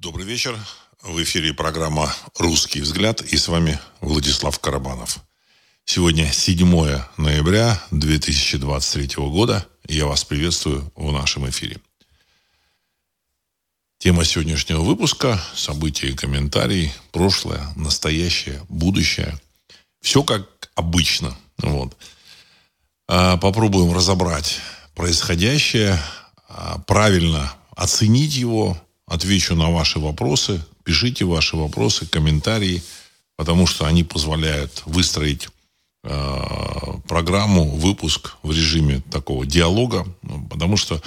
Добрый 0.00 0.24
вечер. 0.24 0.56
В 1.02 1.20
эфире 1.24 1.52
программа 1.52 2.14
«Русский 2.38 2.80
взгляд» 2.82 3.20
и 3.20 3.36
с 3.36 3.48
вами 3.48 3.80
Владислав 4.00 4.56
Карабанов. 4.60 5.18
Сегодня 5.84 6.30
7 6.30 7.00
ноября 7.16 7.82
2023 7.90 9.16
года, 9.16 9.66
и 9.88 9.96
я 9.96 10.06
вас 10.06 10.22
приветствую 10.22 10.88
в 10.94 11.10
нашем 11.10 11.50
эфире. 11.50 11.78
Тема 13.98 14.24
сегодняшнего 14.24 14.82
выпуска– 14.82 15.42
события 15.56 16.10
и 16.10 16.14
комментарии, 16.14 16.92
прошлое, 17.10 17.66
настоящее, 17.74 18.64
будущее. 18.68 19.36
Все 20.00 20.22
как 20.22 20.70
обычно. 20.76 21.36
Вот. 21.58 21.96
А, 23.08 23.36
попробуем 23.36 23.92
разобрать 23.92 24.60
происходящее, 24.94 26.00
а, 26.48 26.78
правильно 26.86 27.52
оценить 27.74 28.36
его, 28.36 28.80
отвечу 29.08 29.54
на 29.54 29.70
ваши 29.70 29.98
вопросы, 29.98 30.62
пишите 30.84 31.24
ваши 31.24 31.56
вопросы, 31.56 32.06
комментарии, 32.06 32.82
потому 33.36 33.66
что 33.66 33.86
они 33.86 34.04
позволяют 34.04 34.82
выстроить 34.86 35.48
э, 36.04 36.38
программу, 37.08 37.64
выпуск 37.64 38.36
в 38.42 38.50
режиме 38.52 39.02
такого 39.10 39.46
диалога, 39.46 40.06
ну, 40.22 40.46
потому 40.48 40.76
что 40.76 41.00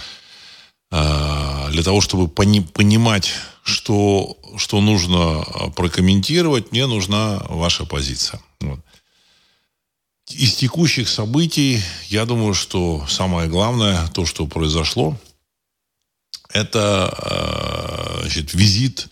э, 0.91 1.67
для 1.71 1.83
того, 1.83 2.01
чтобы 2.01 2.27
пони- 2.27 2.67
понимать, 2.73 3.31
что, 3.63 4.37
что 4.57 4.81
нужно 4.81 5.45
прокомментировать, 5.75 6.71
мне 6.71 6.87
нужна 6.87 7.43
ваша 7.49 7.85
позиция. 7.85 8.41
Вот. 8.59 8.79
Из 10.29 10.55
текущих 10.55 11.09
событий, 11.09 11.81
я 12.07 12.25
думаю, 12.25 12.53
что 12.53 13.05
самое 13.07 13.49
главное, 13.49 14.07
то, 14.07 14.25
что 14.25 14.47
произошло, 14.47 15.17
это 16.53 17.13
э, 17.17 18.21
значит, 18.21 18.53
визит 18.53 19.07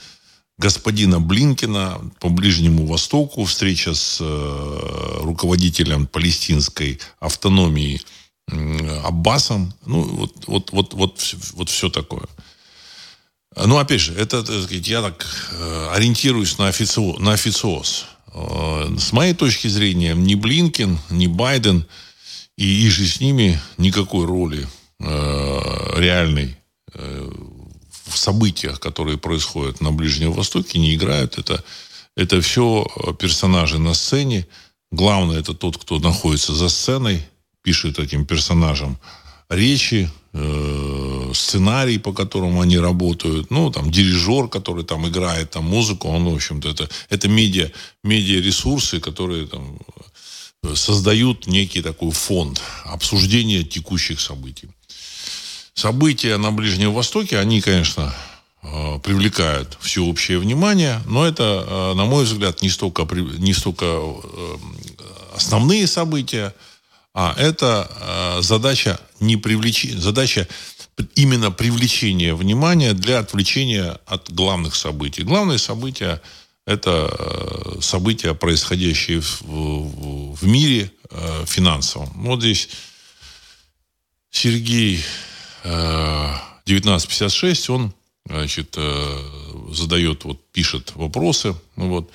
господина 0.57 1.19
Блинкина 1.19 2.11
по 2.19 2.29
Ближнему 2.29 2.85
Востоку, 2.85 3.45
встреча 3.45 3.93
с 3.93 4.19
э, 4.21 5.17
руководителем 5.21 6.07
палестинской 6.07 6.99
автономии 7.19 8.01
Аббасом. 9.03 9.73
Ну, 9.85 10.01
вот, 10.01 10.33
вот, 10.47 10.71
вот, 10.71 10.93
вот, 10.93 11.35
вот 11.53 11.69
все 11.69 11.89
такое. 11.89 12.25
Ну, 13.55 13.77
опять 13.77 14.01
же, 14.01 14.13
это, 14.13 14.43
так 14.43 14.63
сказать, 14.63 14.87
я 14.87 15.01
так 15.01 15.25
э, 15.51 15.89
ориентируюсь 15.93 16.57
на, 16.57 16.67
официоз, 16.67 17.19
на 17.19 17.33
официоз. 17.33 18.05
С 18.31 19.11
моей 19.11 19.33
точки 19.33 19.67
зрения, 19.67 20.13
ни 20.13 20.35
Блинкин, 20.35 20.99
ни 21.09 21.25
Байден 21.25 21.85
и, 22.59 22.85
и 22.85 22.89
же 22.89 23.07
с 23.07 23.19
ними 23.21 23.59
никакой 23.77 24.25
роли 24.25 24.67
э, 24.99 25.93
реальной 25.97 26.58
в 26.93 28.17
событиях, 28.17 28.79
которые 28.79 29.17
происходят 29.17 29.81
на 29.81 29.91
Ближнем 29.91 30.31
Востоке, 30.31 30.79
не 30.79 30.95
играют. 30.95 31.37
Это, 31.37 31.63
это 32.15 32.41
все 32.41 32.85
персонажи 33.19 33.79
на 33.79 33.93
сцене. 33.93 34.47
Главное, 34.91 35.39
это 35.39 35.53
тот, 35.53 35.77
кто 35.77 35.99
находится 35.99 36.53
за 36.53 36.69
сценой, 36.69 37.23
пишет 37.61 37.99
этим 37.99 38.25
персонажам 38.25 38.97
речи, 39.49 40.09
э, 40.33 41.31
сценарий, 41.33 41.97
по 41.97 42.13
которому 42.13 42.61
они 42.61 42.77
работают, 42.77 43.51
ну, 43.51 43.71
там, 43.71 43.91
дирижер, 43.91 44.47
который 44.47 44.83
там 44.83 45.07
играет 45.07 45.51
там 45.51 45.65
музыку, 45.65 46.07
он, 46.07 46.25
в 46.25 46.35
общем-то, 46.35 46.69
это, 46.69 46.89
это 47.09 47.27
медиа, 47.27 47.71
медиа-ресурсы, 48.03 48.99
которые 48.99 49.47
там 49.47 49.79
создают 50.75 51.47
некий 51.47 51.81
такой 51.81 52.11
фонд 52.11 52.61
обсуждения 52.85 53.63
текущих 53.63 54.19
событий. 54.19 54.69
События 55.73 56.37
на 56.37 56.51
Ближнем 56.51 56.93
Востоке, 56.93 57.39
они, 57.39 57.61
конечно, 57.61 58.13
э, 58.61 58.99
привлекают 59.03 59.77
всеобщее 59.79 60.39
внимание, 60.39 61.01
но 61.05 61.25
это, 61.25 61.65
э, 61.65 61.93
на 61.93 62.05
мой 62.05 62.25
взгляд, 62.25 62.61
не 62.61 62.69
столько, 62.69 63.07
не 63.37 63.53
столько 63.53 63.85
э, 63.85 64.57
основные 65.35 65.87
события, 65.87 66.53
а 67.13 67.33
это 67.37 68.37
задача 68.41 68.99
не 69.19 69.35
привлечения, 69.35 69.99
задача 69.99 70.47
именно 71.15 71.49
привлечения 71.49 72.35
внимания 72.35 72.93
для 72.93 73.19
отвлечения 73.19 73.99
от 74.05 74.31
главных 74.31 74.75
событий. 74.75 75.23
Главные 75.23 75.57
события– 75.57 76.21
это 76.67 77.77
события, 77.81 78.35
происходящие 78.35 79.21
в, 79.21 79.41
в 79.41 80.45
мире 80.45 80.91
финансовом. 81.45 82.09
Вот 82.15 82.41
здесь 82.41 82.69
Сергей 84.29 85.03
1956 85.63 87.69
он 87.69 87.93
значит, 88.29 88.75
э, 88.77 89.19
задает, 89.71 90.23
вот, 90.23 90.39
пишет 90.51 90.93
вопросы. 90.95 91.55
Ну, 91.75 91.89
вот. 91.89 92.09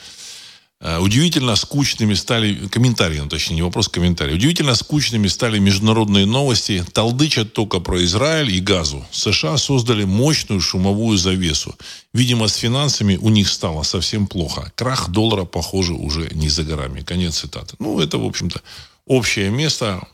Э, 0.81 0.99
удивительно 0.99 1.57
скучными 1.57 2.15
стали, 2.15 2.69
комментарии, 2.69 3.19
ну, 3.19 3.29
точнее, 3.29 3.57
не 3.57 3.63
вопрос, 3.63 3.89
комментарий. 3.89 4.35
Удивительно 4.35 4.75
скучными 4.75 5.29
стали 5.29 5.59
международные 5.59 6.27
новости. 6.27 6.85
Толдычат 6.93 7.53
только 7.53 7.81
про 7.81 8.05
Израиль 8.05 8.55
и 8.55 8.61
газу. 8.61 9.07
США 9.11 9.57
создали 9.57 10.05
мощную 10.05 10.61
шумовую 10.61 11.17
завесу. 11.17 11.75
Видимо, 12.13 12.49
с 12.49 12.57
финансами 12.57 13.17
у 13.17 13.31
них 13.31 13.49
стало 13.49 13.83
совсем 13.83 14.27
плохо. 14.27 14.73
Крах 14.77 15.09
доллара, 15.09 15.45
похоже, 15.45 15.95
уже 15.95 16.29
не 16.35 16.49
за 16.49 16.65
горами. 16.65 17.01
Конец 17.01 17.39
цитаты. 17.39 17.77
Ну, 17.79 18.01
это, 18.01 18.19
в 18.19 18.25
общем-то, 18.25 18.61
общее 19.07 19.51
место 19.51 20.07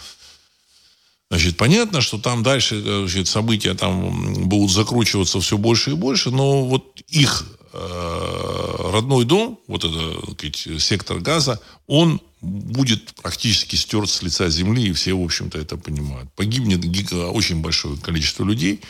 Значит, 1.31 1.56
понятно, 1.56 2.00
что 2.00 2.19
там 2.19 2.42
дальше 2.42 2.81
значит, 2.81 3.26
события 3.26 3.75
там 3.75 4.44
будут 4.48 4.70
закручиваться 4.70 5.41
все 5.41 5.59
больше 5.59 5.91
и 5.91 5.94
больше, 5.94 6.31
но 6.31 6.64
вот 6.64 7.00
их 7.09 7.47
э, 7.72 8.91
родной 8.92 9.25
дом, 9.25 9.59
вот 9.66 9.84
этот 9.84 10.81
сектор 10.81 11.19
газа, 11.19 11.60
он 11.88 12.20
будет 12.41 13.12
практически 13.15 13.75
стерт 13.75 14.09
с 14.09 14.22
лица 14.22 14.48
земли, 14.50 14.88
и 14.88 14.92
все, 14.92 15.15
в 15.15 15.25
общем-то, 15.25 15.59
это 15.59 15.76
понимают. 15.76 16.32
Погибнет 16.34 16.84
очень 17.12 17.60
большое 17.60 17.97
количество 17.97 18.44
людей. 18.44 18.81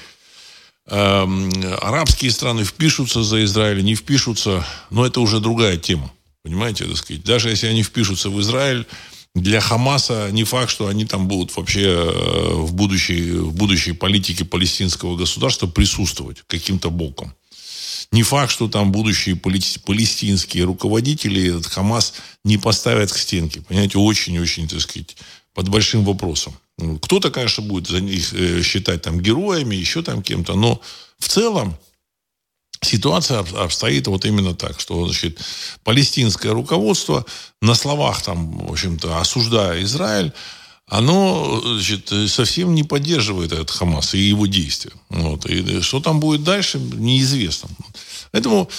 Э, 0.89 1.27
арабские 1.81 2.31
страны 2.31 2.65
впишутся 2.65 3.23
за 3.23 3.43
Израиль, 3.45 3.83
не 3.83 3.95
впишутся, 3.95 4.65
но 4.91 5.07
это 5.07 5.21
уже 5.21 5.41
другая 5.41 5.79
тема. 5.79 6.13
Понимаете, 6.43 6.85
так 6.85 6.97
сказать. 6.99 7.25
Даже 7.25 7.49
если 7.49 7.67
они 7.67 7.83
впишутся 7.83 8.29
в 8.29 8.41
Израиль, 8.41 8.87
для 9.37 9.61
Хамаса 9.61 10.31
не 10.33 10.45
факт, 10.45 10.71
что 10.71 10.89
они 10.89 11.05
там 11.05 11.29
будут 11.29 11.55
вообще 11.55 11.83
э, 11.83 12.55
в 12.55 12.73
будущей, 12.73 13.33
в 13.33 13.53
будущей 13.53 13.93
политике 13.93 14.47
палестинского 14.47 15.15
государства 15.15 15.67
присутствовать 15.67 16.43
каким-то 16.47 16.91
боком. 16.91 17.35
Не 18.13 18.23
факт, 18.23 18.51
что 18.51 18.67
там 18.67 18.93
будущие 18.93 19.37
палестинские 19.37 20.65
руководители 20.65 21.51
этот 21.51 21.67
Хамас 21.67 22.15
не 22.45 22.57
поставят 22.57 23.13
к 23.13 23.19
стенке. 23.19 23.61
Понимаете, 23.61 23.99
очень-очень, 23.99 24.69
так 24.69 24.81
сказать, 24.81 25.17
под 25.53 25.69
большим 25.69 26.03
вопросом. 26.03 26.55
Кто-то, 27.03 27.31
конечно, 27.31 27.63
будет 27.63 27.89
за 27.89 28.01
них 28.01 28.33
э, 28.33 28.63
считать 28.63 29.03
там 29.03 29.21
героями, 29.21 29.77
еще 29.77 30.03
там 30.03 30.23
кем-то, 30.23 30.55
но 30.55 30.81
в 31.19 31.29
целом 31.29 31.77
ситуация 32.87 33.41
обстоит 33.41 34.07
вот 34.07 34.25
именно 34.25 34.55
так, 34.55 34.81
что 34.81 35.07
значит, 35.07 35.39
палестинское 35.85 36.53
руководство 36.53 37.25
на 37.61 37.75
словах 37.75 38.23
там, 38.23 38.67
в 38.67 38.73
общем-то, 38.73 39.21
осуждая 39.21 39.83
Израиль, 39.83 40.33
оно 40.89 41.61
значит, 41.65 42.13
совсем 42.31 42.75
не 42.75 42.85
поддерживает 42.85 43.53
этот 43.53 43.71
Хамас 43.71 44.15
и 44.15 44.19
его 44.19 44.47
действия. 44.47 44.93
Вот. 45.11 45.45
И 45.47 45.81
что 45.81 46.01
там 46.01 46.21
будет 46.21 46.45
дальше, 46.45 46.79
неизвестно. 46.79 47.69
Поэтому 48.31 48.71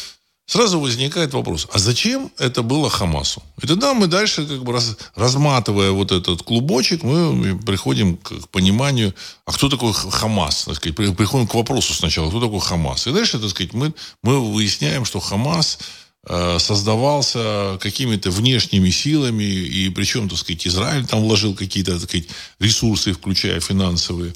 сразу 0.48 0.80
возникает 0.80 1.34
вопрос, 1.34 1.68
а 1.72 1.78
зачем 1.78 2.32
это 2.40 2.64
было 2.64 2.90
Хамасу? 2.90 3.44
И 3.62 3.68
тогда 3.68 3.94
мы 3.94 4.08
дальше, 4.08 4.48
как 4.48 4.64
бы 4.64 4.74
раз, 4.74 4.98
разматывая 5.16 5.92
вот 5.92 6.12
этот 6.12 6.42
клубочек, 6.42 7.04
мы 7.04 7.60
приходим 7.60 8.18
к 8.18 8.48
пониманию, 8.50 9.14
а 9.46 9.52
кто 9.52 9.70
такой 9.70 9.94
Хамас? 9.94 10.64
Так 10.64 10.78
сказать, 10.78 10.96
приходим 10.96 11.48
к 11.48 11.54
вопросу 11.54 11.94
сначала, 11.94 12.30
кто 12.30 12.40
такой 12.40 12.62
Хамас? 12.62 13.08
И 13.08 13.12
дальше, 13.12 13.40
так 13.40 13.50
сказать, 13.50 13.74
мы, 13.74 13.94
мы 14.24 14.40
выясняем, 14.40 15.04
что 15.04 15.20
Хамас 15.20 15.80
э, 16.26 16.60
создавался 16.60 17.78
какими-то 17.82 18.32
внешними 18.32 18.90
силами, 18.90 19.44
и 19.44 19.90
причем, 19.90 20.30
так 20.30 20.40
сказать, 20.40 20.66
Израиль 20.66 21.06
там 21.06 21.24
вложил 21.24 21.56
какие-то, 21.56 22.00
так 22.00 22.10
сказать, 22.10 22.28
ресурсы, 22.60 23.12
включая 23.12 23.60
финансовые. 23.60 24.34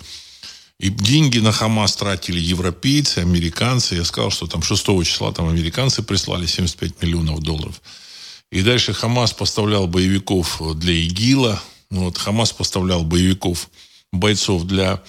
И 0.81 0.89
деньги 0.89 1.37
на 1.37 1.51
Хамас 1.51 1.95
тратили 1.95 2.39
европейцы, 2.39 3.19
американцы. 3.19 3.93
Я 3.93 4.03
сказал, 4.03 4.31
что 4.31 4.47
там 4.47 4.63
6 4.63 4.83
числа 5.05 5.31
там 5.31 5.47
американцы 5.47 6.01
прислали 6.01 6.47
75 6.47 7.03
миллионов 7.03 7.41
долларов. 7.41 7.79
И 8.51 8.63
дальше 8.63 8.91
Хамас 8.91 9.31
поставлял 9.31 9.85
боевиков 9.85 10.59
для 10.79 10.93
ИГИЛа. 10.93 11.61
Вот, 11.91 12.17
Хамас 12.17 12.51
поставлял 12.51 13.03
боевиков, 13.03 13.69
бойцов 14.11 14.63
для 14.63 15.03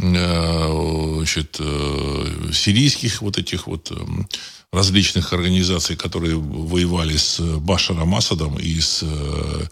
э, 0.00 1.14
значит, 1.16 1.56
э, 1.60 2.50
сирийских 2.52 3.22
вот 3.22 3.38
этих 3.38 3.68
вот 3.68 3.90
эм, 3.92 4.28
различных 4.70 5.32
организаций, 5.32 5.96
которые 5.96 6.36
воевали 6.36 7.16
с 7.16 7.40
Башаром 7.40 8.14
Асадом 8.14 8.58
и 8.58 8.78
с 8.78 9.00
э, 9.02 9.66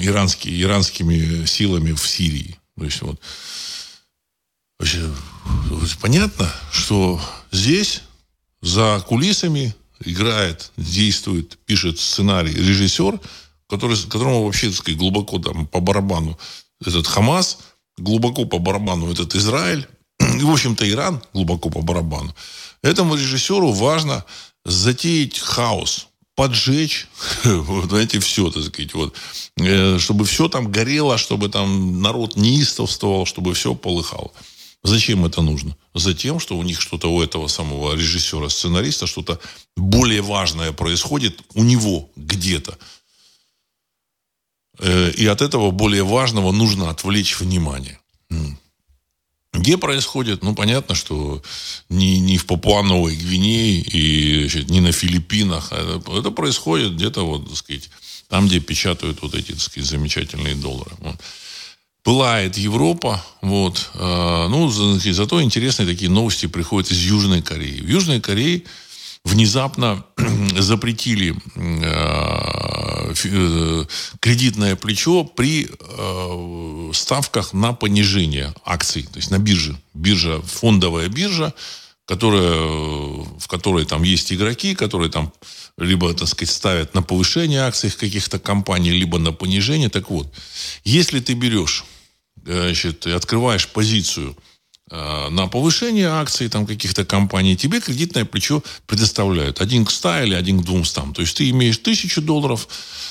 иранскими, 0.00 0.62
иранскими 0.62 1.46
силами 1.46 1.90
в 1.90 2.06
Сирии. 2.06 2.60
То 2.78 2.84
есть 2.84 3.02
вот 3.02 3.20
понятно, 6.00 6.52
что 6.72 7.20
здесь 7.52 8.02
за 8.60 9.02
кулисами 9.06 9.74
играет, 10.04 10.72
действует, 10.76 11.58
пишет 11.66 11.98
сценарий 12.00 12.52
режиссер, 12.52 13.20
который, 13.68 13.96
которому 14.08 14.44
вообще, 14.44 14.68
так 14.68 14.76
сказать, 14.78 14.98
глубоко 14.98 15.38
там 15.38 15.66
по 15.66 15.80
барабану 15.80 16.38
этот 16.84 17.06
Хамас, 17.06 17.58
глубоко 17.96 18.44
по 18.44 18.58
барабану 18.58 19.10
этот 19.10 19.34
Израиль, 19.34 19.86
и, 20.20 20.42
в 20.42 20.50
общем-то, 20.50 20.88
Иран 20.90 21.22
глубоко 21.32 21.70
по 21.70 21.80
барабану. 21.80 22.34
Этому 22.82 23.14
режиссеру 23.14 23.70
важно 23.72 24.24
затеять 24.64 25.38
хаос, 25.38 26.08
поджечь, 26.34 27.06
знаете, 27.44 28.18
все, 28.18 28.50
так 28.50 28.64
сказать, 28.64 28.94
вот, 28.94 29.14
э, 29.58 29.98
чтобы 29.98 30.24
все 30.24 30.48
там 30.48 30.70
горело, 30.70 31.18
чтобы 31.18 31.48
там 31.48 32.00
народ 32.02 32.36
неистовствовал, 32.36 33.26
чтобы 33.26 33.54
все 33.54 33.74
полыхало. 33.74 34.32
Зачем 34.84 35.24
это 35.24 35.42
нужно? 35.42 35.76
Затем, 35.94 36.40
что 36.40 36.58
у 36.58 36.62
них 36.62 36.80
что-то 36.80 37.12
у 37.12 37.22
этого 37.22 37.46
самого 37.46 37.94
режиссера, 37.94 38.48
сценариста, 38.48 39.06
что-то 39.06 39.38
более 39.76 40.22
важное 40.22 40.72
происходит 40.72 41.40
у 41.54 41.62
него 41.62 42.10
где-то. 42.16 42.76
Э, 44.80 45.10
и 45.12 45.24
от 45.26 45.40
этого 45.40 45.70
более 45.70 46.02
важного 46.02 46.50
нужно 46.50 46.90
отвлечь 46.90 47.38
внимание. 47.38 48.00
Где 49.52 49.76
происходит? 49.76 50.42
Ну, 50.42 50.54
понятно, 50.54 50.94
что 50.94 51.42
не, 51.88 52.18
не 52.18 52.38
в 52.38 52.46
Папуановой 52.46 53.14
Гвинее 53.14 53.80
и 53.80 54.48
значит, 54.48 54.70
не 54.70 54.80
на 54.80 54.92
Филиппинах. 54.92 55.72
Это, 55.72 56.02
это 56.18 56.30
происходит 56.30 56.94
где-то, 56.94 57.24
вот, 57.24 57.48
так 57.48 57.56
сказать, 57.56 57.90
там, 58.28 58.48
где 58.48 58.60
печатают 58.60 59.20
вот 59.20 59.34
эти, 59.34 59.52
так 59.52 59.60
сказать, 59.60 59.88
замечательные 59.88 60.54
доллары. 60.54 60.92
Вот 60.98 61.16
пылает 62.02 62.56
Европа. 62.58 63.24
Вот. 63.40 63.90
А, 63.94 64.48
ну, 64.48 64.68
зато 64.68 65.42
интересные 65.42 65.86
такие 65.86 66.10
новости 66.10 66.46
приходят 66.46 66.90
из 66.90 66.98
Южной 66.98 67.42
Кореи. 67.42 67.80
В 67.80 67.88
Южной 67.88 68.20
Корее 68.20 68.62
внезапно 69.24 70.04
запретили 70.58 71.34
а, 71.56 73.12
э, 73.24 73.84
кредитное 74.20 74.76
плечо 74.76 75.24
при 75.24 75.68
э, 75.68 76.90
ставках 76.92 77.52
на 77.52 77.72
понижение 77.72 78.52
акций, 78.64 79.02
то 79.04 79.18
есть 79.18 79.30
на 79.30 79.38
бирже. 79.38 79.76
Биржа, 79.94 80.40
фондовая 80.42 81.08
биржа, 81.08 81.54
которая, 82.06 82.58
в 83.38 83.46
которой 83.48 83.84
там 83.84 84.02
есть 84.02 84.32
игроки, 84.32 84.74
которые 84.74 85.10
там 85.10 85.32
либо, 85.78 86.12
так 86.14 86.28
сказать, 86.28 86.54
ставят 86.54 86.94
на 86.94 87.02
повышение 87.02 87.60
акций 87.60 87.90
каких-то 87.90 88.38
компаний, 88.38 88.90
либо 88.90 89.18
на 89.18 89.32
понижение. 89.32 89.88
Так 89.88 90.10
вот, 90.10 90.32
если 90.84 91.20
ты 91.20 91.34
берешь 91.34 91.84
значит, 92.44 93.06
открываешь 93.06 93.68
позицию 93.68 94.36
э, 94.90 95.28
на 95.30 95.46
повышение 95.46 96.08
акций 96.08 96.48
там 96.48 96.66
каких-то 96.66 97.04
компаний, 97.04 97.56
тебе 97.56 97.80
кредитное 97.80 98.24
плечо 98.24 98.62
предоставляют. 98.86 99.60
Один 99.60 99.84
к 99.84 99.90
100 99.90 100.24
или 100.24 100.34
один 100.34 100.60
к 100.60 100.64
200. 100.64 101.12
То 101.14 101.22
есть 101.22 101.36
ты 101.36 101.48
имеешь 101.50 101.78
тысячу 101.78 102.20
долларов, 102.20 102.68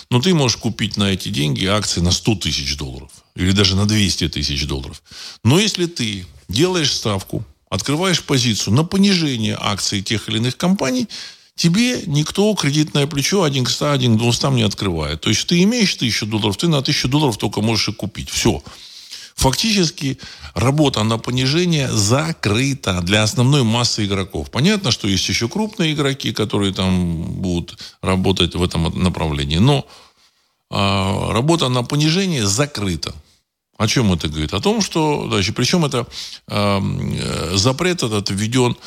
но 0.10 0.22
ты 0.22 0.34
можешь 0.34 0.58
купить 0.58 0.98
на 0.98 1.12
эти 1.12 1.30
деньги 1.30 1.66
акции 1.66 2.02
на 2.02 2.12
100 2.12 2.36
тысяч 2.36 2.78
долларов. 2.78 3.12
Или 3.36 3.52
даже 3.52 3.76
на 3.76 3.86
200 3.86 4.30
тысяч 4.30 4.66
долларов. 4.66 5.02
Но 5.44 5.60
если 5.60 5.86
ты 5.86 6.26
делаешь 6.50 6.94
ставку, 6.94 7.46
открываешь 7.72 8.22
позицию 8.22 8.74
на 8.76 8.84
понижение 8.84 9.58
акций 9.60 10.02
тех 10.02 10.28
или 10.30 10.38
иных 10.38 10.58
компаний, 10.58 11.08
тебе 11.56 12.04
никто 12.06 12.54
кредитное 12.54 13.08
плечо 13.08 13.44
один 13.44 13.64
к 13.64 13.70
100, 13.70 13.92
один 13.92 14.18
к 14.18 14.20
200 14.20 14.52
не 14.52 14.64
открывает. 14.64 15.22
То 15.22 15.30
есть 15.30 15.48
ты 15.48 15.64
имеешь 15.64 15.96
тысячу 15.96 16.26
долларов, 16.26 16.58
ты 16.58 16.68
на 16.68 16.82
тысячу 16.82 17.08
долларов 17.08 17.38
только 17.38 17.62
можешь 17.62 17.88
и 17.88 17.94
купить. 17.94 18.30
Все. 18.30 18.62
Фактически 19.36 20.20
работа 20.54 21.04
на 21.04 21.18
понижение 21.18 21.90
закрыта 21.90 23.02
для 23.02 23.24
основной 23.24 23.64
массы 23.64 24.06
игроков. 24.06 24.52
Понятно, 24.52 24.92
что 24.92 25.08
есть 25.08 25.30
еще 25.30 25.48
крупные 25.48 25.94
игроки, 25.94 26.34
которые 26.34 26.74
там 26.74 27.24
будут 27.42 27.78
работать 28.02 28.54
в 28.54 28.62
этом 28.62 29.02
направлении. 29.02 29.60
Но 29.60 29.88
э, 30.70 31.32
работа 31.32 31.70
на 31.70 31.84
понижение 31.84 32.46
закрыта. 32.46 33.14
О 33.82 33.88
чем 33.88 34.14
это 34.14 34.28
говорит? 34.28 34.54
О 34.54 34.60
том, 34.60 34.80
что, 34.80 35.28
значит, 35.28 35.56
причем 35.56 35.84
это 35.84 36.06
э, 36.48 37.52
запрет 37.56 38.04
этот 38.04 38.30
введен 38.30 38.78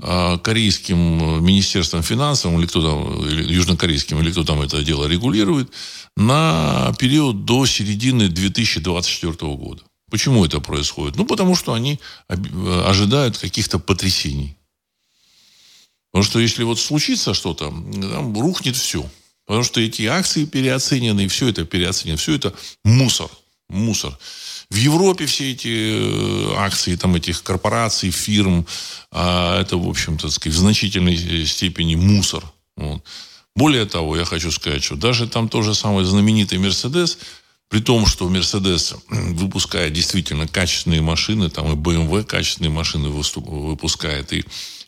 э, 0.00 0.38
корейским 0.42 1.44
министерством 1.44 2.02
финансов, 2.02 2.52
или 2.58 2.66
кто 2.66 2.82
там, 2.82 3.28
или 3.28 3.54
южнокорейским, 3.54 4.18
или 4.18 4.32
кто 4.32 4.42
там 4.42 4.60
это 4.60 4.82
дело 4.82 5.06
регулирует, 5.06 5.70
на 6.16 6.92
период 6.98 7.44
до 7.44 7.64
середины 7.64 8.28
2024 8.28 9.32
года. 9.54 9.82
Почему 10.10 10.44
это 10.44 10.58
происходит? 10.58 11.14
Ну, 11.14 11.26
потому 11.26 11.54
что 11.54 11.72
они 11.72 12.00
ожидают 12.26 13.38
каких-то 13.38 13.78
потрясений. 13.78 14.56
Потому 16.10 16.24
что 16.24 16.40
если 16.40 16.64
вот 16.64 16.80
случится 16.80 17.34
что-то, 17.34 17.66
там 17.66 18.36
рухнет 18.36 18.74
все. 18.74 19.08
Потому 19.46 19.62
что 19.62 19.80
эти 19.80 20.06
акции 20.06 20.44
переоценены, 20.44 21.26
и 21.26 21.28
все 21.28 21.50
это 21.50 21.64
переоценено. 21.64 22.16
Все 22.16 22.34
это 22.34 22.52
мусор. 22.82 23.30
Мусор. 23.70 24.18
В 24.70 24.76
Европе 24.76 25.26
все 25.26 25.52
эти 25.52 25.68
э, 25.68 26.54
акции 26.56 26.96
там, 26.96 27.16
этих 27.16 27.42
корпораций, 27.42 28.10
фирм, 28.10 28.66
а, 29.10 29.60
это, 29.60 29.76
в 29.76 29.88
общем-то, 29.88 30.28
в 30.28 30.52
значительной 30.52 31.46
степени 31.46 31.96
мусор. 31.96 32.44
Вот. 32.76 33.02
Более 33.56 33.84
того, 33.84 34.16
я 34.16 34.24
хочу 34.24 34.52
сказать, 34.52 34.84
что 34.84 34.96
даже 34.96 35.26
там 35.26 35.48
тоже 35.48 35.74
самый 35.74 36.04
знаменитый 36.04 36.58
Мерседес– 36.58 37.18
при 37.70 37.80
том, 37.80 38.04
что 38.04 38.28
Мерседес 38.28 38.96
выпускает 39.08 39.92
действительно 39.92 40.46
качественные 40.46 41.00
машины, 41.00 41.48
там 41.48 41.72
и 41.72 41.76
BMW 41.76 42.24
качественные 42.24 42.70
машины 42.70 43.08
выпускает, 43.08 44.32
и, 44.32 44.44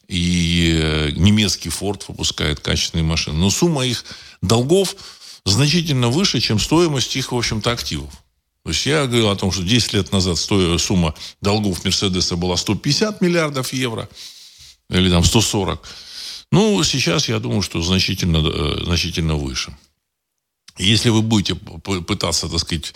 и 0.08 0.78
э, 0.82 1.10
немецкий 1.12 1.68
Ford 1.68 2.02
выпускает 2.08 2.58
качественные 2.58 3.04
машины. 3.04 3.38
Но 3.38 3.50
сумма 3.50 3.86
их 3.86 4.04
долгов 4.42 4.96
значительно 5.44 6.08
выше, 6.08 6.40
чем 6.40 6.58
стоимость 6.58 7.16
их, 7.16 7.30
в 7.30 7.36
общем-то, 7.36 7.70
активов. 7.70 8.10
То 8.64 8.70
есть 8.70 8.86
я 8.86 9.06
говорил 9.06 9.28
о 9.28 9.36
том, 9.36 9.50
что 9.50 9.62
10 9.62 9.92
лет 9.94 10.12
назад 10.12 10.38
стоя, 10.38 10.78
сумма 10.78 11.14
долгов 11.40 11.84
Мерседеса 11.84 12.36
была 12.36 12.56
150 12.56 13.20
миллиардов 13.20 13.72
евро, 13.72 14.08
или 14.88 15.10
там 15.10 15.24
140. 15.24 15.84
Ну, 16.52 16.84
сейчас 16.84 17.28
я 17.28 17.38
думаю, 17.40 17.62
что 17.62 17.82
значительно, 17.82 18.36
э, 18.36 18.84
значительно 18.84 19.34
выше. 19.34 19.74
Если 20.78 21.08
вы 21.08 21.22
будете 21.22 21.54
пытаться, 21.54 22.48
так 22.48 22.60
сказать, 22.60 22.94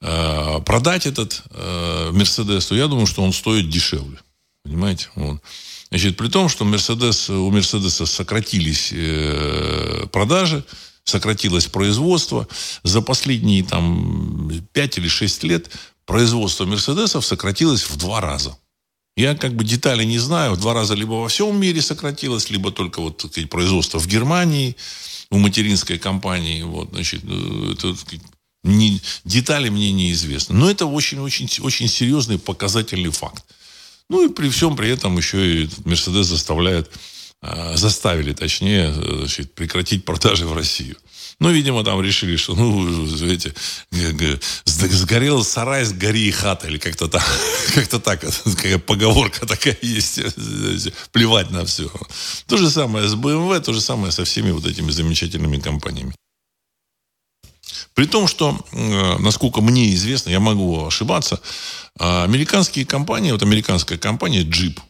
э, 0.00 0.60
продать 0.64 1.06
этот 1.06 1.42
э, 1.50 2.10
Мерседес, 2.12 2.66
то 2.66 2.74
я 2.74 2.86
думаю, 2.86 3.06
что 3.06 3.22
он 3.22 3.32
стоит 3.32 3.68
дешевле. 3.68 4.18
Понимаете? 4.62 5.08
Вот. 5.14 5.40
Значит, 5.88 6.16
при 6.16 6.28
том, 6.28 6.48
что 6.48 6.64
Мерседес, 6.64 7.30
у 7.30 7.50
Мерседеса 7.50 8.06
сократились 8.06 8.92
продажи, 10.10 10.62
сократилось 11.08 11.66
производство. 11.66 12.46
За 12.84 13.00
последние 13.00 13.64
там, 13.64 14.50
5 14.72 14.98
или 14.98 15.08
6 15.08 15.42
лет 15.44 15.70
производство 16.06 16.64
Мерседесов 16.64 17.24
сократилось 17.24 17.88
в 17.88 17.96
два 17.96 18.20
раза. 18.20 18.56
Я 19.16 19.34
как 19.34 19.54
бы 19.54 19.64
детали 19.64 20.04
не 20.04 20.18
знаю. 20.18 20.52
В 20.52 20.60
два 20.60 20.74
раза 20.74 20.94
либо 20.94 21.12
во 21.12 21.28
всем 21.28 21.60
мире 21.60 21.82
сократилось, 21.82 22.50
либо 22.50 22.70
только 22.70 23.00
вот 23.00 23.20
сказать, 23.20 23.50
производство 23.50 23.98
в 23.98 24.06
Германии– 24.06 24.76
у 25.30 25.38
материнской 25.38 25.98
компании. 25.98 26.62
Вот, 26.62 26.90
значит, 26.90 27.22
э, 27.24 27.72
это, 27.72 27.94
не, 28.64 29.00
детали 29.24 29.68
мне 29.68 29.92
неизвестны. 29.92 30.54
Но 30.54 30.70
это 30.70 30.86
очень-очень 30.86 31.48
очень 31.60 31.88
серьезный 31.88 32.38
показательный 32.38 33.10
факт. 33.10 33.44
Ну 34.10 34.26
и 34.26 34.32
при 34.32 34.48
всем 34.48 34.76
при 34.76 34.90
этом 34.90 35.16
еще 35.16 35.64
и 35.64 35.70
Мерседес 35.84 36.26
заставляет 36.26 36.90
заставили, 37.40 38.32
точнее, 38.32 38.92
значит, 38.92 39.54
прекратить 39.54 40.04
продажи 40.04 40.46
в 40.46 40.52
Россию. 40.52 40.96
Ну, 41.40 41.50
видимо, 41.50 41.84
там 41.84 42.02
решили, 42.02 42.36
что, 42.36 42.56
ну, 42.56 43.06
эти, 43.26 43.54
сгорел 44.64 45.44
сарай, 45.44 45.84
сгори 45.84 46.26
и 46.26 46.30
хата, 46.32 46.66
или 46.66 46.78
как-то 46.78 47.06
так, 47.06 47.24
как-то 47.74 48.00
так, 48.00 48.20
какая 48.20 48.78
поговорка 48.86 49.46
такая 49.46 49.78
есть, 49.80 50.20
плевать 51.12 51.50
на 51.50 51.64
все. 51.64 51.88
То 52.48 52.56
же 52.56 52.68
самое 52.68 53.08
с 53.08 53.14
BMW, 53.14 53.60
то 53.60 53.72
же 53.72 53.80
самое 53.80 54.10
со 54.10 54.24
всеми 54.24 54.50
вот 54.50 54.66
этими 54.66 54.90
замечательными 54.90 55.60
компаниями. 55.60 56.12
При 57.94 58.06
том, 58.06 58.26
что, 58.26 58.58
насколько 59.20 59.60
мне 59.60 59.94
известно, 59.94 60.30
я 60.30 60.40
могу 60.40 60.86
ошибаться, 60.86 61.40
а 61.98 62.24
американские 62.24 62.84
компании, 62.84 63.32
вот 63.32 63.42
американская 63.42 63.98
компания 63.98 64.42
Jeep, 64.42 64.80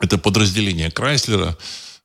это 0.00 0.18
подразделение 0.18 0.90
Крайслера, 0.90 1.56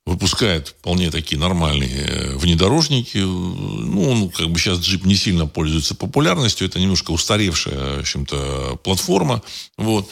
выпускает 0.05 0.69
вполне 0.69 1.12
такие 1.12 1.39
нормальные 1.39 2.05
э, 2.05 2.36
внедорожники. 2.36 3.17
Ну, 3.19 4.10
он 4.10 4.29
как 4.29 4.50
бы 4.50 4.60
сейчас 4.60 4.79
джип 4.79 5.05
не 5.05 5.15
сильно 5.15 5.45
пользуется 5.45 5.93
популярностью. 5.93 6.67
Это 6.67 6.79
немножко 6.79 7.12
устаревшая, 7.12 7.98
в 7.98 8.00
общем-то, 8.00 8.79
платформа. 8.83 9.43
Вот. 9.77 10.10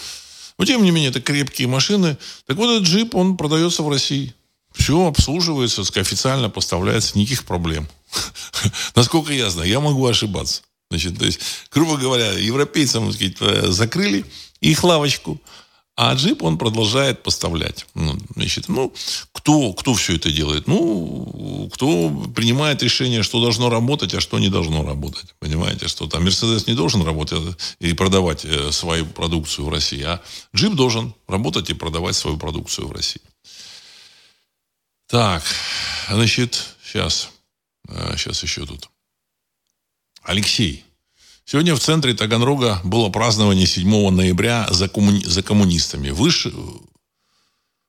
Но, 0.57 0.65
тем 0.65 0.83
не 0.83 0.91
менее, 0.91 1.09
это 1.09 1.21
крепкие 1.21 1.67
машины. 1.67 2.17
Так 2.45 2.57
вот, 2.57 2.69
этот 2.69 2.88
джип, 2.88 3.15
он 3.15 3.36
продается 3.38 3.81
в 3.81 3.89
России. 3.89 4.33
Все 4.74 5.07
обслуживается, 5.07 5.81
официально 5.81 6.50
поставляется, 6.50 7.17
никаких 7.17 7.45
проблем. 7.45 7.88
Насколько 8.95 9.33
я 9.33 9.50
знаю, 9.50 9.69
я 9.69 9.79
могу 9.79 10.05
ошибаться. 10.05 10.62
Значит, 10.91 11.17
то 11.17 11.25
есть, 11.25 11.39
грубо 11.71 11.98
говоря, 11.98 12.31
европейцам 12.33 13.12
сказать, 13.12 13.38
э, 13.39 13.67
закрыли 13.69 14.25
их 14.62 14.83
лавочку, 14.83 15.41
а 16.01 16.13
джип 16.13 16.44
он 16.44 16.58
продолжает 16.58 17.24
поставлять. 17.24 17.86
Ну, 17.94 18.18
значит, 18.34 18.70
ну, 18.70 18.94
кто, 19.34 19.74
кто 19.74 19.94
все 19.94 20.15
это 20.15 20.32
делает? 20.32 20.65
Ну, 20.65 21.70
кто 21.74 22.10
принимает 22.34 22.82
решение, 22.82 23.22
что 23.22 23.41
должно 23.41 23.70
работать, 23.70 24.13
а 24.13 24.22
что 24.22 24.39
не 24.39 24.48
должно 24.48 24.86
работать. 24.86 25.36
Понимаете, 25.39 25.89
что 25.89 26.08
там 26.08 26.24
Мерседес 26.24 26.68
не 26.68 26.74
должен 26.74 27.01
работать 27.01 27.58
и 27.79 27.91
продавать 27.91 28.46
э, 28.46 28.72
свою 28.72 29.08
продукцию 29.08 29.65
в 29.65 29.70
России, 29.70 30.01
а 30.03 30.22
джип 30.56 30.74
должен 30.74 31.13
работать 31.27 31.70
и 31.70 31.74
продавать 31.74 32.15
свою 32.15 32.38
продукцию 32.38 32.88
в 32.88 32.94
России. 32.94 33.22
Так, 35.08 35.44
значит, 36.10 36.77
сейчас, 36.82 37.29
сейчас 38.15 38.41
еще 38.41 38.65
тут. 38.65 38.89
Алексей. 40.24 40.86
Сегодня 41.51 41.74
в 41.74 41.79
центре 41.79 42.13
Таганрога 42.13 42.79
было 42.84 43.10
празднование 43.10 43.65
7 43.65 44.12
ноября 44.12 44.68
за, 44.70 44.88
коммуни... 44.88 45.24
за 45.24 45.41
коммунистами. 45.41 46.12
Выш... 46.12 46.48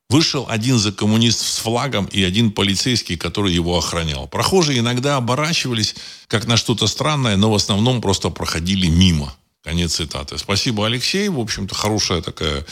Вышел 0.09 0.47
один 0.49 0.79
за 0.79 0.93
коммунист 0.93 1.41
с 1.41 1.59
флагом 1.59 2.07
и 2.07 2.23
один 2.23 2.53
полицейский, 2.53 3.19
который 3.19 3.53
его 3.53 3.77
охранял. 3.77 4.27
Прохожие 4.29 4.79
иногда 4.79 5.17
оборачивались 5.17 5.95
как 6.27 6.47
на 6.47 6.57
что-то 6.57 6.87
странное, 6.87 7.37
но 7.37 7.53
в 7.53 7.55
основном 7.55 8.01
просто 8.01 8.31
проходили 8.31 8.87
мимо. 8.87 9.37
Конец 9.63 9.97
цитаты. 9.97 10.39
Спасибо, 10.39 10.87
Алексей. 10.87 11.29
В 11.29 11.39
общем-то, 11.39 11.75
хорошая 11.75 12.23
такая 12.23 12.65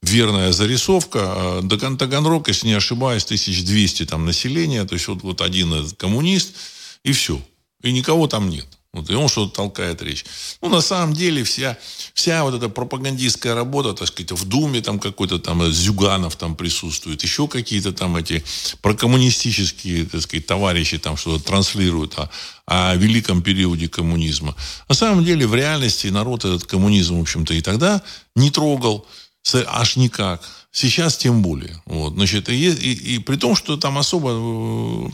верная 0.00 0.52
зарисовка. 0.52 1.60
Таганрог, 1.98 2.46
если 2.46 2.68
не 2.68 2.74
ошибаюсь, 2.74 3.24
1200 3.24 4.06
там 4.06 4.24
населения. 4.24 4.84
То 4.84 4.94
есть 4.94 5.08
вот, 5.08 5.24
вот 5.24 5.40
один 5.40 5.90
коммунист, 5.96 6.54
и 7.02 7.10
все. 7.10 7.42
И 7.82 7.90
никого 7.90 8.28
там 8.28 8.48
нет. 8.48 8.75
Вот, 8.96 9.10
и 9.10 9.14
он 9.14 9.28
что-то 9.28 9.56
толкает 9.56 10.00
речь. 10.00 10.24
Ну, 10.62 10.70
на 10.70 10.80
самом 10.80 11.12
деле, 11.12 11.44
вся, 11.44 11.76
вся 12.14 12.42
вот 12.44 12.54
эта 12.54 12.70
пропагандистская 12.70 13.54
работа, 13.54 13.92
так 13.92 14.08
сказать, 14.08 14.32
в 14.32 14.48
Думе 14.48 14.80
там 14.80 14.98
какой-то 14.98 15.38
там 15.38 15.70
Зюганов 15.70 16.36
там 16.36 16.56
присутствует, 16.56 17.22
еще 17.22 17.46
какие-то 17.46 17.92
там 17.92 18.16
эти 18.16 18.42
прокоммунистические, 18.80 20.06
так 20.06 20.22
сказать, 20.22 20.46
товарищи 20.46 20.96
там 20.96 21.18
что-то 21.18 21.44
транслируют 21.44 22.18
о, 22.18 22.30
о 22.64 22.94
великом 22.96 23.42
периоде 23.42 23.86
коммунизма. 23.86 24.56
На 24.88 24.94
самом 24.94 25.26
деле, 25.26 25.46
в 25.46 25.54
реальности 25.54 26.06
народ 26.06 26.46
этот 26.46 26.64
коммунизм, 26.64 27.18
в 27.18 27.20
общем-то, 27.20 27.52
и 27.52 27.60
тогда 27.60 28.00
не 28.34 28.50
трогал 28.50 29.06
аж 29.66 29.96
никак. 29.96 30.42
Сейчас 30.72 31.18
тем 31.18 31.42
более. 31.42 31.82
Вот, 31.84 32.14
значит, 32.14 32.48
и, 32.48 32.70
и, 32.70 33.16
и 33.16 33.18
при 33.18 33.36
том, 33.36 33.54
что 33.56 33.76
там 33.76 33.98
особо 33.98 35.10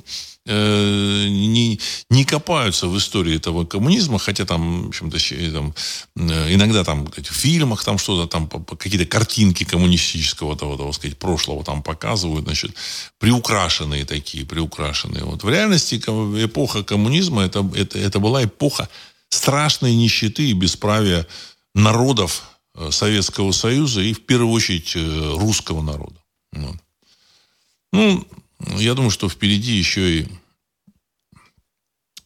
э, 0.46 1.02
Э, 1.22 1.28
не, 1.28 1.78
не 2.10 2.24
копаются 2.24 2.88
в 2.88 2.98
истории 2.98 3.36
этого 3.36 3.64
коммунизма, 3.64 4.18
хотя 4.18 4.44
там, 4.44 4.84
в 4.84 4.88
общем-то, 4.88 5.18
там, 5.52 5.74
э, 6.16 6.54
иногда 6.54 6.82
там 6.82 7.06
в 7.06 7.22
фильмах 7.22 7.84
там 7.84 7.96
что-то, 7.96 8.26
там 8.26 8.48
какие-то 8.48 9.06
картинки 9.06 9.64
коммунистического 9.64 10.56
того, 10.56 10.76
того, 10.76 10.92
сказать, 10.92 11.16
прошлого 11.16 11.62
там 11.62 11.82
показывают, 11.82 12.46
значит, 12.46 12.74
приукрашенные 13.18 14.04
такие, 14.04 14.44
приукрашенные. 14.44 15.24
Вот 15.24 15.44
в 15.44 15.48
реальности 15.48 15.94
эпоха 15.96 16.82
коммунизма 16.82 17.42
это, 17.42 17.64
это, 17.76 17.98
это 17.98 18.18
была 18.18 18.42
эпоха 18.42 18.88
страшной 19.28 19.94
нищеты 19.94 20.50
и 20.50 20.54
бесправия 20.54 21.24
народов 21.72 22.42
э, 22.74 22.90
Советского 22.90 23.52
Союза 23.52 24.00
и 24.00 24.12
в 24.12 24.26
первую 24.26 24.50
очередь 24.50 24.96
русского 25.38 25.82
народа. 25.82 26.16
Вот. 26.52 26.76
Ну, 27.92 28.26
я 28.78 28.94
думаю, 28.94 29.10
что 29.10 29.28
впереди 29.28 29.72
еще 29.72 30.20
и 30.20 30.28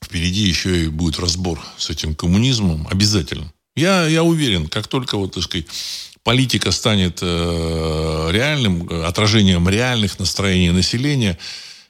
впереди 0.05 0.43
еще 0.43 0.85
и 0.85 0.89
будет 0.89 1.19
разбор 1.19 1.61
с 1.79 1.91
этим 1.91 2.15
коммунизмом. 2.15 2.87
Обязательно. 2.91 3.53
Я, 3.75 4.07
я 4.07 4.23
уверен, 4.23 4.69
как 4.69 4.89
только 4.89 5.19
вот, 5.19 5.35
так 5.35 5.43
сказать, 5.43 5.67
политика 6.23 6.71
станет 6.71 7.19
э, 7.23 8.29
реальным, 8.33 8.89
отражением 9.05 9.69
реальных 9.69 10.19
настроений 10.19 10.71
населения, 10.71 11.39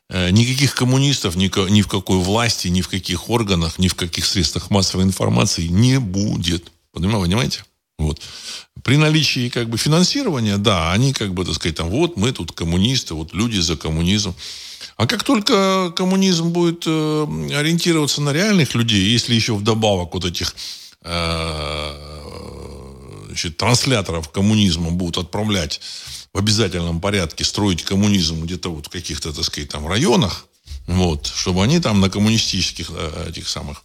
э, 0.09 0.31
никаких 0.31 0.75
коммунистов 0.75 1.37
ни, 1.37 1.47
ни 1.71 1.83
в 1.83 1.89
какой 1.89 2.19
власти, 2.19 2.69
ни 2.69 2.81
в 2.81 2.89
каких 2.89 3.31
органах, 3.31 3.79
ни 3.79 3.89
в 3.89 3.95
каких 3.95 4.27
средствах 4.27 4.71
массовой 4.71 5.05
информации 5.05 5.67
не 5.69 6.01
будет. 6.01 6.73
Понимаете? 6.93 7.65
Вот. 7.99 8.21
При 8.87 8.97
наличии 8.99 9.49
как 9.49 9.69
бы 9.69 9.79
финансирования, 9.79 10.59
да, 10.59 10.93
они 10.93 11.13
как 11.13 11.35
бы, 11.35 11.45
так 11.45 11.57
сказать, 11.57 11.77
там, 11.77 11.91
вот 11.91 12.17
мы 12.17 12.31
тут 12.31 12.53
коммунисты, 12.53 13.15
вот 13.15 13.35
люди 13.35 13.59
за 13.59 13.77
коммунизм. 13.77 14.33
А 14.97 15.09
как 15.09 15.25
только 15.25 15.91
коммунизм 15.91 16.51
будет 16.51 16.85
э, 16.87 17.27
ориентироваться 17.53 18.23
на 18.23 18.33
реальных 18.33 18.77
людей, 18.77 19.11
если 19.11 19.35
еще 19.35 19.57
вдобавок 19.57 20.15
вот 20.15 20.25
этих 20.25 20.55
э, 21.03 21.95
значит, 23.27 23.57
трансляторов 23.57 24.29
коммунизма 24.29 24.93
будут 24.93 25.19
отправлять 25.19 25.81
в 26.33 26.39
обязательном 26.39 27.01
порядке 27.01 27.43
строить 27.43 27.83
коммунизм 27.83 28.45
где-то 28.45 28.73
вот 28.73 28.87
в 28.87 28.91
каких-то, 28.91 29.33
так 29.33 29.45
сказать, 29.45 29.69
там 29.69 29.89
районах, 29.89 30.47
вот, 30.87 31.27
чтобы 31.27 31.65
они 31.65 31.81
там 31.81 32.01
на 32.01 32.09
коммунистических 32.09 32.93
э, 32.93 33.31
этих 33.31 33.49
самых 33.49 33.83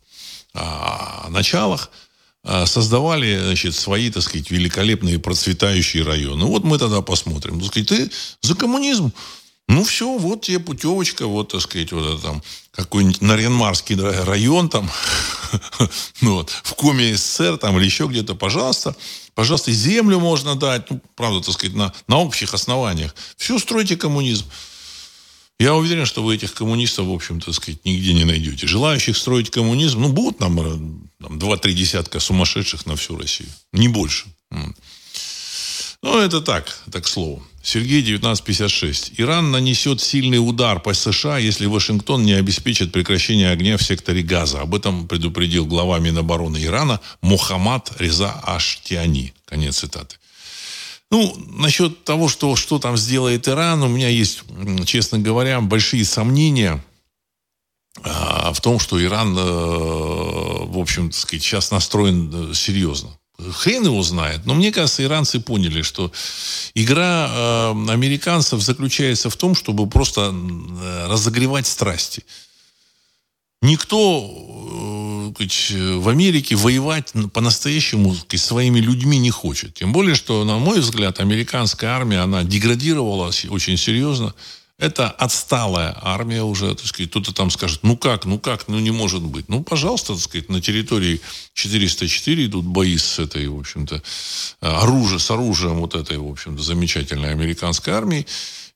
э, 0.53 0.59
началах 1.29 1.89
а, 1.89 2.10
создавали, 2.43 3.39
значит, 3.39 3.75
свои, 3.75 4.09
так 4.09 4.23
сказать, 4.23 4.49
великолепные 4.49 5.19
процветающие 5.19 6.03
районы. 6.03 6.45
Вот 6.45 6.63
мы 6.63 6.77
тогда 6.77 7.01
посмотрим. 7.01 7.59
Так 7.59 7.69
сказать, 7.69 7.89
ты 7.89 8.11
за 8.41 8.55
коммунизм? 8.55 9.11
Ну, 9.67 9.85
все, 9.85 10.17
вот 10.17 10.41
тебе 10.41 10.59
путевочка, 10.59 11.27
вот, 11.27 11.53
так 11.53 11.61
сказать, 11.61 11.93
вот 11.93 12.05
это 12.05 12.21
там, 12.21 12.43
какой-нибудь 12.71 13.21
Наренмарский 13.21 13.95
район 13.95 14.67
там, 14.67 14.91
ну, 16.19 16.33
вот, 16.35 16.49
в 16.49 16.73
Коме 16.73 17.15
СССР 17.15 17.57
там 17.57 17.77
или 17.77 17.85
еще 17.85 18.07
где-то, 18.07 18.35
пожалуйста, 18.35 18.97
пожалуйста, 19.33 19.71
землю 19.71 20.19
можно 20.19 20.55
дать, 20.55 20.89
ну, 20.89 20.99
правда, 21.15 21.39
так 21.39 21.53
сказать, 21.53 21.75
на, 21.75 21.93
на 22.07 22.17
общих 22.17 22.53
основаниях. 22.53 23.15
Все, 23.37 23.57
стройте 23.59 23.95
коммунизм. 23.95 24.45
Я 25.61 25.75
уверен, 25.75 26.07
что 26.07 26.23
вы 26.23 26.33
этих 26.33 26.55
коммунистов, 26.55 27.05
в 27.05 27.13
общем-то, 27.13 27.53
сказать, 27.53 27.85
нигде 27.85 28.13
не 28.13 28.25
найдете. 28.25 28.65
Желающих 28.65 29.15
строить 29.15 29.51
коммунизм, 29.51 30.01
ну, 30.01 30.09
будут 30.09 30.39
нам, 30.39 30.59
э, 30.59 31.23
там 31.23 31.37
два-три 31.37 31.75
десятка 31.75 32.19
сумасшедших 32.19 32.87
на 32.87 32.95
всю 32.95 33.15
Россию. 33.15 33.49
Не 33.71 33.87
больше. 33.87 34.25
Ну, 36.01 36.19
это 36.19 36.41
так, 36.41 36.79
так 36.91 37.03
к 37.03 37.07
слову. 37.07 37.43
Сергей, 37.61 38.01
1956. 38.01 39.11
Иран 39.17 39.51
нанесет 39.51 40.01
сильный 40.01 40.39
удар 40.39 40.79
по 40.79 40.95
США, 40.95 41.37
если 41.37 41.67
Вашингтон 41.67 42.23
не 42.23 42.33
обеспечит 42.33 42.91
прекращение 42.91 43.51
огня 43.51 43.77
в 43.77 43.83
секторе 43.83 44.23
Газа. 44.23 44.61
Об 44.61 44.73
этом 44.73 45.07
предупредил 45.07 45.67
глава 45.67 45.99
Минобороны 45.99 46.57
Ирана 46.57 46.99
Мухаммад 47.21 47.91
Реза 47.99 48.31
Аштиани. 48.31 49.35
Конец 49.45 49.77
цитаты. 49.77 50.15
Ну, 51.11 51.35
насчет 51.49 52.05
того, 52.05 52.29
что, 52.29 52.55
что 52.55 52.79
там 52.79 52.95
сделает 52.95 53.47
Иран, 53.47 53.83
у 53.83 53.89
меня 53.89 54.07
есть, 54.07 54.43
честно 54.85 55.19
говоря, 55.19 55.59
большие 55.59 56.05
сомнения 56.05 56.81
а, 58.01 58.53
в 58.53 58.61
том, 58.61 58.79
что 58.79 59.03
Иран, 59.03 59.37
э, 59.37 59.41
в 59.41 60.79
общем, 60.79 61.11
сказать, 61.11 61.43
сейчас 61.43 61.71
настроен 61.71 62.51
э, 62.51 62.53
серьезно. 62.53 63.09
Хрен 63.37 63.83
его 63.83 64.01
знает. 64.03 64.45
Но 64.45 64.53
мне 64.53 64.71
кажется, 64.71 65.03
иранцы 65.03 65.41
поняли, 65.41 65.81
что 65.81 66.11
игра 66.75 67.27
э, 67.29 67.71
американцев 67.89 68.61
заключается 68.61 69.29
в 69.29 69.35
том, 69.35 69.53
чтобы 69.53 69.87
просто 69.87 70.33
разогревать 71.09 71.67
страсти. 71.67 72.23
Никто 73.61 74.27
в 75.37 76.09
Америке 76.09 76.55
воевать 76.55 77.13
по-настоящему 77.33 78.15
своими 78.35 78.79
людьми 78.79 79.17
не 79.17 79.31
хочет. 79.31 79.75
Тем 79.75 79.93
более, 79.93 80.15
что, 80.15 80.43
на 80.43 80.57
мой 80.57 80.79
взгляд, 80.79 81.19
американская 81.19 81.91
армия, 81.91 82.19
она 82.19 82.43
деградировала 82.43 83.31
очень 83.49 83.77
серьезно. 83.77 84.33
Это 84.77 85.09
отсталая 85.11 85.95
армия 86.01 86.41
уже, 86.41 86.73
так 86.73 86.87
сказать. 86.87 87.11
Кто-то 87.11 87.33
там 87.33 87.51
скажет, 87.51 87.81
ну 87.83 87.95
как, 87.95 88.25
ну 88.25 88.39
как, 88.39 88.67
ну 88.67 88.79
не 88.79 88.89
может 88.89 89.21
быть. 89.21 89.47
Ну, 89.47 89.61
пожалуйста, 89.61 90.13
так 90.13 90.23
сказать, 90.23 90.49
на 90.49 90.59
территории 90.59 91.21
404 91.53 92.45
идут 92.45 92.65
бои 92.65 92.97
с 92.97 93.19
этой, 93.19 93.47
в 93.47 93.59
общем-то, 93.59 94.01
оружие, 94.59 95.19
с 95.19 95.29
оружием 95.29 95.75
вот 95.75 95.93
этой, 95.93 96.17
в 96.17 96.27
общем-то, 96.27 96.63
замечательной 96.63 97.31
американской 97.31 97.93
армии. 97.93 98.25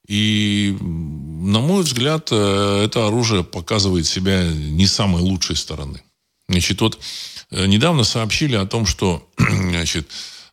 И, 0.07 0.77
на 0.81 1.59
мой 1.59 1.83
взгляд, 1.83 2.29
э, 2.31 2.83
это 2.85 3.07
оружие 3.07 3.43
показывает 3.43 4.05
себя 4.05 4.43
не 4.43 4.87
самой 4.87 5.21
лучшей 5.21 5.55
стороны. 5.55 6.01
Значит, 6.47 6.81
вот 6.81 6.99
э, 7.51 7.65
недавно 7.65 8.03
сообщили 8.03 8.55
о 8.55 8.65
том, 8.65 8.85
что 8.85 9.27
значит, 9.37 10.07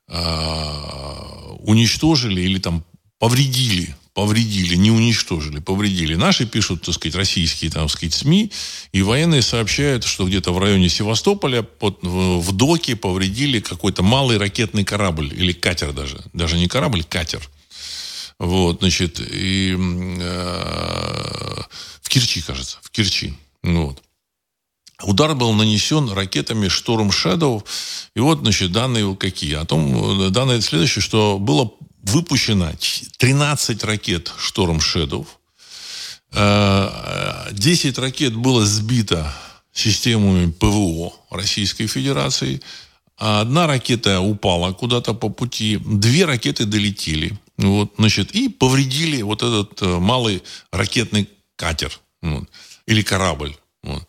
а, 0.08 1.56
уничтожили 1.60 2.40
или 2.42 2.58
там 2.58 2.84
повредили, 3.18 3.94
повредили, 4.14 4.74
не 4.74 4.90
уничтожили, 4.90 5.60
повредили. 5.60 6.16
Наши 6.16 6.44
пишут, 6.44 6.82
так 6.82 6.94
сказать, 6.94 7.14
российские, 7.14 7.70
там, 7.70 7.88
сказать, 7.88 8.12
СМИ, 8.12 8.50
и 8.92 9.02
военные 9.02 9.42
сообщают, 9.42 10.04
что 10.04 10.26
где-то 10.26 10.52
в 10.52 10.58
районе 10.58 10.88
Севастополя 10.88 11.62
под, 11.62 12.00
в 12.02 12.52
доке 12.52 12.96
повредили 12.96 13.60
какой-то 13.60 14.02
малый 14.02 14.38
ракетный 14.38 14.84
корабль, 14.84 15.32
или 15.32 15.52
катер 15.52 15.92
даже. 15.92 16.22
Даже 16.32 16.58
не 16.58 16.68
корабль, 16.68 17.04
катер. 17.04 17.48
Вот, 18.38 18.80
значит, 18.80 19.20
и 19.20 19.74
э, 19.74 21.62
в 22.00 22.08
Керчи, 22.08 22.40
кажется, 22.40 22.78
в 22.82 22.90
Керчи. 22.90 23.34
Вот. 23.62 24.02
Удар 25.02 25.34
был 25.34 25.52
нанесен 25.52 26.10
ракетами 26.10 26.66
Storm 26.66 27.10
Shadow. 27.10 27.64
И 28.14 28.20
вот, 28.20 28.40
значит, 28.40 28.72
данные 28.72 29.14
какие? 29.16 29.54
О 29.54 29.64
том, 29.64 30.32
данные 30.32 30.60
следующее, 30.60 31.02
что 31.02 31.38
было 31.38 31.72
выпущено 32.02 32.72
13 33.18 33.84
ракет 33.84 34.32
Storm 34.38 34.78
Shadow. 34.78 35.26
10 37.52 37.98
ракет 37.98 38.34
было 38.34 38.64
сбито 38.64 39.34
системами 39.72 40.50
ПВО 40.50 41.12
Российской 41.30 41.86
Федерации. 41.86 42.60
Одна 43.16 43.66
ракета 43.66 44.20
упала 44.20 44.72
куда-то 44.72 45.14
по 45.14 45.28
пути. 45.28 45.78
Две 45.84 46.24
ракеты 46.24 46.64
долетели. 46.64 47.38
Вот, 47.62 47.94
значит, 47.96 48.32
и 48.32 48.48
повредили 48.48 49.22
вот 49.22 49.42
этот 49.42 49.80
э, 49.82 49.98
малый 49.98 50.42
ракетный 50.70 51.28
катер. 51.56 51.98
Вот, 52.20 52.48
или 52.86 53.02
корабль. 53.02 53.56
Вот. 53.82 54.06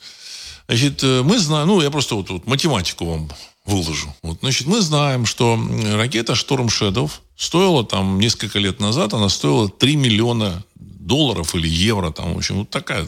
Значит, 0.67 1.03
э, 1.03 1.21
мы 1.23 1.37
знаем, 1.39 1.67
ну, 1.67 1.81
я 1.81 1.91
просто 1.91 2.15
вот, 2.15 2.29
вот 2.29 2.47
математику 2.47 3.05
вам 3.05 3.29
выложу. 3.65 4.13
Вот, 4.23 4.39
значит, 4.41 4.67
мы 4.67 4.81
знаем, 4.81 5.25
что 5.25 5.59
ракета 5.93 6.33
Storm 6.33 6.67
Shadow 6.67 7.11
стоила 7.35 7.85
там 7.85 8.19
несколько 8.19 8.59
лет 8.59 8.79
назад, 8.79 9.13
она 9.13 9.29
стоила 9.29 9.69
3 9.69 9.95
миллиона 9.95 10.63
долларов 10.75 11.53
или 11.55 11.67
евро, 11.67 12.11
там, 12.11 12.33
в 12.33 12.37
общем, 12.37 12.59
вот 12.59 12.69
такая 12.69 13.07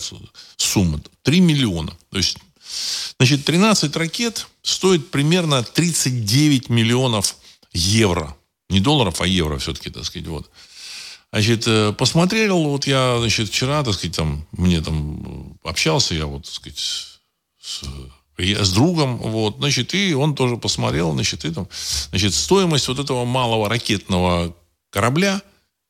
сумма. 0.57 1.01
3 1.23 1.39
миллиона. 1.39 1.97
То 2.11 2.17
есть, 2.17 2.37
значит, 3.17 3.45
13 3.45 3.95
ракет 3.95 4.47
стоит 4.61 5.11
примерно 5.11 5.63
39 5.63 6.69
миллионов 6.69 7.35
евро. 7.73 8.35
Не 8.69 8.79
долларов, 8.79 9.21
а 9.21 9.27
евро 9.27 9.57
все-таки, 9.57 9.89
так 9.89 10.05
сказать, 10.05 10.27
вот. 10.27 10.49
Значит, 11.31 11.67
э, 11.67 11.93
посмотрел, 11.93 12.63
вот 12.63 12.87
я, 12.87 13.17
значит, 13.19 13.49
вчера, 13.49 13.83
так 13.83 13.93
сказать, 13.93 14.15
там, 14.15 14.47
мне 14.51 14.81
там 14.81 15.57
общался 15.63 16.15
я, 16.15 16.25
вот, 16.25 16.45
так 16.45 16.53
сказать, 16.53 16.79
с, 16.79 17.83
с 18.37 18.71
другом, 18.71 19.17
вот, 19.17 19.57
значит, 19.57 19.93
и 19.93 20.13
он 20.13 20.35
тоже 20.35 20.57
посмотрел, 20.57 21.11
значит, 21.11 21.45
и 21.45 21.51
там, 21.51 21.67
значит, 22.09 22.33
стоимость 22.33 22.87
вот 22.87 22.99
этого 22.99 23.25
малого 23.25 23.69
ракетного 23.69 24.55
корабля 24.89 25.41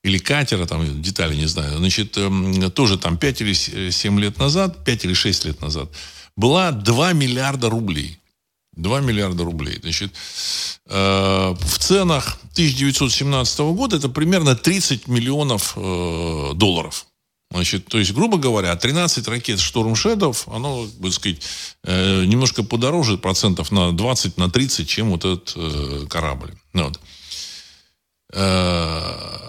или 0.04 0.18
катера, 0.18 0.66
там, 0.66 1.02
детали 1.02 1.36
не 1.36 1.48
знаю, 1.48 1.78
значит, 1.78 2.18
эм, 2.18 2.72
тоже 2.72 2.98
там 2.98 3.18
5 3.18 3.42
или 3.42 3.54
7 3.92 4.20
лет 4.20 4.38
назад, 4.38 4.84
5 4.84 5.06
или 5.06 5.14
6 5.14 5.46
лет 5.46 5.62
назад, 5.62 5.90
была 6.36 6.72
2 6.72 7.14
миллиарда 7.14 7.70
рублей. 7.70 8.20
2 8.76 9.00
миллиарда 9.02 9.44
рублей. 9.44 9.80
Значит, 9.82 10.14
э, 10.86 11.56
в 11.60 11.80
ценах 11.80 12.40
1917 12.56 13.60
года 13.60 13.98
это 13.98 14.08
примерно 14.08 14.56
30 14.56 15.08
миллионов 15.10 15.74
э, 15.76 16.52
долларов. 16.56 17.06
Значит, 17.52 17.86
то 17.88 18.00
есть, 18.00 18.14
грубо 18.14 18.38
говоря, 18.38 18.76
13 18.76 19.28
ракет 19.28 19.60
Shadow, 19.60 20.36
оно, 20.48 20.88
так 21.02 21.12
сказать, 21.12 21.42
э, 21.84 22.24
немножко 22.26 22.64
подороже 22.64 23.18
процентов 23.18 23.72
на 23.72 23.92
20, 23.92 24.38
на 24.38 24.50
30, 24.50 24.88
чем 24.88 25.12
вот 25.12 25.26
этот 25.26 25.54
э, 25.56 26.06
корабль. 26.10 26.54
Вот. 26.74 27.00
Э, 28.34 29.45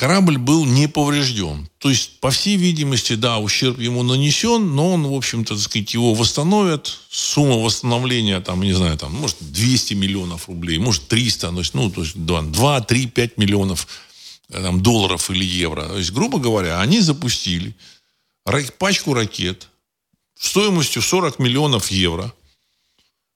корабль 0.00 0.38
был 0.38 0.64
не 0.64 0.88
поврежден. 0.88 1.68
То 1.76 1.90
есть, 1.90 2.20
по 2.20 2.30
всей 2.30 2.56
видимости, 2.56 3.16
да, 3.16 3.38
ущерб 3.38 3.78
ему 3.78 4.02
нанесен, 4.02 4.74
но 4.74 4.94
он, 4.94 5.06
в 5.06 5.12
общем-то, 5.12 5.54
так 5.54 5.62
сказать, 5.62 5.92
его 5.92 6.14
восстановят. 6.14 7.00
Сумма 7.10 7.56
восстановления, 7.56 8.40
там, 8.40 8.62
не 8.62 8.72
знаю, 8.72 8.96
там, 8.96 9.12
может, 9.12 9.36
200 9.40 9.92
миллионов 9.92 10.48
рублей, 10.48 10.78
может, 10.78 11.06
300, 11.08 11.50
ну, 11.74 11.90
то 11.90 12.00
есть 12.00 12.16
2, 12.16 12.42
2 12.42 12.80
3, 12.80 13.06
5 13.08 13.36
миллионов 13.36 13.86
там, 14.50 14.82
долларов 14.82 15.30
или 15.30 15.44
евро. 15.44 15.82
То 15.82 15.98
есть, 15.98 16.12
грубо 16.12 16.38
говоря, 16.38 16.80
они 16.80 17.00
запустили 17.00 17.74
пачку 18.78 19.12
ракет 19.12 19.68
стоимостью 20.34 21.02
40 21.02 21.38
миллионов 21.38 21.90
евро 21.90 22.32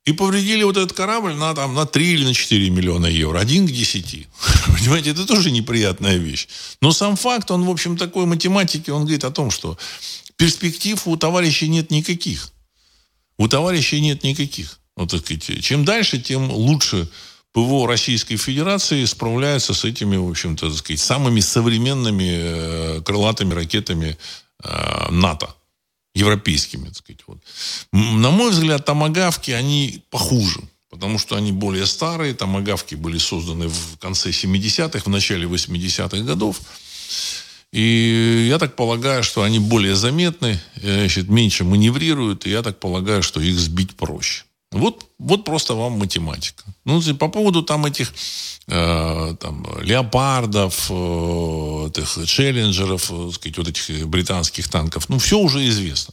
и 0.05 0.13
повредили 0.13 0.63
вот 0.63 0.77
этот 0.77 0.93
корабль 0.93 1.35
на, 1.35 1.55
там, 1.55 1.75
на 1.75 1.87
3 1.87 2.13
или 2.13 2.25
на 2.25 2.35
4 2.35 2.71
миллиона 2.71 3.07
евро. 3.07 3.39
Один 3.39 3.67
к 3.67 3.71
10. 3.71 4.27
Понимаете, 4.67 5.11
это 5.11 5.27
тоже 5.27 5.51
неприятная 5.51 6.17
вещь. 6.17 6.49
Но 6.81 6.93
сам 6.93 7.17
факт, 7.17 7.51
он, 7.51 7.65
в 7.65 7.71
общем, 7.71 7.97
такой 7.97 8.27
математики, 8.27 8.91
он 8.91 9.03
говорит 9.03 9.25
о 9.25 9.31
том, 9.31 9.51
что 9.51 9.79
перспектив 10.37 11.01
у 11.07 11.17
товарищей 11.17 11.69
нет 11.69 11.91
никаких. 11.91 12.51
У 13.39 13.49
товарищей 13.49 14.01
нет 14.01 14.23
никаких. 14.23 14.79
Вот, 14.97 15.11
так 15.11 15.21
сказать, 15.21 15.65
чем 15.65 15.85
дальше, 15.85 16.21
тем 16.21 16.51
лучше 16.51 17.09
ПВО 17.53 17.89
Российской 17.89 18.37
Федерации 18.37 19.05
справляется 19.07 19.75
с 19.75 19.85
этими, 19.85 20.17
в 20.17 20.29
общем-то, 20.29 20.69
так 20.69 20.79
сказать, 20.79 21.01
самыми 21.01 21.41
современными 21.41 22.99
э, 22.99 23.01
крылатыми 23.03 23.55
ракетами 23.55 24.19
э, 24.63 25.11
НАТО, 25.11 25.55
европейскими, 26.15 26.87
так 26.87 26.97
сказать. 26.97 27.21
Вот. 27.27 27.39
На 27.93 28.31
мой 28.31 28.51
взгляд, 28.51 28.85
томагавки, 28.85 29.51
они 29.51 30.03
похуже, 30.11 30.61
потому 30.89 31.19
что 31.19 31.37
они 31.37 31.53
более 31.53 31.87
старые. 31.87 32.35
Томагавки 32.35 32.95
были 32.95 33.19
созданы 33.19 33.69
в 33.69 33.99
конце 33.99 34.31
70-х, 34.31 35.01
в 35.05 35.09
начале 35.09 35.47
80-х 35.47 36.19
годов. 36.19 36.61
И 37.73 38.47
я 38.49 38.59
так 38.59 38.77
полагаю, 38.77 39.25
что 39.25 39.43
они 39.43 39.59
более 39.59 39.97
заметны, 39.97 40.61
э, 40.77 41.01
значит, 41.01 41.29
меньше 41.29 41.65
маневрируют, 41.65 42.47
и 42.47 42.51
я 42.51 42.63
так 42.63 42.79
полагаю, 42.79 43.25
что 43.25 43.41
их 43.41 43.59
сбить 43.59 43.97
проще. 43.97 44.45
Вот, 44.75 45.07
вот 45.21 45.45
просто 45.45 45.75
вам 45.75 45.93
математика. 45.93 46.65
Ну, 46.85 47.01
по 47.15 47.29
поводу 47.29 47.63
там 47.63 47.87
этих 47.87 48.13
э, 48.67 49.37
там, 49.41 49.65
леопардов, 49.81 50.91
э, 50.91 51.89
этих 51.89 52.27
челленджеров, 52.27 53.09
э, 53.13 53.31
сказать, 53.33 53.59
вот 53.59 53.69
этих 53.69 54.09
британских 54.09 54.69
танков, 54.69 55.09
ну, 55.09 55.21
все 55.21 55.39
уже 55.39 55.65
известно. 55.69 56.13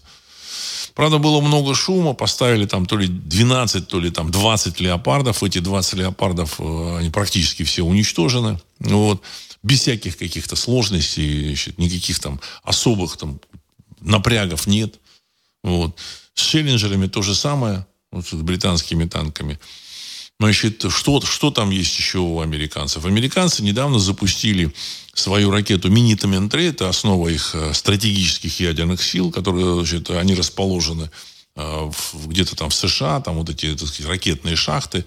Правда, 0.94 1.18
было 1.18 1.42
много 1.42 1.74
шума, 1.74 2.14
поставили 2.14 2.68
там 2.68 2.86
то 2.86 2.98
ли 2.98 3.08
12, 3.08 3.88
то 3.88 4.00
ли 4.00 4.12
там 4.12 4.30
20 4.30 4.80
леопардов. 4.80 5.42
Эти 5.42 5.58
20 5.58 5.94
леопардов, 5.96 6.60
э, 6.60 6.98
они 7.00 7.10
практически 7.10 7.64
все 7.64 7.82
уничтожены. 7.82 8.62
Вот. 8.80 9.24
Без 9.64 9.80
всяких 9.80 10.18
каких-то 10.18 10.56
сложностей, 10.56 11.48
значит, 11.48 11.80
никаких 11.80 12.20
там 12.20 12.40
особых 12.62 13.18
там 13.18 13.40
напрягов 14.02 14.68
нет. 14.68 15.00
Вот. 15.64 15.98
С 16.36 16.44
челленджерами 16.44 17.08
то 17.08 17.24
же 17.24 17.34
самое 17.34 17.88
вот 18.12 18.28
с 18.28 18.34
британскими 18.34 19.06
танками. 19.06 19.60
Значит, 20.40 20.86
что, 20.90 21.22
что 21.22 21.52
там 21.52 21.70
есть 21.70 21.98
еще 21.98 22.18
у 22.18 22.40
американцев? 22.40 23.06
Американцы 23.06 23.62
недавно 23.62 24.00
запустили 24.00 24.74
свою 25.14 25.52
ракету 25.52 25.90
Минитамен-3, 25.90 26.70
это 26.70 26.90
основа 26.90 27.28
их 27.28 27.52
э, 27.54 27.74
стратегических 27.74 28.60
ядерных 28.60 29.04
сил, 29.04 29.32
которые, 29.32 29.76
значит, 29.76 30.10
они 30.10 30.34
расположены 30.34 31.12
э, 31.56 31.92
где-то 32.26 32.56
там 32.56 32.70
в 32.70 32.74
США, 32.74 33.22
там 33.22 33.36
вот 33.36 33.50
эти 33.50 33.76
так 33.76 33.88
сказать, 33.88 34.10
ракетные 34.10 34.56
шахты 34.56 35.06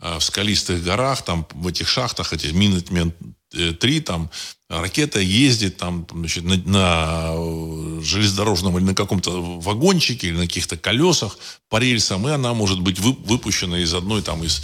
э, 0.00 0.18
в 0.18 0.22
скалистых 0.22 0.84
горах, 0.84 1.22
там 1.22 1.48
в 1.52 1.66
этих 1.66 1.88
шахтах 1.88 2.32
эти 2.32 2.46
Минитамен-3, 3.56 4.00
там 4.00 4.30
ракета 4.68 5.20
ездит 5.20 5.76
там, 5.76 6.06
значит, 6.12 6.44
на, 6.44 6.56
на 6.56 7.30
э, 7.34 8.00
железнодорожном 8.02 8.78
или 8.78 8.84
на 8.84 8.94
каком-то 8.94 9.30
вагончике 9.60 10.28
или 10.28 10.36
на 10.36 10.46
каких-то 10.46 10.76
колесах 10.76 11.38
по 11.68 11.78
рельсам, 11.78 12.26
и 12.28 12.32
она 12.32 12.54
может 12.54 12.80
быть 12.80 12.98
вы, 12.98 13.12
выпущена 13.12 13.78
из 13.78 13.94
одной 13.94 14.22
там 14.22 14.42
из 14.44 14.62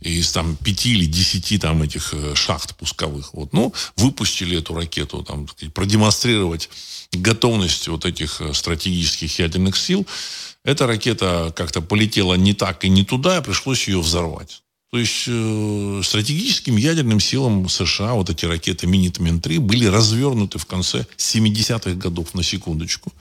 из 0.00 0.30
там 0.30 0.56
пяти 0.56 0.92
или 0.92 1.06
десяти 1.06 1.58
там 1.58 1.82
этих 1.82 2.12
э, 2.12 2.34
шахт 2.34 2.76
пусковых. 2.76 3.32
Вот, 3.32 3.52
ну, 3.52 3.72
выпустили 3.96 4.58
эту 4.58 4.74
ракету, 4.74 5.22
там, 5.22 5.48
продемонстрировать 5.72 6.68
готовность 7.12 7.88
вот 7.88 8.04
этих 8.04 8.40
э, 8.40 8.52
стратегических 8.52 9.38
ядерных 9.38 9.76
сил. 9.76 10.06
Эта 10.64 10.86
ракета 10.86 11.52
как-то 11.56 11.80
полетела 11.80 12.34
не 12.34 12.52
так 12.52 12.84
и 12.84 12.88
не 12.88 13.04
туда, 13.04 13.38
и 13.38 13.42
пришлось 13.42 13.88
ее 13.88 14.00
взорвать. 14.00 14.62
То 14.96 15.00
есть 15.00 15.24
э, 15.26 16.00
стратегическим 16.02 16.78
ядерным 16.78 17.20
силам 17.20 17.68
США 17.68 18.14
вот 18.14 18.30
эти 18.30 18.46
ракеты 18.46 18.86
Минитмен-3 18.86 19.58
были 19.60 19.84
развернуты 19.84 20.58
в 20.58 20.64
конце 20.64 21.04
70-х 21.18 21.92
годов, 21.96 22.32
на 22.32 22.42
секундочку. 22.42 23.12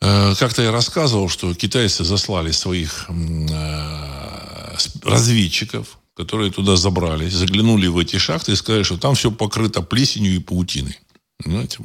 Э, 0.00 0.36
как-то 0.38 0.62
я 0.62 0.70
рассказывал, 0.70 1.28
что 1.28 1.52
китайцы 1.52 2.04
заслали 2.04 2.52
своих 2.52 3.06
э, 3.08 4.76
разведчиков, 5.02 5.98
которые 6.14 6.52
туда 6.52 6.76
забрались, 6.76 7.32
заглянули 7.32 7.88
в 7.88 7.98
эти 7.98 8.18
шахты 8.18 8.52
и 8.52 8.54
сказали, 8.54 8.84
что 8.84 8.98
там 8.98 9.16
все 9.16 9.32
покрыто 9.32 9.82
плесенью 9.82 10.36
и 10.36 10.38
паутиной. 10.38 10.96
Понимаете? 11.42 11.78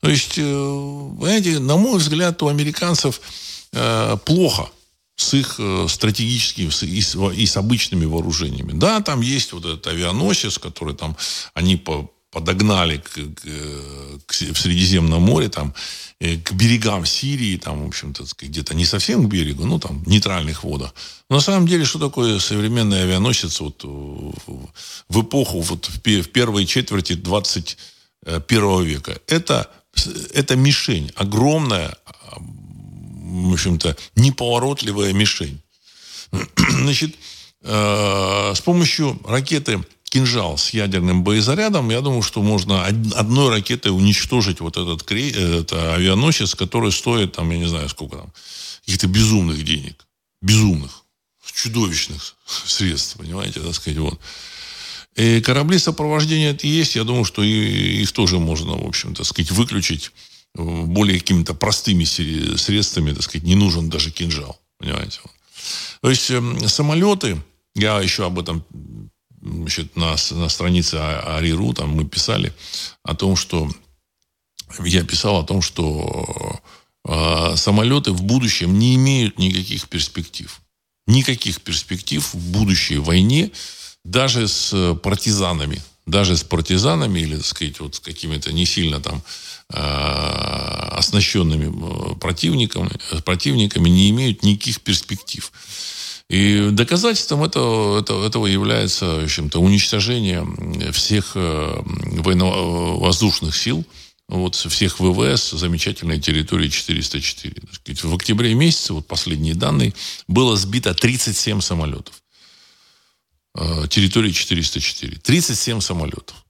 То 0.00 0.08
есть, 0.08 0.38
э, 0.38 0.40
понимаете, 0.40 1.58
на 1.58 1.76
мой 1.76 1.98
взгляд, 1.98 2.42
у 2.42 2.48
американцев 2.48 3.20
э, 3.74 4.16
плохо 4.24 4.70
с 5.18 5.34
их 5.34 5.56
э, 5.58 5.86
стратегическими 5.88 6.70
и 6.86 7.46
с, 7.46 7.56
обычными 7.56 8.06
вооружениями. 8.06 8.72
Да, 8.72 9.00
там 9.00 9.20
есть 9.20 9.52
вот 9.52 9.64
этот 9.64 9.86
авианосец, 9.88 10.58
который 10.58 10.94
там 10.94 11.16
они 11.54 11.76
по, 11.76 12.08
подогнали 12.30 12.98
к, 12.98 13.10
к, 13.10 14.26
к, 14.26 14.32
в 14.32 14.60
Средиземном 14.60 15.20
море, 15.20 15.48
там, 15.48 15.74
к 16.20 16.52
берегам 16.52 17.04
Сирии, 17.04 17.56
там, 17.56 17.84
в 17.84 17.88
общем-то, 17.88 18.24
где-то 18.40 18.74
не 18.74 18.84
совсем 18.84 19.24
к 19.24 19.28
берегу, 19.28 19.64
ну, 19.64 19.80
там, 19.80 20.04
нейтральных 20.06 20.62
водах. 20.62 20.94
Но 21.28 21.36
на 21.36 21.42
самом 21.42 21.66
деле, 21.66 21.84
что 21.84 21.98
такое 21.98 22.38
современный 22.38 23.02
авианосец 23.02 23.60
вот, 23.60 23.82
в 23.82 25.20
эпоху, 25.20 25.60
вот, 25.60 25.86
в 25.86 26.00
первой 26.28 26.64
четверти 26.64 27.14
21 27.14 28.84
века? 28.84 29.20
Это 29.26 29.68
это 30.32 30.54
мишень, 30.54 31.10
огромная, 31.16 31.96
в 33.28 33.52
общем-то, 33.52 33.96
неповоротливая 34.16 35.12
мишень. 35.12 35.60
Значит, 36.56 37.16
э, 37.62 38.52
с 38.54 38.60
помощью 38.60 39.20
ракеты 39.26 39.84
кинжал 40.04 40.56
с 40.56 40.70
ядерным 40.70 41.22
боезарядом, 41.22 41.90
я 41.90 42.00
думаю, 42.00 42.22
что 42.22 42.42
можно 42.42 42.86
одной 42.86 43.50
ракетой 43.50 43.90
уничтожить 43.90 44.60
вот 44.60 44.76
этот 44.76 45.02
крей, 45.02 45.30
это 45.32 45.94
авианосец, 45.94 46.54
который 46.54 46.92
стоит, 46.92 47.32
там, 47.32 47.50
я 47.50 47.58
не 47.58 47.68
знаю, 47.68 47.88
сколько 47.88 48.16
там, 48.16 48.32
каких-то 48.80 49.06
безумных 49.06 49.62
денег. 49.64 50.06
Безумных. 50.40 51.04
Чудовищных 51.54 52.36
средств, 52.46 53.16
понимаете, 53.16 53.60
так 53.60 53.74
сказать, 53.74 53.98
вот. 53.98 54.20
И 55.16 55.40
корабли 55.40 55.78
сопровождения 55.78 56.56
есть. 56.62 56.94
Я 56.94 57.02
думаю, 57.02 57.24
что 57.24 57.42
и, 57.42 58.02
их 58.02 58.12
тоже 58.12 58.38
можно, 58.38 58.74
в 58.76 58.86
общем, 58.86 59.16
так 59.16 59.26
сказать, 59.26 59.50
выключить 59.50 60.12
э, 60.12 60.37
более 60.54 61.20
какими-то 61.20 61.54
простыми 61.54 62.04
средствами, 62.04 63.12
так 63.12 63.22
сказать, 63.22 63.44
не 63.44 63.54
нужен 63.54 63.88
даже 63.88 64.10
кинжал. 64.10 64.60
Понимаете? 64.78 65.20
То 66.00 66.10
есть 66.10 66.30
э, 66.30 66.68
самолеты, 66.68 67.40
я 67.74 68.00
еще 68.00 68.26
об 68.26 68.38
этом 68.38 68.64
значит, 69.42 69.96
на, 69.96 70.16
на 70.30 70.48
странице 70.48 70.94
Ариру 70.94 71.72
там 71.72 71.90
мы 71.90 72.04
писали 72.04 72.52
о 73.02 73.14
том, 73.14 73.36
что 73.36 73.70
я 74.80 75.04
писал 75.04 75.38
о 75.38 75.44
том, 75.44 75.62
что 75.62 76.60
э, 77.06 77.56
самолеты 77.56 78.12
в 78.12 78.22
будущем 78.22 78.78
не 78.78 78.96
имеют 78.96 79.38
никаких 79.38 79.88
перспектив. 79.88 80.60
Никаких 81.06 81.62
перспектив 81.62 82.34
в 82.34 82.50
будущей 82.50 82.98
войне 82.98 83.50
даже 84.04 84.46
с 84.46 84.94
партизанами, 85.02 85.82
даже 86.06 86.36
с 86.36 86.44
партизанами 86.44 87.20
или, 87.20 87.36
так 87.36 87.46
сказать, 87.46 87.80
вот 87.80 87.94
с 87.94 88.00
какими-то 88.00 88.52
не 88.52 88.66
сильно 88.66 89.00
там 89.00 89.22
оснащенными 89.70 91.66
э, 91.66 92.14
противниками, 92.16 92.90
противниками 93.24 93.88
не 93.88 94.10
имеют 94.10 94.42
никаких 94.42 94.80
перспектив. 94.80 95.52
И 96.30 96.70
доказательством 96.72 97.44
этого, 97.44 98.00
этого, 98.00 98.26
этого 98.26 98.46
является, 98.46 99.20
в 99.20 99.24
общем-то, 99.24 99.60
уничтожение 99.60 100.46
всех 100.92 101.34
военно-воздушных 101.34 103.56
сил, 103.56 103.86
вот, 104.28 104.56
всех 104.56 105.00
ВВС 105.00 105.52
замечательной 105.52 106.20
территории 106.20 106.68
404. 106.68 107.62
В 108.02 108.14
октябре 108.14 108.54
месяце, 108.54 108.92
вот 108.92 109.06
последние 109.06 109.54
данные, 109.54 109.94
было 110.26 110.54
сбито 110.56 110.92
37 110.92 111.62
самолетов. 111.62 112.22
Э, 113.54 113.86
территории 113.88 114.30
404. 114.30 115.16
37 115.16 115.80
самолетов. 115.80 116.44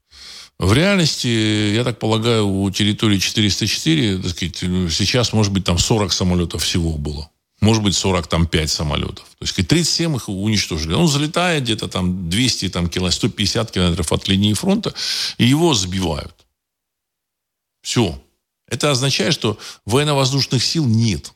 В 0.59 0.73
реальности, 0.73 1.73
я 1.75 1.85
так 1.85 2.01
полагаю, 2.01 2.49
у 2.49 2.71
территории 2.71 3.19
404, 3.19 4.19
так 4.19 4.31
сказать, 4.31 4.63
ну, 4.63 4.91
сейчас, 4.91 5.33
может 5.33 5.53
быть, 5.53 5.65
там 5.65 5.79
40 5.79 6.13
самолетов 6.13 6.65
всего 6.65 6.99
было. 6.99 7.31
Может 7.61 7.83
быть, 7.83 7.95
45 7.95 8.71
самолетов. 8.71 9.25
То 9.39 9.45
есть 9.45 9.55
37 9.55 10.17
их 10.17 10.29
уничтожили. 10.29 10.95
Он 10.95 11.09
залетает 11.09 11.63
где-то 11.63 11.89
там 11.89 12.29
200, 12.29 12.71
там, 12.71 12.89
кило, 12.89 13.11
150 13.11 13.71
километров 13.71 14.13
от 14.13 14.27
линии 14.29 14.53
фронта, 14.53 14.95
и 15.39 15.45
его 15.45 15.75
сбивают. 15.75 16.35
Все. 17.83 18.21
Это 18.69 18.91
означает, 18.91 19.35
что 19.35 19.59
военно-воздушных 19.87 20.63
сил 20.63 20.87
нет. 20.87 21.33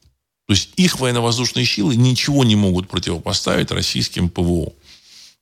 То 0.46 0.54
есть 0.54 0.70
их 0.76 0.98
военно-воздушные 0.98 1.64
силы 1.64 1.94
ничего 1.94 2.44
не 2.44 2.56
могут 2.56 2.88
противопоставить 2.88 3.70
российским 3.70 4.28
ПВО. 4.28 4.72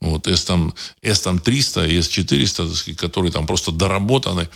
Вот 0.00 0.26
S 0.26 0.44
там, 0.44 0.74
S 1.02 1.20
там 1.20 1.38
300, 1.38 1.86
S 1.88 2.08
400, 2.08 2.66
так 2.66 2.76
сказать, 2.76 2.98
которые 2.98 3.32
там 3.32 3.46
просто 3.46 3.70
доработаны 3.70 4.48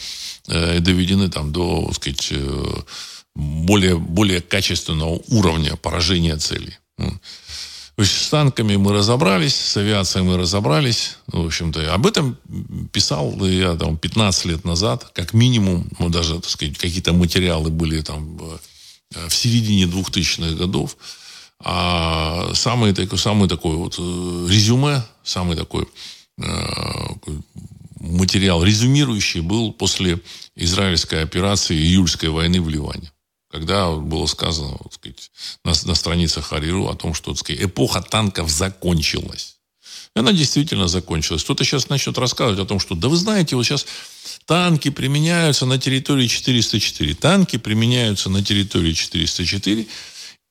э, 0.49 0.79
и 0.79 0.81
доведены 0.81 1.29
там 1.29 1.53
до, 1.53 1.87
так 1.87 1.97
сказать, 1.97 2.29
э, 2.31 2.83
более, 3.35 3.99
более 3.99 4.41
качественного 4.41 5.21
уровня 5.29 5.77
поражения 5.77 6.37
целей. 6.37 6.75
С 7.97 8.29
танками 8.29 8.77
мы 8.77 8.93
разобрались, 8.93 9.55
с 9.55 9.77
авиацией 9.77 10.25
мы 10.25 10.37
разобрались. 10.37 11.17
В 11.27 11.47
общем-то, 11.47 11.95
об 11.95 12.07
этом 12.07 12.37
писал 12.93 13.33
я 13.45 13.75
там 13.77 13.99
15 13.99 14.47
лет 14.47 14.65
назад, 14.65 15.11
как 15.15 15.33
минимум, 15.33 15.87
ну, 15.99 16.09
даже, 16.09 16.41
так 16.41 16.51
сказать, 16.51 16.77
какие-то 16.77 17.13
материалы 17.13 17.71
были 17.71 18.01
там 18.01 18.37
в 19.11 19.35
середине 19.35 19.85
2000-х 19.85 20.57
годов. 20.57 20.97
А 21.67 22.53
самый, 22.53 22.93
такой, 22.93 23.19
самый 23.19 23.49
такой 23.49 23.77
вот 23.77 23.95
э, 23.99 24.47
резюме, 24.51 25.03
самый 25.23 25.57
такой 25.57 25.89
э, 26.39 26.45
материал 28.01 28.63
резюмирующий 28.63 29.41
был 29.41 29.73
после 29.73 30.21
израильской 30.57 31.23
операции 31.23 31.75
июльской 31.75 32.29
войны 32.29 32.61
в 32.61 32.69
Ливане. 32.69 33.11
Когда 33.51 33.93
было 33.93 34.27
сказано 34.27 34.77
вот, 34.79 34.93
сказать, 34.93 35.31
на, 35.65 35.73
на 35.89 35.95
страницах 35.95 36.45
Хариру 36.45 36.89
о 36.89 36.97
том, 36.97 37.15
что 37.15 37.31
так 37.33 37.39
сказать, 37.39 37.63
эпоха 37.63 38.03
танков 38.03 38.51
закончилась. 38.51 39.57
И 40.15 40.19
она 40.19 40.33
действительно 40.33 40.87
закончилась. 40.87 41.45
Кто-то 41.45 41.65
сейчас 41.65 41.89
начнет 41.89 42.19
рассказывать 42.19 42.61
о 42.61 42.67
том, 42.67 42.79
что 42.79 42.95
да 42.95 43.09
вы 43.09 43.17
знаете, 43.17 43.57
вот 43.57 43.65
сейчас 43.65 43.87
танки 44.45 44.91
применяются 44.91 45.65
на 45.65 45.79
территории 45.79 46.27
404. 46.27 47.15
Танки 47.15 47.57
применяются 47.57 48.29
на 48.29 48.45
территории 48.45 48.93
404 48.93 49.87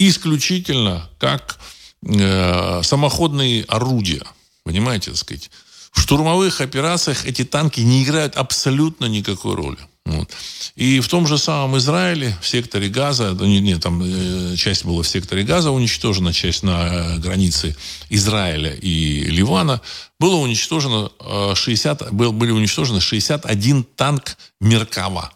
исключительно 0.09 1.09
как 1.19 1.59
э, 2.05 2.81
самоходные 2.83 3.63
орудия. 3.63 4.23
Понимаете, 4.63 5.11
так 5.11 5.19
сказать. 5.19 5.49
В 5.91 6.01
штурмовых 6.01 6.61
операциях 6.61 7.25
эти 7.25 7.43
танки 7.43 7.81
не 7.81 8.03
играют 8.03 8.35
абсолютно 8.35 9.05
никакой 9.05 9.55
роли. 9.55 9.77
Вот. 10.05 10.29
И 10.75 10.99
в 10.99 11.07
том 11.07 11.27
же 11.27 11.37
самом 11.37 11.77
Израиле, 11.77 12.37
в 12.41 12.47
секторе 12.47 12.89
Газа, 12.89 13.37
нет, 13.39 13.63
нет, 13.63 13.81
там 13.81 14.01
э, 14.03 14.55
часть 14.57 14.83
была 14.83 15.01
в 15.01 15.07
секторе 15.07 15.43
Газа 15.43 15.71
уничтожена, 15.71 16.33
часть 16.33 16.63
на 16.63 16.87
э, 16.87 17.17
границе 17.19 17.75
Израиля 18.09 18.73
и 18.73 19.23
Ливана, 19.25 19.81
было 20.19 20.35
уничтожено 20.35 21.09
60, 21.55 22.01
э, 22.01 22.05
был, 22.11 22.33
были 22.33 22.51
уничтожены 22.51 22.99
61 22.99 23.83
танк 23.95 24.35
Меркава. 24.59 25.31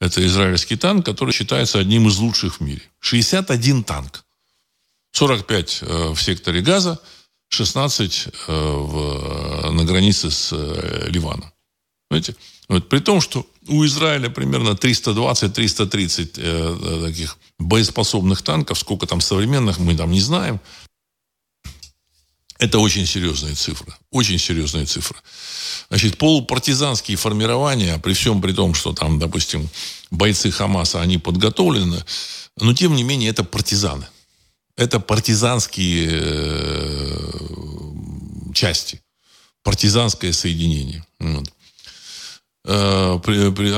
Это 0.00 0.26
израильский 0.26 0.76
танк, 0.76 1.04
который 1.04 1.32
считается 1.32 1.78
одним 1.78 2.08
из 2.08 2.18
лучших 2.18 2.60
в 2.60 2.62
мире. 2.62 2.82
61 3.00 3.84
танк. 3.84 4.24
45 5.12 5.78
э, 5.82 6.12
в 6.14 6.22
секторе 6.22 6.62
Газа, 6.62 6.98
16 7.48 8.26
э, 8.26 8.30
в, 8.52 9.70
на 9.72 9.84
границе 9.84 10.30
с 10.30 10.52
э, 10.52 11.08
Ливаном. 11.08 11.52
Понимаете? 12.08 12.36
Вот, 12.68 12.88
при 12.88 13.00
том, 13.00 13.20
что 13.20 13.46
у 13.68 13.84
Израиля 13.84 14.30
примерно 14.30 14.70
320-330 14.70 17.04
таких 17.04 17.36
боеспособных 17.58 18.40
танков, 18.42 18.78
сколько 18.78 19.06
там 19.06 19.20
современных, 19.20 19.78
мы 19.78 19.94
там 19.96 20.10
не 20.10 20.20
знаем. 20.20 20.60
Это 22.60 22.78
очень 22.78 23.06
серьезные 23.06 23.54
цифры. 23.54 23.94
Очень 24.10 24.38
серьезные 24.38 24.84
цифры. 24.84 25.18
Значит, 25.88 26.18
полупартизанские 26.18 27.16
формирования, 27.16 27.98
при 27.98 28.12
всем 28.12 28.42
при 28.42 28.52
том, 28.52 28.74
что 28.74 28.92
там, 28.92 29.18
допустим, 29.18 29.66
бойцы 30.10 30.50
Хамаса, 30.50 31.00
они 31.00 31.16
подготовлены, 31.16 32.04
но 32.58 32.74
тем 32.74 32.94
не 32.94 33.02
менее 33.02 33.30
это 33.30 33.44
партизаны. 33.44 34.06
Это 34.76 35.00
партизанские 35.00 36.08
э, 36.12 37.32
части, 38.54 39.00
партизанское 39.62 40.34
соединение. 40.34 41.02
Вот. 41.18 41.50
Э, 42.66 43.18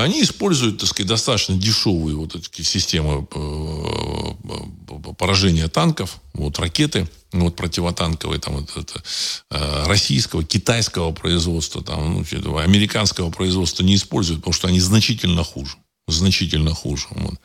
они 0.03 0.23
используют, 0.23 0.79
так 0.79 0.89
сказать, 0.89 1.07
достаточно 1.07 1.55
дешевые 1.55 2.17
вот 2.17 2.35
эти 2.35 2.63
системы 2.63 3.25
э, 3.33 5.13
поражения 5.17 5.69
танков, 5.69 6.19
вот 6.33 6.59
ракеты 6.59 7.07
вот 7.41 7.55
противотанковые, 7.55 8.39
там, 8.39 8.55
вот 8.55 8.77
это, 8.77 9.03
э, 9.51 9.85
российского, 9.87 10.43
китайского 10.43 11.11
производства, 11.11 11.83
там, 11.83 12.25
ну, 12.31 12.57
американского 12.57 13.29
производства 13.31 13.83
не 13.83 13.95
используют, 13.95 14.41
потому 14.41 14.53
что 14.53 14.67
они 14.67 14.79
значительно 14.79 15.43
хуже. 15.43 15.77
Значительно 16.07 16.73
хуже. 16.73 17.05
Вот. 17.11 17.35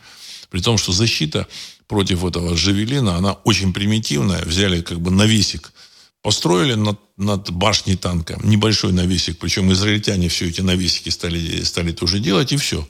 При 0.50 0.60
том, 0.60 0.78
что 0.78 0.92
защита 0.92 1.46
против 1.86 2.24
этого 2.24 2.56
Жавелина, 2.56 3.16
она 3.16 3.32
очень 3.44 3.72
примитивная. 3.72 4.44
Взяли 4.44 4.82
как 4.82 5.00
бы 5.00 5.10
навесик, 5.10 5.72
построили 6.22 6.74
над, 6.74 6.98
над 7.16 7.50
башней 7.50 7.96
танка 7.96 8.38
небольшой 8.42 8.92
навесик. 8.92 9.38
Причем 9.38 9.72
израильтяне 9.72 10.28
все 10.28 10.48
эти 10.48 10.60
навесики 10.60 11.08
стали, 11.08 11.62
стали 11.62 11.92
тоже 11.92 12.18
делать, 12.18 12.52
и 12.52 12.56
все. 12.56 12.86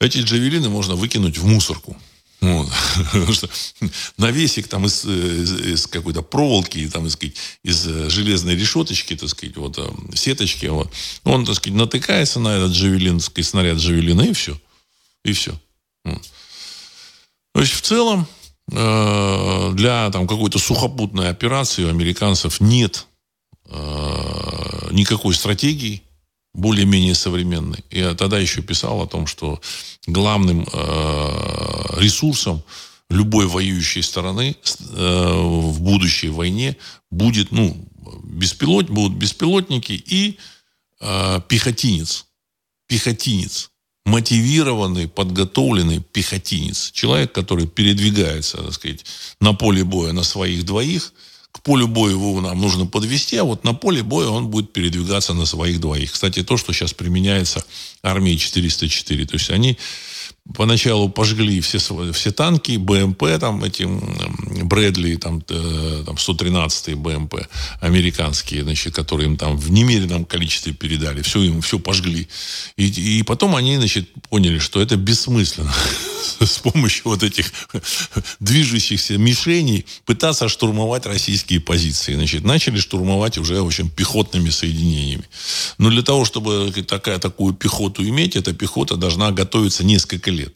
Эти 0.00 0.18
джавелины 0.18 0.68
можно 0.68 0.94
выкинуть 0.94 1.38
в 1.38 1.46
мусорку. 1.46 1.96
Вот. 3.12 3.34
Что 3.34 3.48
навесик 4.16 4.68
там 4.68 4.86
из, 4.86 5.04
из, 5.04 5.60
из 5.60 5.86
какой-то 5.86 6.22
проволоки, 6.22 6.88
там, 6.88 7.06
из, 7.06 7.18
из 7.62 7.82
железной 8.10 8.56
решеточки, 8.56 9.14
так 9.14 9.28
сказать, 9.28 9.56
вот, 9.56 9.78
э, 9.78 9.90
сеточки, 10.14 10.66
вот, 10.66 10.90
он, 11.24 11.44
так 11.44 11.56
сказать, 11.56 11.78
натыкается 11.78 12.40
на 12.40 12.56
этот 12.56 12.72
джавелин, 12.72 13.20
сказать, 13.20 13.46
снаряд 13.46 13.78
джавелина, 13.78 14.22
и 14.22 14.32
все. 14.32 14.58
И 15.24 15.32
все. 15.32 15.58
Вот. 16.04 16.22
То 17.52 17.60
есть, 17.60 17.72
в 17.72 17.82
целом, 17.82 18.26
э, 18.72 19.70
для 19.74 20.10
там, 20.10 20.26
какой-то 20.26 20.58
сухопутной 20.58 21.28
операции 21.28 21.84
у 21.84 21.90
американцев 21.90 22.60
нет 22.60 23.06
э, 23.66 24.88
никакой 24.92 25.34
стратегии, 25.34 26.02
более-менее 26.54 27.14
современной. 27.14 27.84
Я 27.90 28.14
тогда 28.14 28.38
еще 28.38 28.62
писал 28.62 29.02
о 29.02 29.06
том, 29.06 29.26
что 29.26 29.60
главным 30.06 30.66
э, 30.72 32.00
ресурсом 32.00 32.62
любой 33.08 33.46
воюющей 33.46 34.02
стороны 34.02 34.56
в 34.78 35.80
будущей 35.80 36.28
войне 36.28 36.76
будет, 37.10 37.50
ну, 37.50 37.76
беспилот, 38.22 38.88
будут 38.88 39.18
беспилотники 39.18 39.92
и 39.92 40.38
пехотинец. 41.48 42.26
Пехотинец 42.86 43.70
мотивированный, 44.10 45.08
подготовленный 45.08 46.00
пехотинец. 46.00 46.90
Человек, 46.92 47.32
который 47.32 47.66
передвигается, 47.66 48.58
так 48.58 48.72
сказать, 48.72 49.04
на 49.40 49.52
поле 49.54 49.84
боя 49.84 50.12
на 50.12 50.22
своих 50.22 50.64
двоих. 50.64 51.12
К 51.52 51.62
полю 51.62 51.88
боя 51.88 52.12
его 52.12 52.40
нам 52.40 52.60
нужно 52.60 52.86
подвести, 52.86 53.36
а 53.36 53.44
вот 53.44 53.64
на 53.64 53.74
поле 53.74 54.02
боя 54.02 54.28
он 54.28 54.48
будет 54.48 54.72
передвигаться 54.72 55.34
на 55.34 55.46
своих 55.46 55.80
двоих. 55.80 56.12
Кстати, 56.12 56.42
то, 56.42 56.56
что 56.56 56.72
сейчас 56.72 56.92
применяется 56.92 57.64
армией 58.02 58.38
404. 58.38 59.26
То 59.26 59.34
есть 59.34 59.50
они 59.50 59.76
поначалу 60.54 61.08
пожгли 61.08 61.60
все, 61.60 61.78
все 62.12 62.30
танки, 62.32 62.76
БМП, 62.76 63.38
там, 63.38 63.62
эти 63.64 63.86
Брэдли, 64.64 65.16
там, 65.16 65.42
э, 65.48 66.02
там 66.06 66.18
113 66.18 66.94
БМП 66.94 67.34
американские, 67.80 68.62
значит, 68.62 68.94
которые 68.94 69.28
им 69.28 69.36
там 69.36 69.56
в 69.56 69.70
немеренном 69.70 70.24
количестве 70.24 70.72
передали. 70.72 71.22
Все 71.22 71.42
им 71.42 71.60
все 71.60 71.78
пожгли. 71.78 72.28
И, 72.76 73.18
и 73.18 73.22
потом 73.22 73.56
они, 73.56 73.76
значит, 73.76 74.08
поняли, 74.28 74.58
что 74.58 74.80
это 74.80 74.96
бессмысленно 74.96 75.72
с 76.40 76.58
помощью 76.58 77.02
вот 77.04 77.22
этих 77.22 77.52
движущихся 78.40 79.18
мишеней 79.18 79.86
пытаться 80.04 80.48
штурмовать 80.48 81.06
российские 81.06 81.60
позиции. 81.60 82.14
Значит, 82.14 82.44
начали 82.44 82.78
штурмовать 82.78 83.38
уже, 83.38 83.60
в 83.62 83.66
общем, 83.66 83.88
пехотными 83.88 84.50
соединениями. 84.50 85.24
Но 85.78 85.90
для 85.90 86.02
того, 86.02 86.24
чтобы 86.24 86.72
такая, 86.86 87.18
такую 87.18 87.54
пехоту 87.54 88.06
иметь, 88.08 88.36
эта 88.36 88.52
пехота 88.52 88.96
должна 88.96 89.30
готовиться 89.30 89.84
несколько 89.84 90.29
лет. 90.30 90.54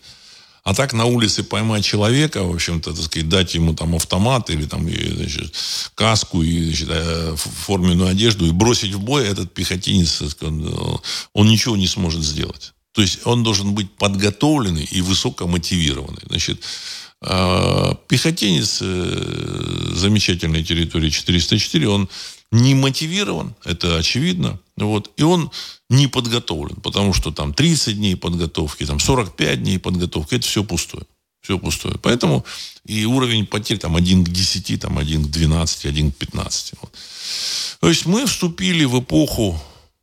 А 0.64 0.74
так 0.74 0.94
на 0.94 1.04
улице 1.04 1.44
поймать 1.44 1.84
человека, 1.84 2.42
в 2.42 2.54
общем-то, 2.54 2.94
так 2.94 3.04
сказать, 3.04 3.28
дать 3.28 3.54
ему 3.54 3.74
там 3.74 3.94
автомат 3.94 4.48
или 4.48 4.64
там 4.64 4.88
значит, 4.88 5.54
каску 5.94 6.42
и 6.42 6.64
значит, 6.64 6.88
э, 6.90 7.36
форменную 7.36 8.08
одежду 8.08 8.46
и 8.46 8.50
бросить 8.50 8.94
в 8.94 9.00
бой, 9.00 9.26
этот 9.26 9.52
пехотинец, 9.52 10.22
он 10.40 11.48
ничего 11.48 11.76
не 11.76 11.86
сможет 11.86 12.22
сделать. 12.22 12.72
То 12.92 13.02
есть 13.02 13.26
он 13.26 13.42
должен 13.42 13.74
быть 13.74 13.90
подготовленный 13.90 14.84
и 14.84 15.02
высокомотивированный. 15.02 16.22
Значит, 16.28 16.62
а, 17.20 17.94
пехотинец 18.08 18.78
э, 18.82 19.92
замечательной 19.94 20.62
территории 20.62 21.10
404, 21.10 21.88
он 21.88 22.08
не 22.54 22.74
мотивирован, 22.74 23.54
это 23.64 23.96
очевидно. 23.96 24.60
Вот, 24.76 25.10
и 25.16 25.22
он 25.22 25.50
не 25.90 26.06
подготовлен, 26.06 26.76
потому 26.76 27.12
что 27.12 27.32
там 27.32 27.52
30 27.52 27.96
дней 27.96 28.16
подготовки, 28.16 28.86
там 28.86 29.00
45 29.00 29.62
дней 29.62 29.78
подготовки, 29.78 30.36
это 30.36 30.46
все 30.46 30.62
пустое. 30.64 31.04
Все 31.40 31.58
пустое. 31.58 31.96
Поэтому 32.00 32.44
и 32.86 33.04
уровень 33.04 33.44
потерь 33.46 33.78
там 33.78 33.96
1 33.96 34.24
к 34.24 34.28
10, 34.30 34.80
там 34.80 34.98
1 34.98 35.24
к 35.24 35.30
12, 35.30 35.84
1 35.84 36.12
к 36.12 36.16
15. 36.16 36.72
Вот. 36.80 36.92
То 37.80 37.88
есть 37.88 38.06
мы 38.06 38.24
вступили 38.24 38.84
в 38.84 38.98
эпоху 39.00 39.60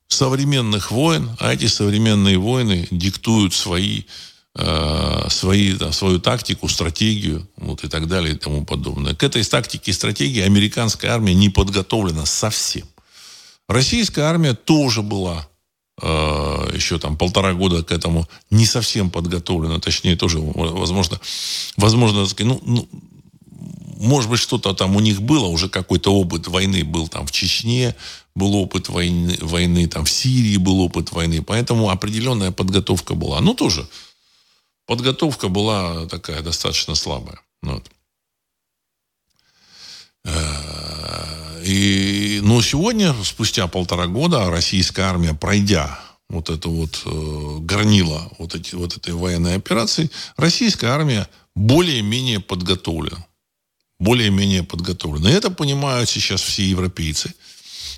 современных 0.07 0.91
войн, 0.91 1.31
а 1.39 1.53
эти 1.53 1.65
современные 1.65 2.37
войны 2.37 2.87
диктуют 2.91 3.53
свои, 3.55 4.03
свои, 4.53 5.73
да, 5.73 5.93
свою 5.93 6.19
тактику, 6.19 6.67
стратегию 6.67 7.47
вот, 7.55 7.85
и 7.85 7.87
так 7.87 8.07
далее 8.07 8.35
и 8.35 8.37
тому 8.37 8.65
подобное. 8.65 9.15
К 9.15 9.23
этой 9.23 9.43
тактике 9.43 9.91
и 9.91 9.93
стратегии 9.93 10.41
американская 10.41 11.11
армия 11.11 11.33
не 11.33 11.49
подготовлена 11.49 12.25
совсем. 12.25 12.85
Российская 13.69 14.23
армия 14.23 14.53
тоже 14.53 15.01
была 15.01 15.47
э, 16.01 16.71
еще 16.75 16.99
там 16.99 17.17
полтора 17.17 17.53
года 17.53 17.83
к 17.83 17.91
этому 17.93 18.27
не 18.49 18.65
совсем 18.65 19.09
подготовлена, 19.09 19.79
точнее 19.79 20.17
тоже, 20.17 20.39
возможно, 20.39 21.21
возможно, 21.77 22.27
ну, 22.39 22.61
ну, 22.65 22.89
может 24.01 24.29
быть, 24.29 24.39
что-то 24.39 24.73
там 24.73 24.95
у 24.95 24.99
них 24.99 25.21
было, 25.21 25.45
уже 25.45 25.69
какой-то 25.69 26.13
опыт 26.13 26.47
войны 26.47 26.83
был 26.83 27.07
там 27.07 27.25
в 27.25 27.31
Чечне, 27.31 27.95
был 28.35 28.55
опыт 28.55 28.89
войны, 28.89 29.37
войны 29.39 29.87
там 29.87 30.03
в 30.03 30.11
Сирии, 30.11 30.57
был 30.57 30.81
опыт 30.81 31.11
войны, 31.11 31.41
поэтому 31.41 31.89
определенная 31.89 32.51
подготовка 32.51 33.13
была. 33.13 33.39
Ну, 33.39 33.53
тоже 33.53 33.87
подготовка 34.91 35.47
была 35.47 36.05
такая 36.07 36.41
достаточно 36.41 36.95
слабая. 36.95 37.39
Вот. 37.61 37.89
Э, 40.25 41.63
и, 41.63 42.41
но 42.43 42.61
сегодня, 42.61 43.15
спустя 43.23 43.67
полтора 43.67 44.07
года, 44.07 44.49
российская 44.49 45.03
армия, 45.03 45.33
пройдя 45.33 45.97
вот 46.27 46.49
это 46.49 46.67
вот 46.67 47.03
э, 47.05 47.57
горнило 47.61 48.29
вот, 48.37 48.53
эти, 48.53 48.75
вот 48.75 48.97
этой 48.97 49.13
военной 49.13 49.55
операции, 49.55 50.09
российская 50.35 50.87
армия 50.87 51.25
более-менее 51.55 52.41
подготовлена 52.41 53.25
более-менее 53.97 54.63
подготовлены. 54.63 55.29
И 55.29 55.31
это 55.31 55.51
понимают 55.51 56.09
сейчас 56.09 56.41
все 56.41 56.65
европейцы 56.65 57.33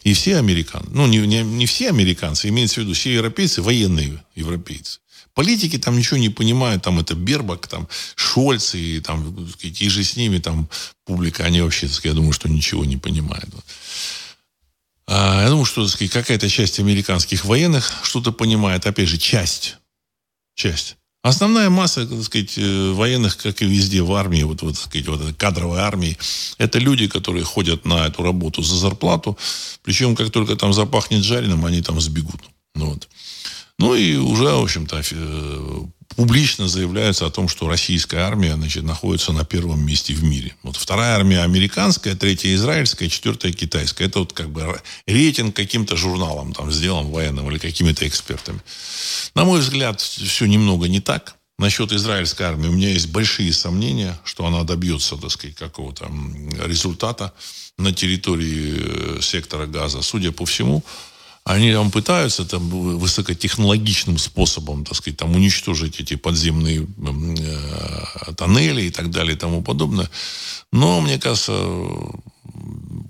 и 0.03 0.13
все 0.13 0.37
американцы. 0.37 0.89
Ну, 0.91 1.07
не, 1.07 1.19
не, 1.19 1.41
не 1.41 1.65
все 1.65 1.89
американцы, 1.89 2.49
имеется 2.49 2.81
в 2.81 2.83
виду 2.83 2.93
все 2.93 3.13
европейцы, 3.13 3.61
военные 3.61 4.21
европейцы. 4.35 4.99
Политики 5.33 5.79
там 5.79 5.97
ничего 5.97 6.17
не 6.17 6.29
понимают, 6.29 6.83
там 6.83 6.99
это 6.99 7.15
Бербак, 7.15 7.67
там 7.67 7.87
Шольц 8.15 8.75
и 8.75 8.99
там 8.99 9.47
и 9.61 9.89
же 9.89 10.03
с 10.03 10.15
ними 10.15 10.37
там 10.37 10.69
публика, 11.05 11.43
они 11.43 11.61
вообще, 11.61 11.87
сказать, 11.87 12.05
я 12.05 12.13
думаю, 12.13 12.33
что 12.33 12.49
ничего 12.49 12.85
не 12.85 12.97
понимают. 12.97 13.49
А, 15.07 15.41
я 15.41 15.49
думаю, 15.49 15.65
что 15.65 15.87
сказать, 15.87 16.11
какая-то 16.11 16.49
часть 16.49 16.79
американских 16.79 17.45
военных 17.45 17.91
что-то 18.03 18.31
понимает, 18.31 18.85
опять 18.85 19.09
же, 19.09 19.17
часть, 19.17 19.77
часть. 20.55 20.97
Основная 21.23 21.69
масса, 21.69 22.05
так 22.05 22.21
сказать, 22.23 22.57
э, 22.57 22.91
военных, 22.91 23.37
как 23.37 23.61
и 23.61 23.65
везде 23.65 24.01
в 24.01 24.11
армии, 24.13 24.43
вот, 24.43 24.61
вот, 24.61 24.75
так 24.75 24.83
сказать, 24.83 25.07
вот 25.07 25.35
кадровой 25.37 25.79
армии, 25.79 26.17
это 26.57 26.79
люди, 26.79 27.07
которые 27.07 27.45
ходят 27.45 27.85
на 27.85 28.07
эту 28.07 28.23
работу 28.23 28.61
за 28.61 28.75
зарплату, 28.75 29.37
причем 29.83 30.15
как 30.15 30.31
только 30.31 30.57
там 30.57 30.73
запахнет 30.73 31.23
жареным, 31.23 31.65
они 31.65 31.81
там 31.81 32.01
сбегут. 32.01 32.41
Ну, 32.75 32.89
вот. 32.89 33.07
Ну 33.83 33.95
и 33.95 34.15
уже, 34.15 34.45
в 34.45 34.63
общем-то, 34.63 35.01
э, 35.11 35.79
публично 36.15 36.69
заявляется 36.69 37.25
о 37.25 37.29
том, 37.29 37.49
что 37.49 37.67
российская 37.67 38.19
армия 38.19 38.55
значит, 38.55 38.83
находится 38.83 39.33
на 39.33 39.43
первом 39.43 39.85
месте 39.85 40.13
в 40.13 40.23
мире. 40.23 40.55
Вот 40.63 40.77
вторая 40.77 41.15
армия 41.15 41.41
американская, 41.41 42.15
третья 42.15 42.53
израильская, 42.55 43.09
четвертая 43.09 43.51
китайская. 43.51 44.05
Это 44.05 44.19
вот 44.19 44.31
как 44.31 44.51
бы 44.51 44.81
рейтинг 45.05 45.53
каким-то 45.53 45.97
журналом 45.97 46.53
там 46.53 46.71
сделан 46.71 47.07
военным 47.07 47.51
или 47.51 47.57
какими-то 47.57 48.07
экспертами. 48.07 48.61
На 49.35 49.43
мой 49.43 49.59
взгляд, 49.59 49.99
все 49.99 50.45
немного 50.45 50.87
не 50.87 51.01
так. 51.01 51.35
Насчет 51.59 51.91
израильской 51.91 52.45
армии 52.45 52.69
у 52.69 52.71
меня 52.71 52.89
есть 52.89 53.11
большие 53.11 53.51
сомнения, 53.51 54.17
что 54.23 54.45
она 54.45 54.63
добьется, 54.63 55.17
так 55.17 55.29
сказать, 55.29 55.57
какого-то 55.57 56.09
результата 56.65 57.33
на 57.77 57.91
территории 57.91 59.17
э, 59.17 59.21
сектора 59.21 59.65
газа. 59.65 60.01
Судя 60.01 60.31
по 60.31 60.45
всему, 60.45 60.85
они 61.45 61.73
там 61.73 61.91
пытаются 61.91 62.45
там, 62.45 62.69
высокотехнологичным 62.69 64.17
способом, 64.17 64.85
так 64.85 64.95
сказать, 64.95 65.17
там 65.17 65.35
уничтожить 65.35 65.99
эти 65.99 66.15
подземные 66.15 66.87
э, 66.87 68.33
тоннели 68.37 68.83
и 68.83 68.89
так 68.89 69.11
далее 69.11 69.35
и 69.35 69.37
тому 69.37 69.61
подобное. 69.61 70.09
Но, 70.71 71.01
мне 71.01 71.19
кажется, 71.19 71.53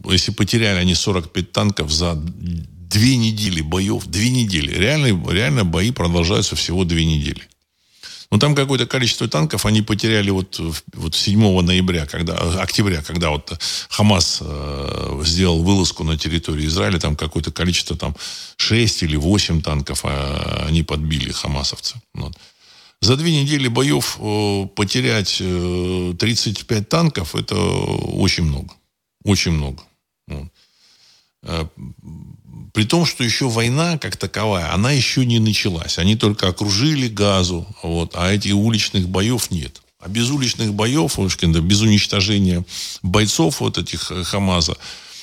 если 0.06 0.32
потеряли 0.32 0.80
они 0.80 0.96
45 0.96 1.52
танков 1.52 1.91
за 1.91 2.15
две 2.15 3.17
недели 3.17 3.62
боев, 3.62 4.06
две 4.08 4.30
недели, 4.32 4.72
реально, 4.72 5.32
реально 5.32 5.63
бои 5.63 5.91
продолжаются 5.91 6.56
всего 6.56 6.86
две 6.86 7.06
недели. 7.06 7.43
Но 8.34 8.39
там 8.39 8.56
какое-то 8.56 8.88
количество 8.88 9.28
танков 9.28 9.67
они 9.67 9.84
потеряли 9.84 10.32
вот, 10.32 10.60
вот 10.96 11.13
7 11.13 11.62
ноября, 11.62 12.08
когда, 12.08 12.34
октября, 12.63 13.04
когда 13.04 13.30
вот 13.30 13.54
Хамас 13.89 14.39
э, 14.41 15.22
сделал 15.24 15.62
вылазку 15.62 16.04
на 16.04 16.17
территории 16.17 16.65
Израиля, 16.65 16.98
там 16.98 17.15
какое-то 17.15 17.52
количество, 17.52 17.96
там 17.96 18.15
6 18.58 19.04
или 19.04 19.17
8 19.17 19.62
танков 19.62 20.04
э, 20.04 20.65
они 20.67 20.82
подбили 20.82 21.32
хамасовцы. 21.32 22.02
Вот. 22.15 22.36
За 23.02 23.17
две 23.17 23.39
недели 23.39 23.67
боев 23.67 24.17
э, 24.19 24.65
потерять 24.76 25.38
э, 25.39 26.15
35 26.17 26.89
танков, 26.89 27.36
это 27.36 27.56
очень 27.56 28.46
много. 28.46 28.74
Очень 29.24 29.52
много. 29.52 29.84
Вот. 30.26 30.48
При 32.74 32.86
том, 32.86 33.06
что 33.06 33.24
еще 33.24 33.50
война 33.50 33.98
как 34.00 34.18
таковая, 34.18 34.74
она 34.74 34.92
еще 34.92 35.26
не 35.26 35.40
началась. 35.40 36.00
Они 36.00 36.16
только 36.16 36.48
окружили 36.48 37.08
газу, 37.08 37.68
вот, 37.84 38.16
а 38.16 38.34
этих 38.34 38.56
уличных 38.56 39.08
боев 39.08 39.52
нет. 39.52 39.82
А 40.00 40.10
без 40.10 40.30
уличных 40.32 40.74
боев, 40.74 41.18
без 41.18 41.82
уничтожения 41.82 42.66
бойцов 43.04 43.62
вот 43.62 43.78
этих 43.78 44.12
э, 44.12 44.24
Хамаза, 44.24 44.76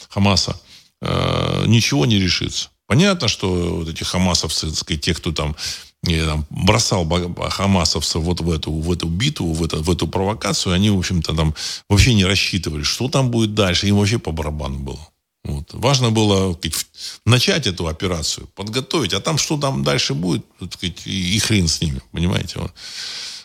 Хамаса, 0.09 0.59
э, 1.03 1.65
ничего 1.67 2.07
не 2.07 2.19
решится. 2.19 2.71
Понятно, 2.87 3.29
что 3.29 3.77
вот 3.77 3.89
эти 3.89 4.03
хамасовцы, 4.03 4.69
так 4.69 4.77
сказать, 4.77 5.03
те, 5.03 5.15
кто 5.15 5.31
там, 5.31 5.55
я, 6.03 6.27
там 6.27 6.47
бросал 6.51 7.09
хамасовцев 7.51 8.21
вот 8.21 8.41
в 8.41 8.51
эту, 8.51 8.73
в 8.73 8.91
эту 8.91 9.07
битву, 9.07 9.53
в, 9.53 9.65
это, 9.65 9.77
в 9.77 9.91
эту 9.91 10.09
провокацию, 10.09 10.73
они, 10.73 10.91
в 10.91 10.99
общем-то, 10.99 11.37
там 11.37 11.55
вообще 11.89 12.15
не 12.15 12.25
рассчитывали, 12.25 12.83
что 12.83 13.09
там 13.09 13.31
будет 13.31 13.55
дальше. 13.55 13.87
Им 13.87 13.97
вообще 13.97 14.19
по 14.19 14.33
барабану 14.33 14.79
было. 14.79 15.09
Вот. 15.45 15.73
Важно 15.73 16.11
было 16.11 16.53
сказать, 16.55 16.87
начать 17.25 17.67
эту 17.67 17.87
операцию, 17.87 18.47
подготовить, 18.55 19.15
а 19.15 19.21
там 19.21 19.39
что 19.39 19.57
там 19.59 19.83
дальше 19.83 20.15
будет, 20.15 20.45
сказать, 20.71 21.07
и, 21.07 21.39
хрен 21.39 21.67
с 21.67 21.81
ними, 21.81 22.01
понимаете. 22.13 22.61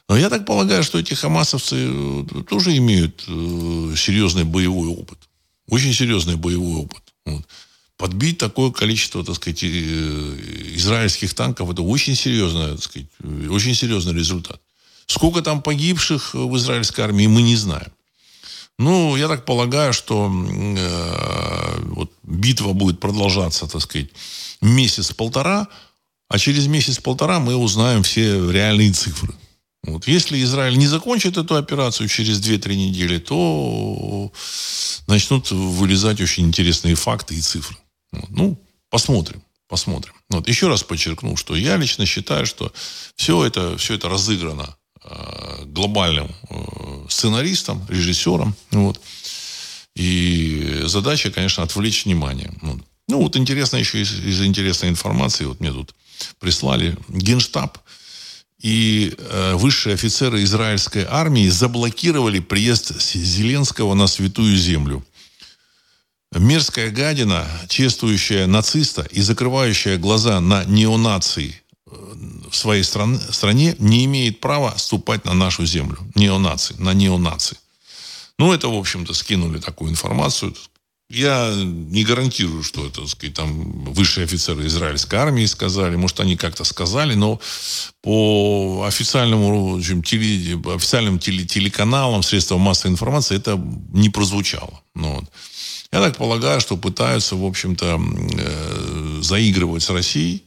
Но 0.07 0.17
я 0.17 0.29
так 0.29 0.45
полагаю, 0.45 0.83
что 0.83 0.99
эти 0.99 1.13
хамасовцы 1.13 1.75
э, 1.77 2.25
тоже 2.47 2.77
имеют 2.77 3.23
э, 3.27 3.93
серьезный 3.97 4.43
боевой 4.43 4.89
опыт. 4.89 5.17
Очень 5.67 5.93
серьезный 5.93 6.35
боевой 6.35 6.83
опыт. 6.83 7.01
Вот. 7.25 7.47
Подбить 7.97 8.37
такое 8.37 8.71
количество, 8.71 9.23
так 9.23 9.35
сказать, 9.35 9.63
э, 9.63 9.67
израильских 10.75 11.33
танков, 11.33 11.71
это 11.71 11.81
очень 11.81 12.15
серьезный, 12.15 12.71
так 12.71 12.83
сказать, 12.83 13.07
очень 13.49 13.73
серьезный 13.73 14.13
результат. 14.13 14.61
Сколько 15.07 15.41
там 15.41 15.61
погибших 15.61 16.33
в 16.33 16.55
израильской 16.57 17.03
армии, 17.03 17.25
мы 17.25 17.41
не 17.41 17.55
знаем. 17.55 17.91
Ну, 18.77 19.15
я 19.15 19.27
так 19.27 19.45
полагаю, 19.45 19.93
что 19.93 20.29
э, 20.29 21.79
вот 21.83 22.11
битва 22.23 22.73
будет 22.73 22.99
продолжаться, 22.99 23.67
так 23.67 23.81
сказать, 23.81 24.09
месяц-полтора, 24.61 25.67
а 26.27 26.37
через 26.37 26.67
месяц-полтора 26.67 27.39
мы 27.39 27.55
узнаем 27.55 28.03
все 28.03 28.51
реальные 28.51 28.91
цифры. 28.91 29.33
Вот. 29.83 30.07
Если 30.07 30.41
Израиль 30.43 30.77
не 30.77 30.87
закончит 30.87 31.37
эту 31.37 31.55
операцию 31.55 32.09
через 32.09 32.41
2-3 32.41 32.75
недели, 32.75 33.19
то 33.19 34.31
начнут 35.07 35.51
вылезать 35.51 36.21
очень 36.21 36.45
интересные 36.45 36.95
факты 36.95 37.35
и 37.35 37.41
цифры. 37.41 37.77
Вот. 38.11 38.29
Ну, 38.29 38.59
посмотрим. 38.89 39.41
Посмотрим. 39.67 40.13
Вот. 40.29 40.47
Еще 40.47 40.67
раз 40.67 40.83
подчеркну, 40.83 41.35
что 41.37 41.55
я 41.55 41.77
лично 41.77 42.05
считаю, 42.05 42.45
что 42.45 42.71
все 43.15 43.45
это, 43.45 43.77
все 43.77 43.95
это 43.95 44.09
разыграно 44.09 44.75
э, 45.03 45.63
глобальным 45.65 46.29
э, 46.49 46.55
сценаристом, 47.09 47.85
режиссером. 47.89 48.55
Вот. 48.71 48.99
И 49.95 50.81
задача, 50.85 51.31
конечно, 51.31 51.63
отвлечь 51.63 52.05
внимание. 52.05 52.53
Вот. 52.61 52.81
Ну, 53.07 53.21
вот 53.21 53.35
интересно 53.37 53.77
еще 53.77 54.01
из, 54.01 54.11
из 54.11 54.41
интересной 54.41 54.89
информации, 54.89 55.45
вот 55.45 55.59
мне 55.59 55.71
тут 55.71 55.93
прислали, 56.39 56.97
Генштаб 57.07 57.77
и 58.61 59.13
э, 59.17 59.53
высшие 59.55 59.93
офицеры 59.93 60.43
израильской 60.43 61.05
армии 61.07 61.47
заблокировали 61.49 62.39
приезд 62.39 62.99
Зеленского 63.13 63.93
на 63.93 64.07
Святую 64.07 64.57
Землю. 64.57 65.05
Мерзкая 66.31 66.89
гадина, 66.89 67.47
чествующая 67.69 68.47
нациста 68.47 69.07
и 69.11 69.21
закрывающая 69.21 69.97
глаза 69.97 70.41
на 70.41 70.65
неонации 70.65 71.61
в 72.49 72.55
своей 72.55 72.83
стране, 72.83 73.19
стране 73.31 73.75
не 73.79 74.05
имеет 74.05 74.39
права 74.39 74.77
ступать 74.77 75.25
на 75.25 75.33
нашу 75.33 75.65
землю. 75.65 75.97
Неонации, 76.15 76.75
на 76.77 76.93
неонации. 76.93 77.57
Ну, 78.37 78.53
это, 78.53 78.67
в 78.67 78.75
общем-то, 78.75 79.13
скинули 79.13 79.59
такую 79.59 79.91
информацию. 79.91 80.53
Я 81.09 81.53
не 81.55 82.03
гарантирую, 82.03 82.63
что 82.63 82.85
это, 82.87 83.01
так 83.01 83.09
сказать, 83.09 83.35
там 83.35 83.93
высшие 83.93 84.25
офицеры 84.25 84.65
израильской 84.65 85.19
армии 85.19 85.45
сказали. 85.45 85.95
Может, 85.95 86.19
они 86.19 86.35
как-то 86.35 86.63
сказали, 86.63 87.13
но 87.13 87.39
по 88.01 88.85
официальному, 88.87 89.77
общем, 89.77 90.01
теле, 90.01 90.59
официальным 90.73 91.19
теле, 91.19 91.45
телеканалам, 91.45 92.23
средствам 92.23 92.61
массовой 92.61 92.93
информации 92.93 93.37
это 93.37 93.55
не 93.93 94.09
прозвучало. 94.09 94.81
Ну, 94.95 95.15
вот. 95.15 95.25
Я 95.91 96.01
так 96.01 96.17
полагаю, 96.17 96.59
что 96.59 96.75
пытаются, 96.75 97.35
в 97.35 97.45
общем-то, 97.45 98.01
э, 98.37 99.19
заигрывать 99.21 99.83
с 99.83 99.89
Россией, 99.91 100.43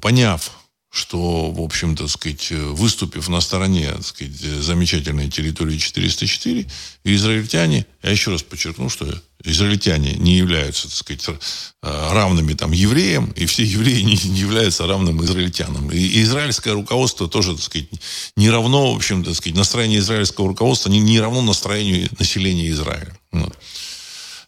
поняв, 0.00 0.50
что, 0.90 1.50
в 1.50 1.60
общем-то, 1.60 2.08
сказать, 2.08 2.50
выступив 2.50 3.28
на 3.28 3.40
стороне 3.40 3.92
так 3.92 4.06
сказать, 4.06 4.34
замечательной 4.34 5.30
территории 5.30 5.76
404, 5.76 6.66
израильтяне, 7.04 7.86
я 8.02 8.10
еще 8.10 8.30
раз 8.30 8.42
подчеркну, 8.42 8.88
что 8.88 9.06
израильтяне 9.44 10.14
не 10.14 10.36
являются, 10.36 10.88
так 10.88 10.96
сказать, 10.96 11.40
равными 11.82 12.54
там 12.54 12.72
евреям, 12.72 13.30
и 13.32 13.44
все 13.46 13.64
евреи 13.64 14.00
не, 14.00 14.18
не 14.30 14.40
являются 14.40 14.86
равным 14.86 15.22
израильтянам. 15.24 15.90
И, 15.90 16.22
израильское 16.22 16.72
руководство 16.72 17.28
тоже, 17.28 17.54
так 17.54 17.62
сказать, 17.62 17.88
не 18.36 18.50
равно, 18.50 18.94
в 18.94 18.96
общем, 18.96 19.24
так 19.24 19.36
сказать, 19.36 19.56
настроение 19.56 19.98
израильского 19.98 20.48
руководства 20.48 20.88
не, 20.88 21.00
не 21.00 21.20
равно 21.20 21.42
настроению 21.42 22.08
населения 22.18 22.70
Израиля. 22.70 23.16
Вот. 23.30 23.56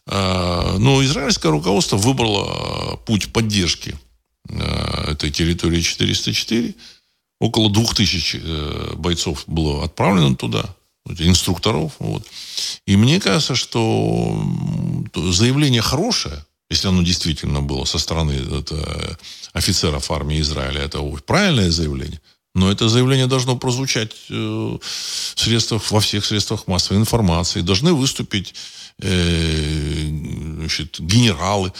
А, 0.07 0.77
но 0.77 1.03
израильское 1.03 1.49
руководство 1.49 1.97
выбрало 1.97 2.97
путь 3.05 3.31
поддержки 3.31 3.95
Э, 4.49 5.11
этой 5.11 5.31
территории 5.31 5.81
404. 5.81 6.75
Около 7.39 7.69
двух 7.69 7.95
тысяч 7.95 8.35
э, 8.35 8.93
бойцов 8.95 9.43
было 9.47 9.83
отправлено 9.83 10.35
туда, 10.35 10.75
инструкторов. 11.19 11.93
Вот. 11.99 12.25
И 12.85 12.95
мне 12.95 13.19
кажется, 13.19 13.55
что 13.55 14.43
заявление 15.15 15.81
хорошее, 15.81 16.45
если 16.69 16.87
оно 16.87 17.01
действительно 17.03 17.61
было 17.61 17.85
со 17.85 17.99
стороны 17.99 18.31
это, 18.31 19.17
офицеров 19.53 20.11
армии 20.11 20.41
Израиля, 20.41 20.81
это 20.81 21.01
правильное 21.25 21.71
заявление. 21.71 22.21
Но 22.53 22.69
это 22.69 22.89
заявление 22.89 23.27
должно 23.27 23.57
прозвучать 23.57 24.11
э, 24.29 24.33
в 24.33 25.39
средствах, 25.39 25.89
во 25.91 25.99
всех 25.99 26.25
средствах 26.25 26.67
массовой 26.67 26.99
информации. 26.99 27.61
Должны 27.61 27.93
выступить 27.93 28.53
э, 28.53 28.80
значит, 29.01 30.99
генералы, 30.99 31.73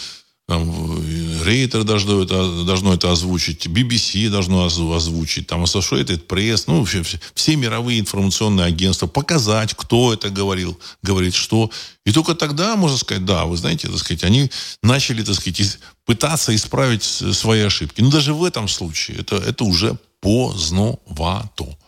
там, 0.48 1.00
Рейтер 1.44 1.84
должно 1.84 2.22
это, 2.22 2.64
должно 2.64 2.92
это 2.92 3.10
озвучить, 3.10 3.66
BBC 3.66 4.28
должно 4.28 4.64
озвучить, 4.64 5.46
там, 5.46 5.64
Associated 5.64 6.26
Press, 6.26 6.64
ну, 6.66 6.84
все, 6.84 7.02
все, 7.02 7.20
все 7.34 7.56
мировые 7.56 8.00
информационные 8.00 8.66
агентства, 8.66 9.06
показать, 9.06 9.72
кто 9.74 10.12
это 10.12 10.30
говорил, 10.30 10.78
говорит 11.02 11.34
что. 11.34 11.70
И 12.04 12.12
только 12.12 12.34
тогда 12.34 12.76
можно 12.76 12.98
сказать, 12.98 13.24
да, 13.24 13.44
вы 13.44 13.56
знаете, 13.56 13.88
так 13.88 13.98
сказать, 13.98 14.24
они 14.24 14.50
начали, 14.82 15.22
так 15.22 15.36
сказать, 15.36 15.78
пытаться 16.04 16.54
исправить 16.54 17.04
свои 17.04 17.60
ошибки. 17.60 18.00
Но 18.02 18.10
даже 18.10 18.34
в 18.34 18.44
этом 18.44 18.68
случае 18.68 19.18
это, 19.20 19.36
это 19.36 19.64
уже 19.64 19.96
поздновато. 20.20 21.78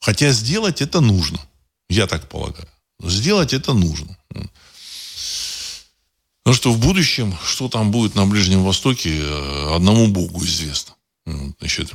Хотя 0.00 0.30
сделать 0.30 0.80
это 0.80 1.00
нужно, 1.00 1.40
я 1.90 2.06
так 2.06 2.28
полагаю. 2.28 2.68
Сделать 3.02 3.52
это 3.52 3.74
нужно. 3.74 4.16
Ну 6.46 6.54
что 6.54 6.70
в 6.70 6.78
будущем, 6.78 7.34
что 7.44 7.68
там 7.68 7.90
будет 7.90 8.14
на 8.14 8.24
Ближнем 8.24 8.62
Востоке, 8.62 9.18
э, 9.18 9.74
одному 9.74 10.06
Богу 10.06 10.44
известно. 10.44 10.94
Значит, 11.58 11.90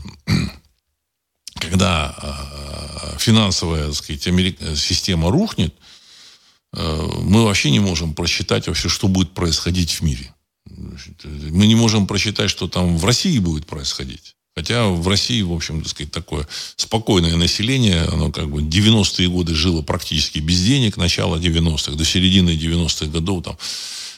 когда 1.56 2.14
э, 2.22 3.18
финансовая 3.18 3.86
так 3.86 3.96
сказать, 3.96 4.22
система 4.78 5.32
рухнет, 5.32 5.74
э, 6.74 7.10
мы 7.22 7.46
вообще 7.46 7.72
не 7.72 7.80
можем 7.80 8.14
просчитать 8.14 8.68
вообще, 8.68 8.90
что 8.90 9.08
будет 9.08 9.32
происходить 9.32 9.92
в 9.92 10.02
мире. 10.02 10.36
Мы 10.66 11.66
не 11.68 11.76
можем 11.76 12.06
просчитать, 12.06 12.50
что 12.50 12.68
там 12.68 12.98
в 12.98 13.06
России 13.06 13.40
будет 13.40 13.66
происходить. 13.66 14.36
Хотя 14.54 14.90
в 14.90 15.08
России, 15.08 15.42
в 15.44 15.54
общем, 15.54 15.82
так 15.82 15.92
сказать, 15.92 16.12
такое 16.12 16.46
спокойное 16.76 17.38
население, 17.38 18.04
оно 18.04 18.34
как 18.34 18.50
бы 18.50 18.62
90-е 18.62 19.30
годы 19.30 19.56
жило 19.56 19.82
практически 19.82 20.40
без 20.40 20.62
денег, 20.62 20.98
начало 20.98 21.38
90-х, 21.38 21.94
до 21.94 22.04
середины 22.04 22.50
90-х 22.50 23.06
годов 23.06 23.46
там 23.46 23.58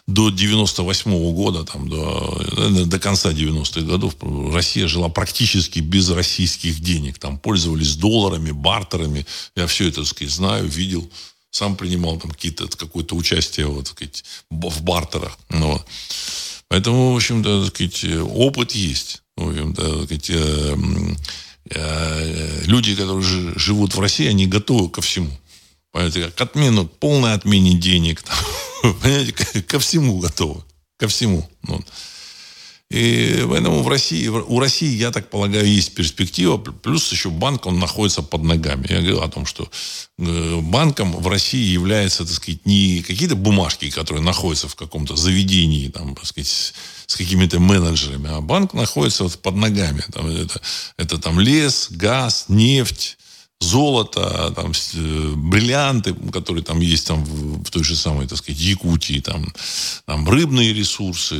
до 0.07 0.29
98 0.29 1.11
-го 1.11 1.33
года, 1.33 1.63
там, 1.63 1.87
до, 1.87 2.41
э, 2.57 2.85
до 2.85 2.99
конца 2.99 3.31
90-х 3.31 3.85
годов 3.85 4.15
Россия 4.53 4.87
жила 4.87 5.09
практически 5.09 5.79
без 5.79 6.09
российских 6.09 6.81
денег. 6.81 7.19
Там 7.19 7.37
пользовались 7.37 7.95
долларами, 7.95 8.51
бартерами. 8.51 9.25
Я 9.55 9.65
все 9.67 9.87
это, 9.87 10.01
так 10.01 10.07
сказать, 10.07 10.33
знаю, 10.33 10.67
видел. 10.67 11.09
Сам 11.51 11.75
принимал 11.75 12.17
там 12.17 12.31
какие-то, 12.31 12.67
какое-то 12.67 13.15
участие 13.15 13.67
вот, 13.67 13.87
сказать, 13.87 14.25
в 14.49 14.81
бартерах. 14.81 15.37
Ну. 15.49 15.81
Поэтому, 16.67 17.13
в 17.13 17.15
общем-то, 17.15 17.67
сказать, 17.67 18.05
опыт 18.23 18.71
есть. 18.71 19.21
В 19.37 19.49
общем-то, 19.49 20.03
сказать, 20.05 20.29
э, 20.29 20.75
э, 21.69 22.61
люди, 22.65 22.95
которые 22.95 23.23
живут 23.55 23.95
в 23.95 23.99
России, 23.99 24.27
они 24.27 24.47
готовы 24.47 24.89
ко 24.89 25.01
всему. 25.01 25.31
Понимаете, 25.93 26.31
к 26.31 26.41
отмену, 26.41 26.85
полной 26.87 27.33
отмене 27.33 27.75
денег. 27.75 28.23
Там, 28.23 28.95
понимаете, 29.01 29.61
ко 29.61 29.79
всему 29.79 30.17
готовы. 30.17 30.63
Ко 30.97 31.07
всему. 31.07 31.47
Вот. 31.61 31.85
И 32.89 33.45
поэтому 33.47 33.83
в 33.83 33.87
России, 33.87 34.27
у 34.27 34.59
России, 34.59 34.95
я 34.95 35.11
так 35.11 35.29
полагаю, 35.29 35.67
есть 35.67 35.93
перспектива. 35.93 36.57
Плюс 36.57 37.11
еще 37.11 37.29
банк, 37.29 37.67
он 37.67 37.79
находится 37.79 38.23
под 38.23 38.43
ногами. 38.43 38.87
Я 38.89 38.97
говорил 38.97 39.21
о 39.21 39.29
том, 39.29 39.45
что 39.45 39.69
э, 40.17 40.59
банком 40.61 41.11
в 41.11 41.27
России 41.27 41.63
является, 41.63 42.25
так 42.25 42.33
сказать, 42.33 42.65
не 42.65 43.03
какие-то 43.03 43.35
бумажки, 43.35 43.91
которые 43.91 44.23
находятся 44.23 44.67
в 44.67 44.75
каком-то 44.75 45.15
заведении, 45.15 45.89
там, 45.89 46.15
так 46.15 46.25
сказать, 46.25 46.73
с 47.05 47.15
какими-то 47.15 47.59
менеджерами, 47.59 48.29
а 48.31 48.41
банк 48.41 48.73
находится 48.73 49.23
вот 49.23 49.39
под 49.39 49.55
ногами. 49.55 50.03
Там, 50.11 50.27
это, 50.27 50.59
это 50.97 51.17
там 51.19 51.39
лес, 51.39 51.87
газ, 51.91 52.45
нефть, 52.47 53.17
золото, 53.63 54.51
там, 54.55 54.71
э, 54.71 55.33
бриллианты, 55.35 56.13
которые 56.31 56.63
там 56.63 56.79
есть 56.79 57.07
там 57.07 57.23
в, 57.23 57.63
в 57.63 57.69
той 57.69 57.83
же 57.83 57.95
самой, 57.95 58.27
так 58.27 58.37
сказать, 58.37 58.61
Якутии, 58.61 59.19
там, 59.19 59.53
там 60.05 60.29
рыбные 60.29 60.73
ресурсы, 60.73 61.35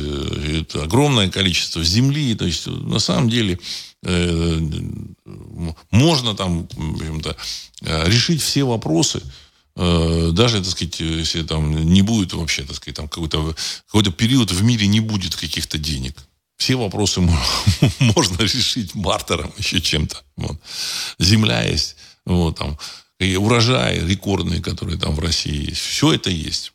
это 0.60 0.82
огромное 0.82 1.30
количество 1.30 1.84
земли. 1.84 2.34
То 2.34 2.46
есть, 2.46 2.66
на 2.66 2.98
самом 2.98 3.28
деле, 3.28 3.58
э, 4.02 4.60
можно 5.90 6.34
там 6.34 6.68
э, 7.82 8.08
решить 8.08 8.42
все 8.42 8.64
вопросы, 8.64 9.22
э, 9.76 10.30
даже, 10.32 10.58
так 10.58 10.70
сказать, 10.70 11.00
если 11.00 11.42
там 11.42 11.92
не 11.92 12.02
будет 12.02 12.32
вообще, 12.32 12.62
так 12.62 12.76
сказать, 12.76 12.96
там 12.96 13.08
какой-то 13.08 13.54
какой 13.86 14.12
период 14.12 14.50
в 14.50 14.62
мире 14.62 14.86
не 14.86 15.00
будет 15.00 15.36
каких-то 15.36 15.78
денег. 15.78 16.16
Все 16.56 16.76
вопросы 16.76 17.20
можно 17.98 18.42
решить 18.42 18.94
бартером, 18.94 19.52
еще 19.58 19.80
чем-то. 19.80 20.16
Вот. 20.36 20.58
Земля 21.18 21.62
есть 21.62 21.96
вот, 22.26 22.58
там, 22.58 22.78
и 23.18 23.36
урожаи 23.36 23.98
рекордные, 24.00 24.62
которые 24.62 24.98
там 24.98 25.14
в 25.14 25.20
России 25.20 25.70
есть. 25.70 25.80
Все 25.80 26.12
это 26.12 26.30
есть. 26.30 26.72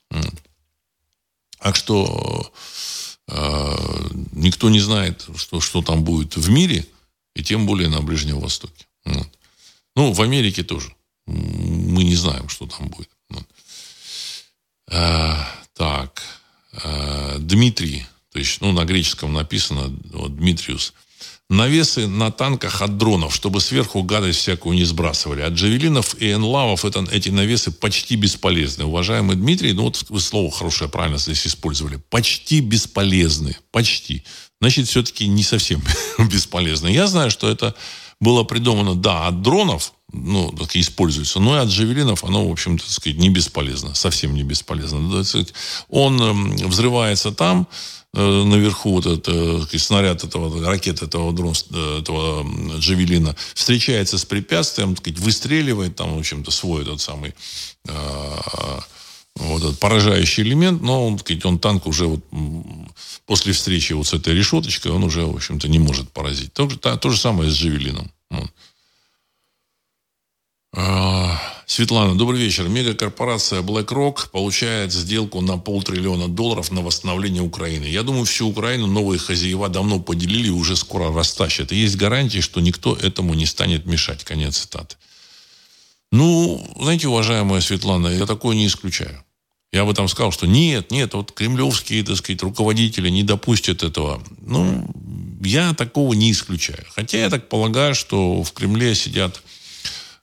Так 1.59 1.75
что 1.75 2.51
э, 3.27 4.09
никто 4.31 4.69
не 4.69 4.79
знает, 4.79 5.27
что, 5.35 5.59
что 5.59 5.81
там 5.81 6.03
будет 6.03 6.37
в 6.37 6.49
мире, 6.49 6.85
и 7.35 7.43
тем 7.43 7.65
более 7.65 7.89
на 7.89 8.01
Ближнем 8.01 8.39
Востоке. 8.39 8.87
Вот. 9.05 9.29
Ну, 9.95 10.13
в 10.13 10.21
Америке 10.21 10.63
тоже. 10.63 10.93
Мы 11.25 12.03
не 12.03 12.15
знаем, 12.15 12.49
что 12.49 12.65
там 12.65 12.87
будет. 12.87 13.09
Вот. 13.29 13.45
А, 14.91 15.45
так. 15.73 16.23
А, 16.71 17.37
Дмитрий, 17.39 18.05
то 18.31 18.39
есть, 18.39 18.61
ну, 18.61 18.71
на 18.71 18.85
греческом 18.85 19.33
написано, 19.33 19.93
вот, 20.11 20.35
Дмитриус– 20.35 20.93
Навесы 21.49 22.07
на 22.07 22.31
танках 22.31 22.83
от 22.83 22.97
дронов, 22.99 23.33
чтобы 23.33 23.59
сверху 23.59 24.03
гадость 24.03 24.37
всякую 24.37 24.75
не 24.75 24.83
сбрасывали. 24.83 25.41
От 25.41 25.53
джавелинов 25.53 26.15
и 26.21 26.31
энлавов 26.31 26.85
это, 26.85 27.03
эти 27.11 27.29
навесы 27.29 27.71
почти 27.71 28.15
бесполезны. 28.15 28.85
Уважаемый 28.85 29.35
Дмитрий, 29.35 29.73
ну 29.73 29.83
вот 29.83 30.05
вы 30.09 30.19
слово 30.19 30.51
хорошее, 30.51 30.91
правильно 30.91 31.17
здесь 31.17 31.47
использовали. 31.47 31.99
Почти 32.11 32.59
бесполезны. 32.59 33.57
Почти. 33.71 34.23
Значит, 34.61 34.87
все-таки 34.89 35.27
не 35.27 35.41
совсем 35.41 35.81
бесполезны. 36.19 36.89
Я 36.89 37.07
знаю, 37.07 37.31
что 37.31 37.49
это 37.49 37.73
было 38.19 38.43
придумано, 38.43 38.93
да, 38.93 39.25
от 39.25 39.41
дронов, 39.41 39.93
ну, 40.11 40.51
так 40.51 40.75
используется, 40.75 41.39
но 41.39 41.55
и 41.55 41.61
от 41.61 41.69
джавелинов 41.69 42.23
оно, 42.23 42.47
в 42.47 42.51
общем-то, 42.51 42.91
сказать, 42.91 43.17
не 43.17 43.29
бесполезно. 43.29 43.95
Совсем 43.95 44.35
не 44.35 44.43
бесполезно. 44.43 45.23
Он 45.89 46.21
эм, 46.21 46.55
взрывается 46.57 47.31
там, 47.31 47.67
наверху 48.13 48.91
вот 48.91 49.05
этот 49.05 49.73
э, 49.73 49.77
снаряд 49.77 50.23
этого, 50.23 50.65
ракет 50.65 51.01
этого 51.01 51.31
дрон, 51.31 51.53
э, 51.71 51.99
этого 51.99 52.45
Джавелина 52.77 53.35
встречается 53.53 54.17
с 54.17 54.25
препятствием, 54.25 54.95
так 54.95 55.03
сказать, 55.03 55.19
выстреливает 55.19 55.95
там, 55.95 56.15
в 56.15 56.19
общем-то, 56.19 56.51
свой 56.51 56.81
этот 56.83 57.01
самый 57.01 57.33
вот 59.35 59.63
этот 59.63 59.79
поражающий 59.79 60.43
элемент, 60.43 60.81
но 60.81 61.07
он, 61.07 61.17
сказать, 61.17 61.45
он 61.45 61.59
танк 61.59 61.87
уже 61.87 62.07
вот 62.07 62.21
после 63.25 63.53
встречи 63.53 63.93
вот 63.93 64.07
с 64.07 64.13
этой 64.13 64.33
решеточкой, 64.33 64.91
он 64.91 65.03
уже, 65.03 65.25
в 65.25 65.35
общем-то, 65.35 65.67
не 65.69 65.79
может 65.79 66.11
поразить. 66.11 66.51
То, 66.53 66.67
то, 66.67 66.97
то 66.97 67.09
же 67.09 67.17
самое 67.17 67.49
с 67.49 67.53
Джавелином. 67.53 68.11
Вот. 68.29 68.51
А, 70.75 71.39
Светлана, 71.71 72.17
добрый 72.17 72.41
вечер. 72.41 72.67
Мегакорпорация 72.67 73.61
BlackRock 73.61 74.31
получает 74.31 74.91
сделку 74.91 75.39
на 75.39 75.59
полтриллиона 75.59 76.27
долларов 76.27 76.71
на 76.71 76.81
восстановление 76.81 77.43
Украины. 77.43 77.85
Я 77.85 78.01
думаю, 78.01 78.25
всю 78.25 78.49
Украину 78.49 78.87
новые 78.87 79.19
хозяева 79.19 79.69
давно 79.69 79.99
поделили 79.99 80.47
и 80.47 80.49
уже 80.49 80.75
скоро 80.75 81.13
растащат. 81.13 81.71
И 81.71 81.75
есть 81.75 81.95
гарантии, 81.95 82.39
что 82.39 82.59
никто 82.59 82.95
этому 82.95 83.35
не 83.35 83.45
станет 83.45 83.85
мешать. 83.85 84.23
Конец 84.23 84.57
цитаты. 84.57 84.95
Ну, 86.11 86.59
знаете, 86.81 87.07
уважаемая 87.07 87.61
Светлана, 87.61 88.07
я 88.07 88.25
такое 88.25 88.55
не 88.55 88.65
исключаю. 88.65 89.23
Я 89.71 89.85
бы 89.85 89.93
там 89.93 90.07
сказал, 90.07 90.31
что 90.31 90.47
нет, 90.47 90.89
нет, 90.89 91.13
вот 91.13 91.33
кремлевские, 91.33 92.03
так 92.03 92.17
сказать, 92.17 92.41
руководители 92.41 93.09
не 93.09 93.21
допустят 93.21 93.83
этого. 93.83 94.23
Ну, 94.41 94.89
я 95.43 95.75
такого 95.75 96.15
не 96.15 96.31
исключаю. 96.31 96.83
Хотя 96.95 97.19
я 97.19 97.29
так 97.29 97.47
полагаю, 97.47 97.93
что 97.93 98.41
в 98.41 98.53
Кремле 98.53 98.95
сидят 98.95 99.43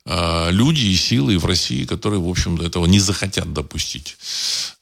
а, 0.08 0.50
люди 0.50 0.84
и 0.84 0.94
силы 0.94 1.36
в 1.36 1.44
России, 1.46 1.84
которые, 1.84 2.20
в 2.20 2.28
общем, 2.28 2.60
этого 2.60 2.86
не 2.86 3.00
захотят 3.00 3.52
допустить. 3.52 4.16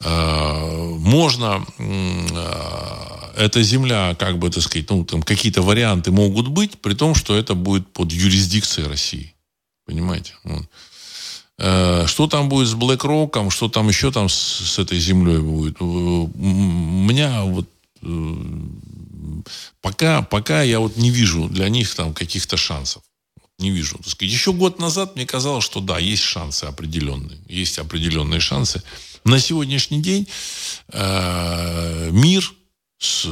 А, 0.02 0.94
можно, 0.98 1.64
а, 1.78 3.32
эта 3.34 3.62
земля, 3.62 4.14
как 4.18 4.38
бы, 4.38 4.50
так 4.50 4.62
сказать, 4.62 4.90
ну, 4.90 5.02
там 5.04 5.22
какие-то 5.22 5.62
варианты 5.62 6.10
могут 6.10 6.48
быть, 6.48 6.78
при 6.78 6.92
том, 6.92 7.14
что 7.14 7.34
это 7.34 7.54
будет 7.54 7.90
под 7.90 8.12
юрисдикцией 8.12 8.86
России. 8.86 9.34
Понимаете? 9.86 10.34
Что 11.56 12.26
там 12.28 12.48
будет 12.48 12.68
с 12.68 12.74
BlackRock, 12.74 13.50
что 13.50 13.68
там 13.68 13.88
еще 13.88 14.12
там 14.12 14.28
с, 14.28 14.34
с 14.34 14.78
этой 14.78 14.98
землей 14.98 15.38
будет? 15.38 15.80
У 15.80 16.26
меня 16.36 17.44
вот 17.44 17.68
э, 18.02 18.34
пока, 19.80 20.22
пока 20.22 20.62
я 20.62 20.80
вот 20.80 20.96
не 20.96 21.10
вижу 21.10 21.48
для 21.48 21.68
них 21.68 21.94
там 21.94 22.12
каких-то 22.12 22.56
шансов 22.56 23.02
не 23.58 23.70
вижу. 23.70 23.96
Так 23.98 24.08
сказать. 24.08 24.32
Еще 24.32 24.52
год 24.52 24.78
назад 24.78 25.16
мне 25.16 25.26
казалось, 25.26 25.64
что 25.64 25.80
да, 25.80 25.98
есть 25.98 26.22
шансы 26.22 26.64
определенные. 26.64 27.38
Есть 27.48 27.78
определенные 27.78 28.40
шансы. 28.40 28.82
На 29.24 29.38
сегодняшний 29.38 30.02
день 30.02 30.28
э, 30.88 32.10
мир 32.10 32.52
с 32.98 33.24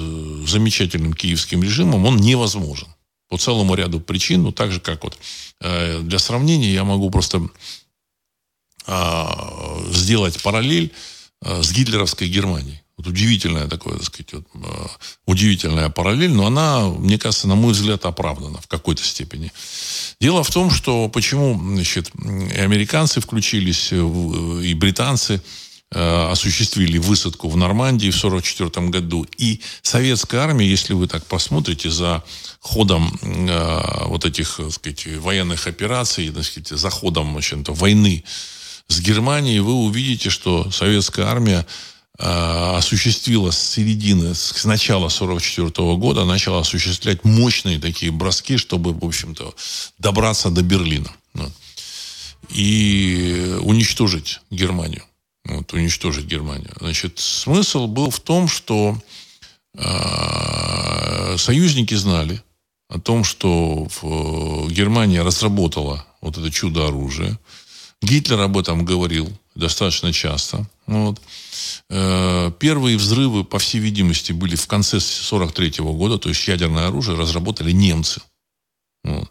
замечательным 0.47 1.15
киевским 1.15 1.63
режимом, 1.63 2.05
он 2.05 2.17
невозможен. 2.17 2.89
По 3.29 3.39
целому 3.39 3.75
ряду 3.75 4.01
причин, 4.01 4.43
ну, 4.43 4.53
так 4.53 4.73
же, 4.73 4.81
как 4.81 5.05
вот 5.05 5.17
э, 5.61 6.01
для 6.01 6.19
сравнения 6.19 6.73
я 6.73 6.85
могу 6.85 7.11
просто 7.11 7.49
э, 8.87 9.25
сделать 9.91 10.43
параллель 10.43 10.93
э, 11.43 11.63
с 11.63 11.73
гитлеровской 11.73 12.29
Германией. 12.29 12.83
Вот 13.03 13.13
удивительная 13.13 13.67
такое, 13.67 13.95
так 13.95 14.05
сказать, 14.05 14.33
вот, 14.33 14.45
э, 14.55 14.87
удивительная 15.27 15.89
параллель, 15.89 16.33
но 16.33 16.47
она, 16.47 16.89
мне 16.89 17.19
кажется, 17.19 17.49
на 17.49 17.57
мой 17.57 17.73
взгляд, 17.73 18.05
оправдана 18.05 18.61
в 18.61 18.69
какой-то 18.69 19.03
степени. 19.03 19.53
Дело 20.21 20.45
в 20.45 20.51
том, 20.51 20.71
что 20.71 21.09
почему 21.09 21.59
значит, 21.75 22.11
и 22.15 22.59
американцы 22.59 23.21
включились, 23.21 23.89
э, 23.91 23.97
и 23.97 24.75
британцы 24.75 25.43
э, 25.91 26.31
осуществили 26.31 26.99
высадку 26.99 27.49
в 27.49 27.57
Нормандии 27.57 28.11
в 28.11 28.25
1944 28.25 28.89
году. 28.89 29.27
И 29.37 29.61
советская 29.83 30.43
армия, 30.43 30.69
если 30.69 30.95
вы 30.95 31.09
так 31.09 31.27
посмотрите 31.27 31.91
за 31.91 32.23
ходом 32.61 33.19
э, 33.21 34.07
вот 34.07 34.25
этих 34.25 34.59
так 34.59 34.73
сказать, 34.73 35.07
военных 35.19 35.67
операций, 35.67 36.31
так 36.31 36.45
сказать, 36.45 36.69
за 36.69 36.91
ходом 36.91 37.37
войны 37.67 38.23
с 38.87 39.01
Германией, 39.01 39.59
вы 39.61 39.73
увидите, 39.73 40.31
что 40.31 40.71
советская 40.71 41.27
армия 41.27 41.67
осуществила 42.19 43.51
с 43.51 43.59
середины, 43.59 44.35
с 44.35 44.65
начала 44.65 45.09
44 45.09 45.97
года, 45.97 46.25
начала 46.25 46.61
осуществлять 46.61 47.25
мощные 47.25 47.79
такие 47.81 48.13
броски, 48.13 48.59
чтобы, 48.59 48.93
в 48.93 49.05
общем-то, 49.05 49.55
добраться 49.99 50.51
до 50.51 50.63
Берлина. 50.63 51.11
И 52.51 53.57
уничтожить 53.63 54.41
Германию. 54.51 55.05
Вот, 55.45 55.73
уничтожить 55.73 56.27
Германию. 56.27 56.73
Значит, 56.79 57.19
смысл 57.19 57.87
был 57.87 58.11
в 58.11 58.21
том, 58.21 58.47
что 58.47 58.97
э, 59.75 61.37
союзники 61.39 61.95
знали 61.95 62.43
о 62.89 63.01
том, 63.01 63.25
что 63.25 63.89
в, 63.89 64.71
Германия 64.71 65.23
разработала 65.23 66.07
вот 66.21 66.37
это 66.37 66.51
чудо-оружие. 66.51 67.39
Гитлер 68.03 68.41
об 68.41 68.59
этом 68.59 68.85
говорил 68.85 69.33
достаточно 69.55 70.13
часто. 70.13 70.67
Вот. 70.87 71.21
Э, 71.91 72.51
первые 72.59 72.97
взрывы, 72.97 73.45
по 73.45 73.59
всей 73.59 73.81
видимости, 73.81 74.33
были 74.33 74.57
в 74.57 74.67
конце 74.67 74.97
1943 74.97 75.85
года, 75.85 76.19
то 76.19 76.29
есть 76.29 76.47
ядерное 76.49 76.89
оружие 76.89 77.17
разработали 77.17 77.73
немцы. 77.73 78.21
Вот. 79.05 79.31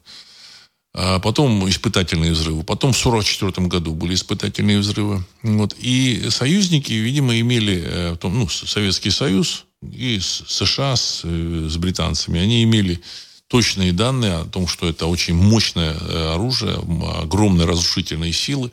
А 0.93 1.19
потом 1.19 1.67
испытательные 1.69 2.33
взрывы. 2.33 2.63
Потом 2.63 2.91
в 2.91 2.99
1944 2.99 3.67
году 3.67 3.93
были 3.93 4.13
испытательные 4.13 4.79
взрывы. 4.79 5.23
Вот. 5.41 5.75
И 5.79 6.29
союзники, 6.29 6.91
видимо, 6.93 7.39
имели, 7.39 7.81
э, 7.85 8.17
ну, 8.23 8.47
Советский 8.49 9.11
Союз 9.11 9.65
и 9.81 10.19
США 10.19 10.95
с, 10.95 11.21
э, 11.23 11.67
с 11.69 11.77
британцами, 11.77 12.39
они 12.39 12.63
имели 12.63 13.01
точные 13.47 13.91
данные 13.91 14.35
о 14.35 14.45
том, 14.45 14.67
что 14.67 14.87
это 14.87 15.07
очень 15.07 15.35
мощное 15.35 15.93
оружие, 16.33 16.79
огромные 17.21 17.67
разрушительные 17.67 18.31
силы, 18.31 18.71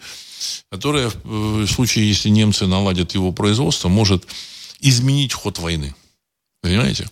которое 0.71 1.11
в 1.25 1.67
случае, 1.67 2.09
если 2.09 2.29
немцы 2.29 2.67
наладят 2.67 3.15
его 3.15 3.33
производство, 3.33 3.89
может 3.89 4.27
изменить 4.81 5.33
ход 5.33 5.59
войны. 5.59 5.95
Понимаете? 6.63 7.09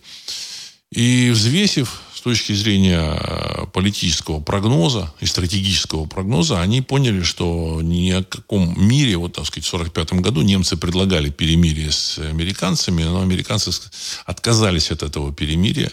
И 0.91 1.31
взвесив 1.31 2.01
с 2.13 2.21
точки 2.21 2.53
зрения 2.53 3.19
э, 3.19 3.65
политического 3.73 4.39
прогноза 4.39 5.13
и 5.19 5.25
стратегического 5.25 6.05
прогноза, 6.05 6.61
они 6.61 6.81
поняли, 6.81 7.21
что 7.23 7.81
ни 7.81 8.09
о 8.11 8.23
каком 8.23 8.73
мире, 8.77 9.17
вот, 9.17 9.33
так 9.33 9.45
сказать, 9.45 9.65
в 9.65 9.73
1945 9.73 10.21
году 10.21 10.41
немцы 10.41 10.77
предлагали 10.77 11.29
перемирие 11.29 11.91
с 11.91 12.17
американцами, 12.17 13.03
но 13.03 13.21
американцы 13.21 13.71
отказались 14.25 14.91
от 14.91 15.03
этого 15.03 15.33
перемирия. 15.33 15.91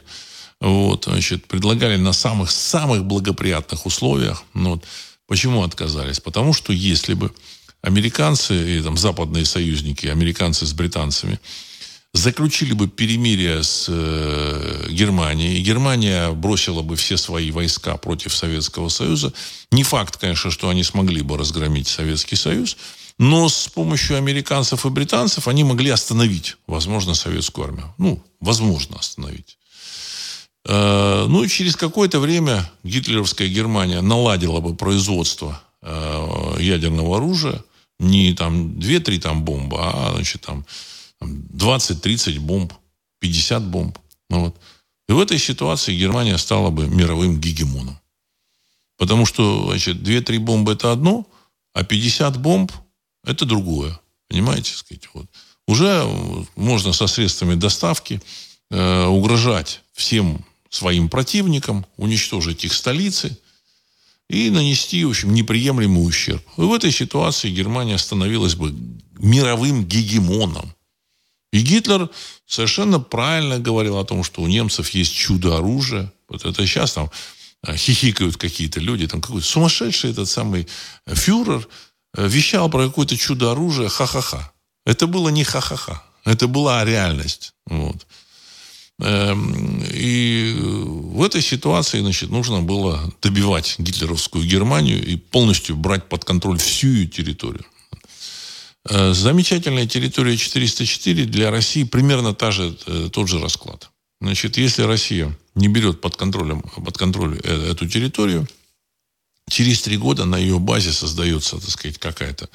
Вот, 0.61 1.05
значит, 1.05 1.47
предлагали 1.47 1.97
на 1.97 2.13
самых-самых 2.13 3.05
благоприятных 3.05 3.85
условиях. 3.85 4.45
Ну, 4.55 4.71
вот. 4.71 4.85
Почему 5.27 5.63
отказались? 5.63 6.21
Потому 6.21 6.53
что 6.53 6.73
если 6.73 7.15
бы 7.15 7.33
американцы 7.83 8.79
и 8.79 8.83
там, 8.83 8.97
западные 8.97 9.45
союзники, 9.45 10.07
американцы 10.07 10.67
с 10.67 10.73
британцами, 10.73 11.39
заключили 12.15 12.73
бы 12.73 12.89
перемирие 12.89 13.63
с 13.63 13.87
э, 13.89 14.87
Германией, 14.91 15.59
и 15.59 15.63
Германия 15.63 16.31
бросила 16.31 16.83
бы 16.83 16.95
все 16.97 17.17
свои 17.17 17.51
войска 17.51 17.97
против 17.97 18.35
Советского 18.35 18.89
Союза. 18.89 19.33
Не 19.73 19.83
факт, 19.83 20.17
конечно, 20.17 20.51
что 20.51 20.69
они 20.69 20.85
смогли 20.85 21.23
бы 21.23 21.37
разгромить 21.37 21.89
Советский 21.89 22.37
Союз, 22.37 22.77
но 23.19 23.49
с 23.49 23.69
помощью 23.69 24.17
американцев 24.17 24.87
и 24.87 24.91
британцев 24.91 25.49
они 25.49 25.65
могли 25.65 25.91
остановить, 25.91 26.57
возможно, 26.67 27.15
советскую 27.15 27.67
армию. 27.67 27.95
Ну, 27.99 28.25
возможно, 28.41 28.97
остановить. 28.99 29.59
Э, 30.67 31.27
ну 31.29 31.45
и 31.45 31.49
через 31.49 31.77
какое-то 31.77 32.21
время 32.21 32.71
гитлеровская 32.83 33.49
Германия 33.49 34.01
наладила 34.01 34.61
бы 34.61 34.75
производство 34.75 35.63
э, 35.83 36.57
ядерного 36.61 37.19
оружия. 37.19 37.63
Не 37.99 38.33
там 38.35 38.79
2-3 38.79 39.21
там 39.21 39.45
бомбы, 39.45 39.77
а 39.79 40.13
значит, 40.15 40.43
там 40.43 40.65
20-30 41.21 42.41
бомб, 42.41 42.73
50 43.21 43.63
бомб. 43.65 43.99
Ну, 44.31 44.41
вот. 44.41 44.57
И 45.09 45.13
в 45.13 45.21
этой 45.21 45.39
ситуации 45.39 45.97
Германия 45.97 46.39
стала 46.39 46.71
бы 46.71 46.89
мировым 46.89 47.41
гегемоном. 47.41 47.99
Потому 48.97 49.27
что, 49.27 49.67
значит, 49.69 49.99
2-3 49.99 50.39
бомбы 50.39 50.73
это 50.73 50.93
одно, 50.93 51.27
а 51.73 51.85
50 51.85 52.39
бомб 52.41 52.73
это 53.25 53.45
другое. 53.45 53.99
Понимаете, 54.29 54.73
сказать, 54.73 55.09
вот. 55.13 55.27
Уже 55.67 56.05
можно 56.57 56.93
со 56.93 57.07
средствами 57.07 57.55
доставки 57.55 58.21
э, 58.71 59.07
угрожать 59.07 59.83
всем 59.93 60.45
своим 60.75 61.09
противникам, 61.09 61.87
уничтожить 61.97 62.65
их 62.65 62.75
столицы 62.75 63.39
и 64.29 64.51
нанести, 64.51 65.05
в 65.05 65.11
общем, 65.11 65.33
неприемлемый 65.33 66.05
ущерб. 66.05 66.43
И 66.57 66.63
в 66.63 66.73
этой 66.73 66.91
ситуации 66.91 67.51
Германия 67.51 67.97
становилась 67.97 68.57
бы 68.57 68.75
мировым 69.19 69.85
гегемоном. 69.85 70.75
И 71.53 71.61
Гитлер 71.61 72.11
совершенно 72.47 72.99
правильно 72.99 73.61
говорил 73.61 73.99
о 73.99 74.05
том, 74.05 74.25
что 74.25 74.43
у 74.43 74.49
немцев 74.49 74.91
есть 74.91 75.15
чудо-оружие. 75.15 76.11
Вот 76.29 76.45
это 76.45 76.67
сейчас 76.67 76.95
там 76.95 77.09
э, 77.63 77.77
хихикают 77.77 78.37
какие-то 78.37 78.81
люди, 78.81 79.07
там 79.07 79.21
какой-то 79.21 79.47
сумасшедший 79.47 80.11
этот 80.11 80.29
самый 80.29 80.67
фюрер 81.07 81.69
э, 82.17 82.27
вещал 82.27 82.69
про 82.69 82.89
какое-то 82.89 83.17
чудо-оружие, 83.17 83.89
ха-ха-ха. 83.89 84.53
Это 84.85 85.07
было 85.07 85.29
не 85.29 85.45
ха-ха-ха, 85.45 86.03
это 86.25 86.49
была 86.49 86.85
реальность. 86.85 87.53
Вот. 87.67 88.05
Эм, 89.01 89.83
и 89.93 90.55
в 90.57 91.23
этой 91.23 91.43
ситуации 91.43 92.01
значит, 92.01 92.31
нужно 92.31 92.63
было 92.63 93.13
добивать 93.21 93.75
гитлеровскую 93.79 94.47
Германию 94.47 95.05
и 95.05 95.17
полностью 95.17 95.77
брать 95.77 96.09
под 96.09 96.25
контроль 96.25 96.59
всю 96.59 96.89
ее 96.89 97.07
территорию. 97.07 97.65
Э, 98.89 99.13
замечательная 99.13 99.87
территория 99.87 100.37
404 100.37 101.25
для 101.25 101.51
России 101.51 101.85
примерно 101.85 102.35
та 102.35 102.53
же, 102.53 102.77
э, 102.87 103.09
тот 103.13 103.29
же 103.29 103.41
расклад. 103.41 103.91
Значит, 104.21 104.57
если 104.57 104.83
Россия 104.83 105.37
не 105.55 105.69
берет 105.69 106.01
под 106.01 106.17
контролем, 106.17 106.63
под 106.63 106.97
контроль 106.97 107.41
э, 107.43 107.71
эту 107.73 107.89
территорию, 107.89 108.47
через 109.49 109.83
три 109.83 109.97
года 109.97 110.25
на 110.25 110.37
ее 110.37 110.59
базе 110.59 110.93
создается, 110.93 111.59
так 111.59 111.71
сказать, 111.71 111.99
какая-то 111.99 112.49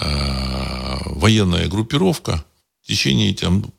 э, 0.00 0.96
военная 1.04 1.68
группировка. 1.68 2.44
В 2.82 2.86
течение 2.86 3.34
там, 3.34 3.70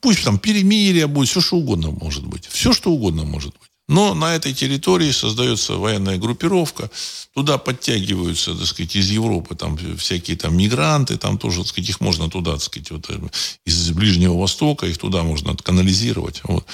пусть 0.00 0.24
там 0.24 0.38
перемирие 0.38 1.06
будет, 1.06 1.28
все 1.28 1.40
что 1.40 1.56
угодно 1.56 1.90
может 1.90 2.26
быть. 2.26 2.46
Все 2.46 2.72
что 2.72 2.90
угодно 2.90 3.24
может 3.24 3.52
быть. 3.52 3.70
Но 3.88 4.14
на 4.14 4.34
этой 4.34 4.52
территории 4.52 5.12
создается 5.12 5.74
военная 5.74 6.18
группировка, 6.18 6.90
туда 7.34 7.56
подтягиваются, 7.56 8.54
так 8.54 8.66
сказать, 8.66 8.96
из 8.96 9.10
Европы 9.10 9.54
там 9.54 9.78
всякие 9.96 10.36
там 10.36 10.56
мигранты, 10.56 11.16
там 11.16 11.38
тоже, 11.38 11.58
так 11.58 11.68
сказать, 11.68 11.90
их 11.90 12.00
можно 12.00 12.28
туда, 12.28 12.54
так 12.54 12.62
сказать, 12.62 12.90
вот, 12.90 13.08
э, 13.10 13.20
из 13.64 13.90
Ближнего 13.90 14.36
Востока, 14.36 14.86
их 14.86 14.98
туда 14.98 15.22
можно 15.22 15.54
канализировать. 15.56 16.40
Вот. 16.44 16.66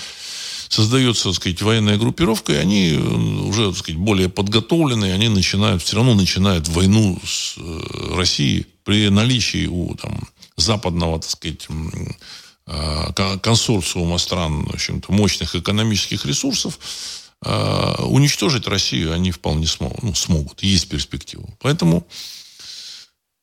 Создается, 0.71 1.25
так 1.25 1.35
сказать, 1.35 1.61
военная 1.61 1.99
группировка, 1.99 2.55
и 2.55 2.57
они 2.57 2.93
э, 2.93 2.99
уже, 2.99 3.69
так 3.69 3.77
сказать, 3.77 4.01
более 4.01 4.31
подготовленные, 4.31 5.13
они 5.13 5.29
начинают, 5.29 5.83
все 5.83 5.97
равно 5.97 6.15
начинают 6.15 6.67
войну 6.69 7.21
с 7.23 7.57
э, 7.59 8.15
Россией 8.17 8.67
при 8.85 9.11
наличии 9.11 9.67
у 9.67 9.95
там, 9.97 10.19
западного, 10.57 11.21
так 11.21 11.31
сказать, 11.31 11.69
консорциума 12.65 14.19
стран, 14.19 14.65
в 14.65 14.75
общем-то, 14.75 15.13
мощных 15.13 15.57
экономических 15.57 16.25
ресурсов, 16.25 16.79
э, 17.45 17.95
уничтожить 18.05 18.67
Россию 18.67 19.13
они 19.13 19.33
вполне 19.33 19.67
смогут, 19.67 20.03
ну, 20.03 20.15
смогут, 20.15 20.63
есть 20.63 20.89
перспектива. 20.89 21.49
Поэтому 21.61 22.07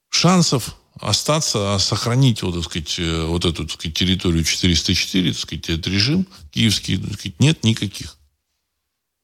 шансов 0.09 0.76
остаться, 0.99 1.78
сохранить 1.80 2.43
вот, 2.43 2.55
так 2.55 2.63
сказать, 2.63 2.99
э, 2.99 3.26
вот 3.26 3.45
эту 3.45 3.65
так 3.65 3.74
сказать, 3.74 3.97
территорию 3.97 4.43
404, 4.43 5.32
так 5.32 5.41
сказать, 5.41 5.70
этот 5.70 5.88
режим 5.88 6.26
киевский, 6.51 6.97
так 6.97 7.13
сказать, 7.13 7.39
нет 7.39 7.63
никаких. 7.63 8.17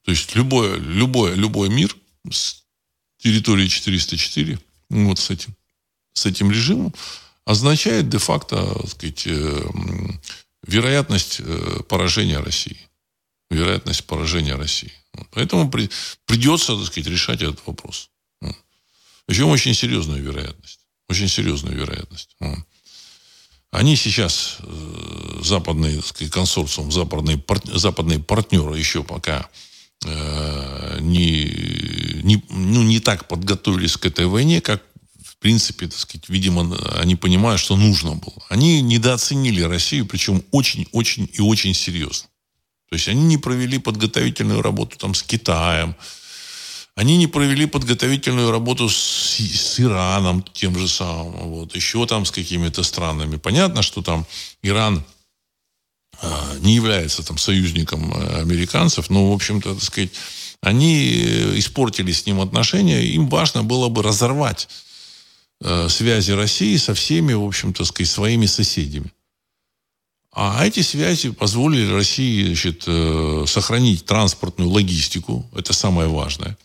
То 0.03 0.11
есть 0.11 0.35
любой, 0.35 0.79
любой, 0.79 1.35
любой 1.35 1.69
мир 1.69 1.95
с 2.29 2.63
территории 3.17 3.67
404, 3.67 4.59
вот 4.89 5.19
с 5.19 5.29
этим, 5.29 5.55
с 6.13 6.25
этим 6.25 6.51
режимом, 6.51 6.93
означает 7.45 8.09
де-факто 8.09 8.87
сказать, 8.87 9.27
э, 9.27 9.69
вероятность 10.63 11.39
э, 11.39 11.79
поражения 11.87 12.39
России. 12.39 12.77
Вероятность 13.51 14.05
поражения 14.05 14.55
России. 14.55 14.91
Поэтому 15.31 15.69
при, 15.69 15.89
придется 16.25 16.75
так 16.75 16.87
сказать, 16.87 17.07
решать 17.07 17.41
этот 17.41 17.65
вопрос. 17.65 18.09
Причем 19.27 19.47
очень 19.49 19.73
серьезную 19.73 20.23
вероятность. 20.23 20.79
Очень 21.07 21.29
серьезную 21.29 21.77
вероятность. 21.77 22.35
Они 23.71 23.95
сейчас, 23.95 24.57
э, 24.59 25.39
западный 25.43 25.97
так 25.97 26.05
сказать, 26.05 26.33
консорциум, 26.33 26.91
западные, 26.91 27.43
западные 27.65 28.19
партнеры 28.19 28.77
еще 28.77 29.03
пока 29.03 29.49
не, 30.99 31.45
не, 32.21 32.43
ну, 32.49 32.83
не 32.83 32.99
так 32.99 33.27
подготовились 33.27 33.97
к 33.97 34.05
этой 34.05 34.27
войне, 34.27 34.61
как 34.61 34.83
принципе, 35.45 35.85
так 35.85 35.99
сказать, 35.99 36.27
видимо, 36.27 36.75
они 36.99 37.15
понимают, 37.15 37.61
что 37.61 37.75
нужно 37.75 38.15
было. 38.15 38.43
Они 38.49 38.81
недооценили 38.81 39.61
Россию, 39.61 40.07
причем 40.07 40.43
очень-очень 40.49 41.29
и 41.31 41.39
очень 41.39 41.75
серьезно. 41.75 42.27
То 42.89 42.95
есть 42.95 43.07
они 43.07 43.21
не 43.21 43.37
провели 43.37 43.77
подготовительную 43.77 44.63
работу 44.63 44.97
там 44.97 45.13
с 45.13 45.21
Китаем, 45.21 45.95
они 46.95 47.17
не 47.17 47.27
провели 47.27 47.67
подготовительную 47.67 48.49
работу 48.49 48.89
с, 48.89 49.37
с 49.37 49.79
Ираном 49.79 50.43
тем 50.51 50.79
же 50.79 50.87
самым, 50.87 51.49
вот, 51.49 51.75
еще 51.75 52.07
там 52.07 52.25
с 52.25 52.31
какими-то 52.31 52.81
странами. 52.81 53.35
Понятно, 53.35 53.83
что 53.83 54.01
там 54.01 54.25
Иран 54.63 55.05
а, 56.23 56.55
не 56.61 56.73
является 56.73 57.21
там 57.21 57.37
союзником 57.37 58.11
э, 58.11 58.41
американцев, 58.41 59.11
но, 59.11 59.29
в 59.29 59.33
общем-то, 59.35 59.75
так 59.75 59.83
сказать, 59.83 60.09
они 60.61 61.21
э, 61.23 61.59
испортили 61.59 62.11
с 62.11 62.25
ним 62.25 62.41
отношения, 62.41 63.05
им 63.05 63.29
важно 63.29 63.61
было 63.61 63.89
бы 63.89 64.01
разорвать 64.01 64.67
связи 65.61 66.31
России 66.31 66.75
со 66.77 66.93
всеми, 66.93 67.33
в 67.33 67.43
общем-то, 67.43 67.85
сказать, 67.85 68.09
своими 68.09 68.45
соседями. 68.45 69.11
А 70.35 70.65
эти 70.65 70.81
связи 70.81 71.31
позволили 71.31 71.89
России 71.93 72.47
значит, 72.47 72.83
э, 72.87 73.45
сохранить 73.47 74.05
транспортную 74.05 74.69
логистику. 74.69 75.49
Это 75.55 75.71
самое 75.71 76.09
важное. 76.09 76.57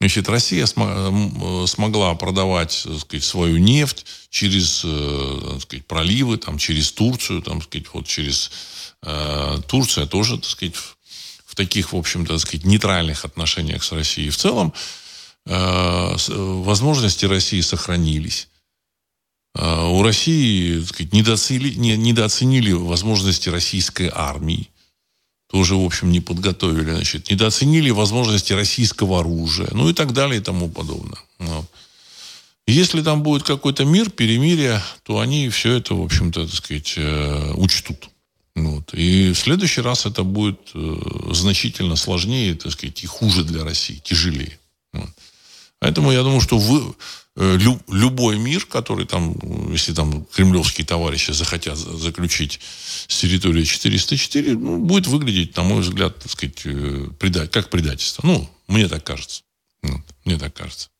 Значит, 0.00 0.30
Россия 0.30 0.64
э, 0.64 1.66
смогла 1.66 2.14
продавать 2.14 2.72
сказать, 2.72 3.22
свою 3.22 3.58
нефть 3.58 4.06
через 4.30 4.78
сказать, 5.62 5.86
проливы, 5.86 6.38
там, 6.38 6.56
через 6.56 6.92
Турцию, 6.92 7.42
там, 7.42 7.60
сказать, 7.60 7.88
вот 7.92 8.06
через 8.06 8.50
э, 9.02 9.58
Турция 9.68 10.06
тоже 10.06 10.38
так 10.38 10.48
сказать, 10.48 10.76
в, 10.76 11.54
таких, 11.54 11.92
в 11.92 11.96
общем-то, 11.96 12.38
нейтральных 12.64 13.26
отношениях 13.26 13.84
с 13.84 13.92
Россией. 13.92 14.30
В 14.30 14.38
целом, 14.38 14.72
Э, 14.72 14.76
возможности 15.46 17.24
России 17.24 17.60
сохранились. 17.60 18.48
Э, 19.54 19.86
у 19.86 20.02
России 20.02 20.82
сказать, 20.84 21.12
недооценили, 21.12 21.74
недооценили 21.74 22.72
возможности 22.72 23.48
российской 23.48 24.10
армии. 24.12 24.68
тоже, 25.52 25.74
в 25.74 25.84
общем, 25.84 26.12
не 26.12 26.20
подготовили, 26.20 26.92
значит, 26.92 27.28
недооценили 27.28 27.90
возможности 27.90 28.52
российского 28.52 29.18
оружия, 29.18 29.68
ну 29.72 29.88
и 29.88 29.92
так 29.92 30.12
далее 30.12 30.40
и 30.40 30.44
тому 30.44 30.68
подобное. 30.68 31.18
Вот. 31.40 31.66
Если 32.68 33.02
там 33.02 33.24
будет 33.24 33.42
какой-то 33.42 33.84
мир, 33.84 34.10
перемирие, 34.10 34.80
то 35.02 35.18
они 35.18 35.48
все 35.48 35.72
это, 35.72 35.96
в 35.96 36.02
общем-то, 36.02 36.46
так 36.46 36.54
сказать, 36.54 36.94
э, 36.96 37.52
учтут. 37.56 38.10
Вот. 38.54 38.94
И 38.94 39.32
в 39.32 39.38
следующий 39.38 39.80
раз 39.80 40.06
это 40.06 40.22
будет 40.22 40.60
э, 40.74 41.32
значительно 41.32 41.96
сложнее, 41.96 42.54
так 42.54 42.70
сказать, 42.70 43.02
и 43.02 43.06
хуже 43.08 43.42
для 43.42 43.64
России, 43.64 44.00
тяжелее. 44.04 44.56
Вот. 44.92 45.10
Поэтому 45.80 46.12
я 46.12 46.22
думаю, 46.22 46.42
что 46.42 46.58
вы, 46.58 46.94
э, 47.36 47.56
лю, 47.56 47.80
любой 47.88 48.38
мир, 48.38 48.66
который 48.66 49.06
там, 49.06 49.34
если 49.72 49.94
там 49.94 50.26
кремлевские 50.26 50.86
товарищи 50.86 51.32
захотят 51.32 51.78
заключить 51.78 52.60
с 53.08 53.18
территории 53.18 53.64
404, 53.64 54.56
ну, 54.56 54.78
будет 54.78 55.06
выглядеть, 55.06 55.56
на 55.56 55.62
мой 55.62 55.80
взгляд, 55.80 56.18
так 56.18 56.30
сказать, 56.30 56.60
э, 56.64 57.08
предать, 57.18 57.50
как 57.50 57.70
предательство. 57.70 58.26
Ну, 58.26 58.48
мне 58.68 58.88
так 58.88 59.04
кажется. 59.04 59.42
Мне 60.24 60.38
так 60.38 60.54
кажется. 60.54 60.90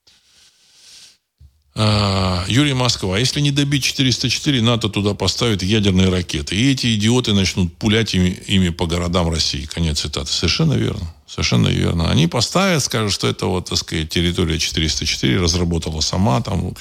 А, 1.75 2.45
Юрий 2.49 2.75
Москва. 2.75 3.17
А 3.17 3.19
если 3.19 3.41
не 3.41 3.53
добить 3.53 3.85
404, 3.85 4.61
НАТО 4.61 4.89
туда 4.89 5.15
поставит 5.15 5.63
ядерные 5.63 6.09
ракеты. 6.09 6.57
И 6.57 6.73
эти 6.73 6.95
идиоты 6.97 7.33
начнут 7.33 7.77
пулять 7.77 8.15
ими, 8.15 8.31
ими 8.47 8.71
по 8.71 8.87
городам 8.87 9.31
России. 9.31 9.67
Конец 9.67 10.01
цитаты. 10.01 10.31
Совершенно 10.33 10.75
верно. 10.75 11.15
Совершенно 11.27 11.69
верно. 11.69 12.11
Они 12.11 12.27
поставят, 12.27 12.83
скажут, 12.83 13.13
что 13.13 13.29
это 13.29 13.47
вот, 13.47 13.69
так 13.69 13.79
сказать, 13.79 14.09
территория 14.09 14.59
404 14.59 15.41
разработала 15.41 16.01
сама. 16.01 16.41
Там 16.41 16.75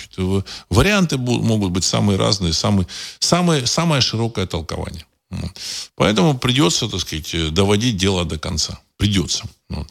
варианты 0.70 1.18
будут, 1.18 1.44
могут 1.44 1.72
быть 1.72 1.84
самые 1.84 2.18
разные, 2.18 2.54
самые, 2.54 2.88
самые, 3.20 3.68
самое 3.68 4.02
широкое 4.02 4.48
толкование. 4.48 5.06
Поэтому 5.96 6.38
придется, 6.38 6.88
так 6.88 7.00
сказать, 7.02 7.54
доводить 7.54 7.98
дело 7.98 8.26
до 8.26 8.40
конца. 8.40 8.80
Придется. 8.98 9.44
Вот. 9.70 9.88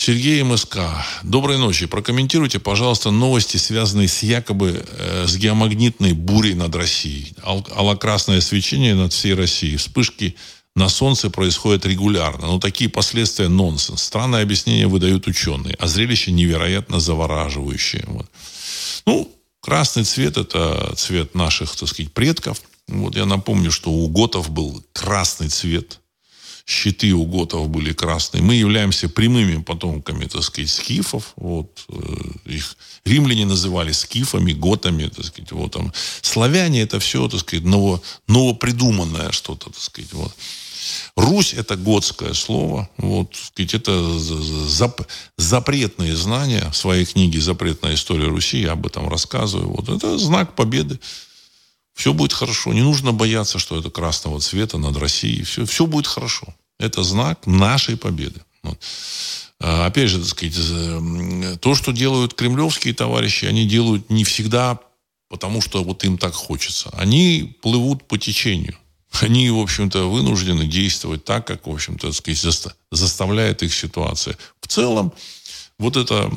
Сергей 0.00 0.42
МСК. 0.42 0.78
Доброй 1.22 1.58
ночи. 1.58 1.84
Прокомментируйте, 1.84 2.58
пожалуйста, 2.58 3.10
новости, 3.10 3.58
связанные 3.58 4.08
с 4.08 4.22
якобы 4.22 4.82
э, 4.82 5.26
с 5.28 5.36
геомагнитной 5.36 6.14
бурей 6.14 6.54
над 6.54 6.74
Россией. 6.74 7.34
Ал- 7.44 7.66
алокрасное 7.76 8.40
свечение 8.40 8.94
над 8.94 9.12
всей 9.12 9.34
Россией. 9.34 9.76
Вспышки 9.76 10.36
на 10.74 10.88
Солнце 10.88 11.28
происходят 11.28 11.84
регулярно. 11.84 12.46
Но 12.46 12.58
такие 12.58 12.88
последствия 12.88 13.48
нонсенс. 13.48 14.02
Странное 14.02 14.42
объяснение 14.42 14.86
выдают 14.86 15.26
ученые. 15.26 15.76
А 15.78 15.86
зрелище 15.86 16.32
невероятно 16.32 16.98
завораживающее. 16.98 18.04
Вот. 18.06 18.26
Ну, 19.04 19.30
красный 19.60 20.04
цвет– 20.04 20.36
это 20.38 20.94
цвет 20.96 21.34
наших, 21.34 21.76
так 21.76 21.90
сказать, 21.90 22.10
предков. 22.14 22.62
Вот 22.88 23.16
я 23.16 23.26
напомню, 23.26 23.70
что 23.70 23.90
у 23.90 24.08
готов 24.08 24.48
был 24.48 24.82
красный 24.94 25.50
цвет 25.50 25.99
щиты 26.70 27.12
у 27.12 27.26
готов 27.26 27.68
были 27.68 27.92
красные. 27.92 28.42
Мы 28.42 28.54
являемся 28.54 29.08
прямыми 29.08 29.62
потомками, 29.62 30.26
так 30.26 30.42
сказать, 30.42 30.70
скифов. 30.70 31.32
Вот, 31.36 31.84
э, 31.88 31.94
их 32.44 32.76
римляне 33.04 33.44
называли 33.44 33.92
скифами, 33.92 34.52
готами, 34.52 35.08
так 35.08 35.24
сказать, 35.24 35.52
вот 35.52 35.72
там. 35.72 35.92
Славяне 36.22 36.82
это 36.82 37.00
все, 37.00 37.28
так 37.28 37.40
сказать, 37.40 37.64
ново, 37.64 38.00
новопридуманное 38.28 39.32
что-то, 39.32 39.70
так 39.70 39.80
сказать, 39.80 40.12
вот. 40.12 40.32
Русь– 41.16 41.54
это 41.56 41.76
готское 41.76 42.34
слово. 42.34 42.88
Вот, 42.96 43.34
сказать, 43.34 43.74
это 43.74 44.18
зап, 44.18 45.02
запретные 45.36 46.16
знания. 46.16 46.70
В 46.70 46.76
своей 46.76 47.04
книге 47.04 47.40
«Запретная 47.40 47.94
история 47.94 48.28
Руси» 48.28 48.60
я 48.60 48.72
об 48.72 48.86
этом 48.86 49.08
рассказываю. 49.08 49.68
Вот, 49.68 49.88
это 49.88 50.18
знак 50.18 50.54
победы. 50.54 50.98
Все 51.94 52.14
будет 52.14 52.32
хорошо. 52.32 52.72
Не 52.72 52.82
нужно 52.82 53.12
бояться, 53.12 53.58
что 53.58 53.78
это 53.78 53.90
красного 53.90 54.40
цвета 54.40 54.78
над 54.78 54.96
Россией. 54.96 55.42
Все, 55.42 55.66
все 55.66 55.86
будет 55.86 56.06
хорошо. 56.06 56.54
Это 56.80 57.02
знак 57.02 57.46
нашей 57.46 57.96
победы. 57.96 58.40
Вот. 58.62 58.78
А, 59.60 59.86
опять 59.86 60.08
же, 60.08 60.18
так 60.18 60.28
сказать, 60.28 61.60
то, 61.60 61.74
что 61.74 61.92
делают 61.92 62.32
кремлевские 62.32 62.94
товарищи, 62.94 63.44
они 63.44 63.66
делают 63.66 64.08
не 64.08 64.24
всегда 64.24 64.80
потому, 65.28 65.60
что 65.60 65.84
вот 65.84 66.02
им 66.04 66.16
так 66.16 66.32
хочется. 66.32 66.90
Они 66.94 67.54
плывут 67.60 68.08
по 68.08 68.16
течению. 68.16 68.76
Они, 69.20 69.50
в 69.50 69.58
общем-то, 69.58 70.10
вынуждены 70.10 70.66
действовать 70.66 71.24
так, 71.24 71.46
как, 71.46 71.66
в 71.66 71.70
общем-то, 71.70 72.12
сказать, 72.12 72.74
заставляет 72.90 73.62
их 73.62 73.74
ситуация. 73.74 74.38
В 74.62 74.68
целом, 74.68 75.12
вот 75.78 75.96
это 75.96 76.32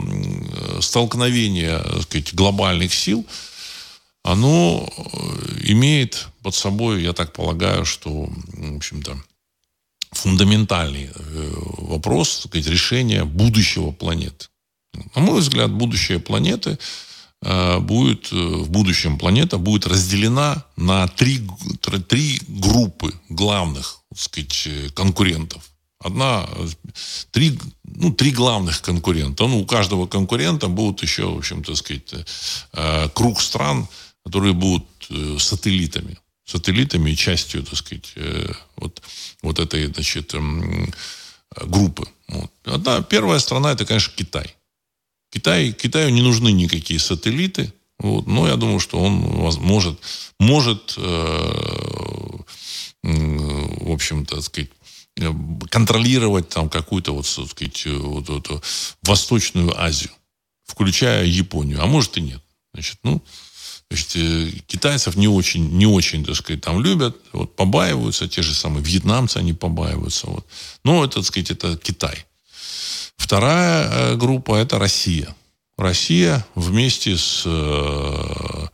столкновение 0.81 1.81
сказать, 2.01 2.33
глобальных 2.33 2.93
сил, 2.93 3.25
оно 4.23 4.89
э, 4.89 5.01
имеет 5.65 6.27
под 6.41 6.55
собой, 6.55 7.03
я 7.03 7.13
так 7.13 7.33
полагаю, 7.33 7.85
что, 7.85 8.29
в 8.53 8.77
общем-то, 8.77 9.17
фундаментальный 10.13 11.09
э, 11.13 11.53
вопрос 11.77 12.45
сказать, 12.47 12.67
решения 12.67 13.25
будущего 13.25 13.91
планеты. 13.91 14.47
На 15.15 15.21
мой 15.21 15.39
взгляд, 15.39 15.71
будущее 15.71 16.19
планеты 16.19 16.77
э, 17.41 17.79
будет, 17.79 18.31
э, 18.31 18.35
в 18.35 18.69
будущем 18.69 19.17
планета 19.17 19.57
будет 19.57 19.87
разделена 19.87 20.65
на 20.75 21.07
три, 21.07 21.41
три 22.07 22.39
группы 22.47 23.13
главных 23.29 23.99
сказать, 24.15 24.67
конкурентов. 24.93 25.63
Одна, 25.99 26.45
три, 27.31 27.57
ну, 27.85 28.11
три 28.11 28.31
главных 28.31 28.81
конкурента. 28.81 29.47
Ну, 29.47 29.61
у 29.61 29.65
каждого 29.65 30.05
конкурента 30.05 30.67
будут 30.67 31.01
еще, 31.01 31.31
в 31.31 31.37
общем, 31.37 31.63
так 31.63 31.77
сказать, 31.77 32.13
круг 33.13 33.39
стран, 33.39 33.87
которые 34.25 34.53
будут 34.53 34.85
сателлитами 35.39 36.17
сателлитами 36.45 37.11
и 37.11 37.15
частью, 37.15 37.63
так 37.63 37.75
сказать, 37.75 38.11
э, 38.15 38.51
вот, 38.75 39.01
вот 39.41 39.59
этой, 39.59 39.87
значит, 39.87 40.33
эм, 40.33 40.93
группы. 41.61 42.07
Вот. 42.27 42.51
Одна, 42.65 43.01
первая 43.01 43.39
страна, 43.39 43.71
это, 43.71 43.85
конечно, 43.85 44.13
Китай. 44.15 44.55
Китай. 45.31 45.71
Китаю 45.71 46.09
не 46.09 46.21
нужны 46.21 46.51
никакие 46.51 46.99
сателлиты, 46.99 47.73
вот, 47.99 48.27
но 48.27 48.47
я 48.47 48.55
думаю, 48.55 48.79
что 48.79 48.99
он 48.99 49.13
может, 49.13 49.99
может 50.39 50.95
э, 50.97 52.33
в 53.03 53.91
общем-то, 53.91 54.35
так 54.35 54.43
сказать, 54.43 54.69
контролировать 55.69 56.49
там 56.49 56.69
какую-то 56.69 57.13
вот, 57.13 57.27
так 57.35 57.49
сказать, 57.49 57.85
вот, 57.85 58.29
вот, 58.29 58.65
Восточную 59.03 59.79
Азию, 59.79 60.11
включая 60.65 61.25
Японию, 61.25 61.81
а 61.81 61.85
может 61.85 62.17
и 62.17 62.21
нет. 62.21 62.41
Значит, 62.73 62.97
ну, 63.03 63.21
Значит, 63.93 64.15
э, 64.15 64.49
китайцев 64.65 65.15
не 65.15 65.27
очень, 65.27 65.69
не 65.77 65.85
очень, 65.85 66.25
так 66.25 66.35
сказать, 66.35 66.61
там 66.61 66.81
любят, 66.81 67.15
вот, 67.31 67.55
побаиваются, 67.55 68.27
те 68.27 68.41
же 68.41 68.55
самые 68.55 68.83
вьетнамцы, 68.83 69.37
они 69.37 69.53
побаиваются. 69.53 70.25
Вот. 70.25 70.47
Но, 70.83 71.05
это, 71.05 71.17
так 71.17 71.25
сказать, 71.25 71.51
это 71.51 71.77
Китай. 71.77 72.25
Вторая 73.17 73.89
э, 73.91 74.15
группа– 74.15 74.55
это 74.57 74.79
Россия. 74.79 75.35
Россия 75.77 76.43
вместе 76.55 77.15
с 77.17 77.43
э, 77.45 78.67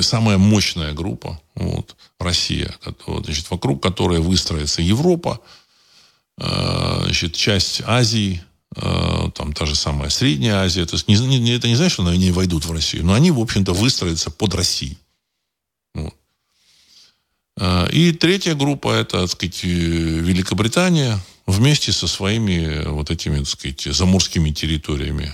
самая 0.00 0.36
мощная 0.36 0.94
группа, 0.94 1.40
вот, 1.54 1.94
Россия, 2.18 2.74
значит, 3.06 3.48
вокруг 3.52 3.80
которой 3.80 4.18
выстроится 4.18 4.82
Европа, 4.82 5.40
значит, 6.36 7.34
часть 7.34 7.82
Азии, 7.86 8.42
там 8.76 9.52
та 9.54 9.64
же 9.64 9.74
самая 9.74 10.10
Средняя 10.10 10.56
Азия. 10.56 10.82
Это 10.82 10.96
не, 11.06 11.16
не, 11.38 11.52
это 11.52 11.66
не 11.66 11.76
значит, 11.76 11.94
что 11.94 12.06
они 12.06 12.30
войдут 12.30 12.66
в 12.66 12.72
Россию, 12.72 13.06
но 13.06 13.14
они, 13.14 13.30
в 13.30 13.40
общем-то, 13.40 13.72
выстроятся 13.72 14.30
под 14.30 14.54
Россией. 14.54 14.98
Вот. 15.94 16.14
Э, 17.58 17.88
и 17.90 18.12
третья 18.12 18.54
группа, 18.54 18.92
это, 18.92 19.22
так 19.22 19.30
сказать, 19.30 19.64
э, 19.64 19.68
Великобритания 19.68 21.18
вместе 21.46 21.92
со 21.92 22.06
своими 22.06 22.86
вот 22.86 23.10
этими, 23.10 23.38
так 23.38 23.48
сказать, 23.48 23.82
заморскими 23.82 24.50
территориями. 24.50 25.32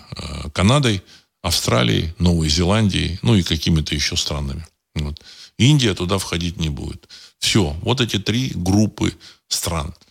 Канадой, 0.52 1.02
Австралией, 1.42 2.14
Новой 2.18 2.48
Зеландией, 2.48 3.18
ну 3.22 3.34
и 3.34 3.42
какими-то 3.42 3.94
еще 3.94 4.16
странами. 4.16 4.64
Вот. 4.94 5.20
Индия 5.58 5.94
туда 5.94 6.18
входить 6.18 6.58
не 6.58 6.68
будет. 6.68 7.08
Все, 7.38 7.76
вот 7.82 8.00
эти 8.00 8.18
три 8.18 8.52
группы 8.54 9.12
стран– 9.48 9.94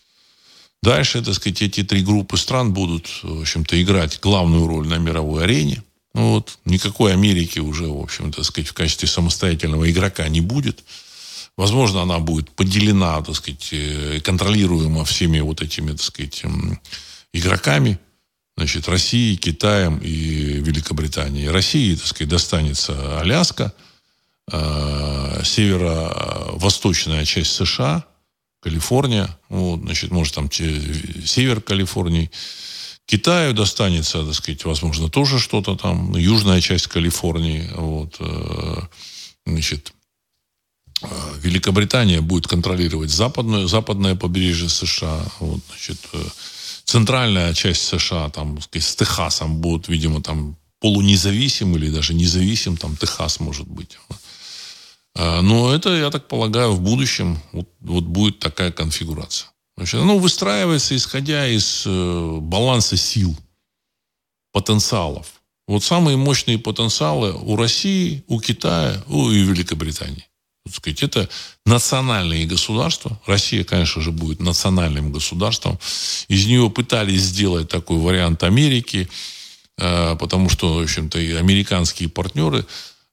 Дальше, 0.82 1.22
так 1.22 1.34
сказать, 1.34 1.62
эти 1.62 1.84
три 1.84 2.02
группы 2.02 2.36
стран 2.36 2.72
будут, 2.72 3.08
в 3.22 3.42
общем-то, 3.42 3.80
играть 3.80 4.18
главную 4.20 4.66
роль 4.66 4.88
на 4.88 4.98
мировой 4.98 5.44
арене. 5.44 5.82
Вот. 6.12 6.58
Никакой 6.64 7.12
Америки 7.12 7.60
уже, 7.60 7.86
в 7.86 8.00
общем-то, 8.00 8.38
так 8.38 8.44
сказать, 8.44 8.68
в 8.68 8.72
качестве 8.72 9.08
самостоятельного 9.08 9.88
игрока 9.90 10.28
не 10.28 10.40
будет. 10.40 10.82
Возможно, 11.56 12.02
она 12.02 12.18
будет 12.18 12.50
поделена, 12.50 13.22
так 13.22 13.36
сказать, 13.36 13.68
э, 13.70 14.20
контролируема 14.24 15.04
всеми 15.04 15.38
вот 15.38 15.62
этими, 15.62 15.92
так 15.92 16.02
сказать, 16.02 16.42
игроками. 17.32 18.00
Значит, 18.56 18.88
Россией, 18.88 19.36
Китаем 19.36 19.98
и 19.98 20.08
Великобританией. 20.08 21.48
России, 21.48 21.94
так 21.94 22.06
сказать, 22.06 22.28
достанется 22.28 23.20
Аляска, 23.20 23.72
э, 24.50 25.42
северо-восточная 25.44 27.24
часть 27.24 27.52
США– 27.52 28.04
Калифорния, 28.62 29.38
вот, 29.48 29.80
значит, 29.80 30.10
может, 30.10 30.34
там 30.34 30.50
север 30.50 31.60
Калифорнии. 31.60 32.30
Китаю 33.06 33.52
достанется, 33.52 34.24
так 34.24 34.34
сказать, 34.34 34.64
возможно, 34.64 35.08
тоже 35.08 35.40
что-то 35.40 35.76
там, 35.76 36.16
южная 36.16 36.60
часть 36.60 36.86
Калифорнии, 36.86 37.68
вот, 37.74 38.16
э, 38.20 38.80
значит, 39.44 39.92
Великобритания 41.40 42.20
будет 42.20 42.46
контролировать 42.46 43.10
западное, 43.10 43.66
западное 43.66 44.14
побережье 44.14 44.68
США. 44.68 45.20
Вот, 45.40 45.60
значит, 45.68 45.98
центральная 46.84 47.54
часть 47.54 47.82
США, 47.82 48.30
там, 48.30 48.60
с 48.60 48.94
Техасом 48.94 49.60
будут, 49.60 49.88
видимо, 49.88 50.22
там 50.22 50.56
полунезависим 50.80 51.76
или 51.76 51.90
даже 51.90 52.14
независим, 52.14 52.76
там 52.76 52.96
Техас 52.96 53.40
может 53.40 53.66
быть. 53.66 53.98
Но 55.14 55.74
это, 55.74 55.90
я 55.90 56.10
так 56.10 56.26
полагаю, 56.26 56.72
в 56.72 56.80
будущем 56.80 57.38
вот, 57.52 57.68
вот 57.80 58.04
будет 58.04 58.38
такая 58.38 58.72
конфигурация. 58.72 59.52
Значит, 59.76 60.00
оно 60.00 60.18
выстраивается, 60.18 60.94
исходя 60.96 61.46
из 61.48 61.84
э, 61.86 62.38
баланса 62.40 62.96
сил, 62.96 63.36
потенциалов. 64.52 65.42
Вот 65.66 65.82
самые 65.82 66.16
мощные 66.16 66.58
потенциалы 66.58 67.32
у 67.32 67.56
России, 67.56 68.22
у 68.28 68.40
Китая 68.40 69.02
у, 69.08 69.30
и 69.30 69.38
Великобритании. 69.38 70.28
Так 70.64 70.74
сказать, 70.74 71.02
это 71.02 71.28
национальные 71.64 72.46
государства. 72.46 73.18
Россия, 73.26 73.64
конечно 73.64 74.02
же, 74.02 74.12
будет 74.12 74.40
национальным 74.40 75.10
государством. 75.10 75.78
Из 76.28 76.46
нее 76.46 76.68
пытались 76.70 77.22
сделать 77.22 77.68
такой 77.68 77.96
вариант 77.96 78.42
Америки, 78.42 79.08
э, 79.78 80.16
потому 80.16 80.50
что, 80.50 80.74
в 80.74 80.82
общем-то, 80.82 81.18
и 81.18 81.32
американские 81.32 82.10
партнеры 82.10 82.66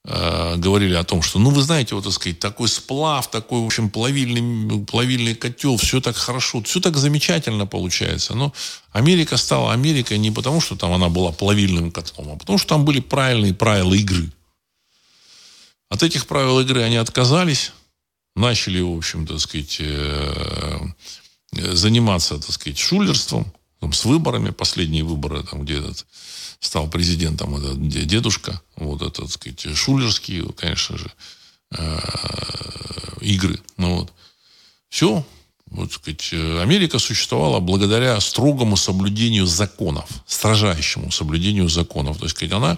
Э, 0.05 0.55
говорили 0.55 0.93
о 0.93 1.03
том, 1.03 1.21
что, 1.21 1.39
ну, 1.39 1.49
вы 1.49 1.61
знаете, 1.61 1.93
вот, 1.93 2.05
так 2.05 2.13
сказать, 2.13 2.39
такой 2.39 2.69
сплав, 2.69 3.29
такой, 3.29 3.61
в 3.61 3.65
общем, 3.65 3.89
плавильный, 3.89 4.85
плавильный 4.85 5.35
котел, 5.35 5.75
все 5.75 5.99
так 5.99 6.15
хорошо, 6.15 6.63
все 6.63 6.79
так 6.79 6.95
замечательно 6.95 7.65
получается. 7.65 8.33
Но 8.33 8.53
Америка 8.91 9.35
стала 9.35 9.73
Америкой 9.73 10.17
не 10.17 10.31
потому, 10.31 10.61
что 10.61 10.77
там 10.77 10.93
она 10.93 11.09
была 11.09 11.31
плавильным 11.31 11.91
котлом, 11.91 12.31
а 12.31 12.37
потому, 12.37 12.57
что 12.57 12.69
там 12.69 12.85
были 12.85 13.01
правильные 13.01 13.53
правила 13.53 13.93
игры. 13.93 14.31
От 15.89 16.01
этих 16.01 16.27
правил 16.27 16.61
игры 16.61 16.81
они 16.81 16.95
отказались, 16.95 17.73
начали, 18.35 18.79
в 18.79 18.97
общем, 18.97 19.27
так 19.27 19.39
сказать, 19.39 19.77
э, 19.79 20.79
заниматься, 21.51 22.39
так 22.39 22.51
сказать, 22.51 22.77
шулерством, 22.77 23.51
там, 23.81 23.91
с 23.91 24.05
выборами, 24.05 24.51
последние 24.51 25.03
выборы, 25.03 25.43
там, 25.43 25.65
где 25.65 25.79
этот 25.79 26.05
стал 26.59 26.89
президентом 26.89 27.55
этот 27.55 27.87
дедушка, 27.87 28.61
вот 28.75 29.01
этот, 29.01 29.15
так 29.15 29.29
сказать, 29.29 29.75
шулерские, 29.75 30.45
конечно 30.53 30.97
же, 30.97 31.11
э, 31.71 31.99
игры. 33.21 33.59
Ну, 33.77 33.99
вот. 33.99 34.13
Все, 34.89 35.25
вот, 35.67 35.93
сказать, 35.93 36.33
Америка 36.33 36.99
существовала 36.99 37.59
благодаря 37.59 38.19
строгому 38.19 38.75
соблюдению 38.75 39.45
законов, 39.45 40.09
строжайшему 40.25 41.11
соблюдению 41.11 41.69
законов. 41.69 42.17
То 42.17 42.25
есть, 42.25 42.35
сказать, 42.35 42.53
она 42.53 42.77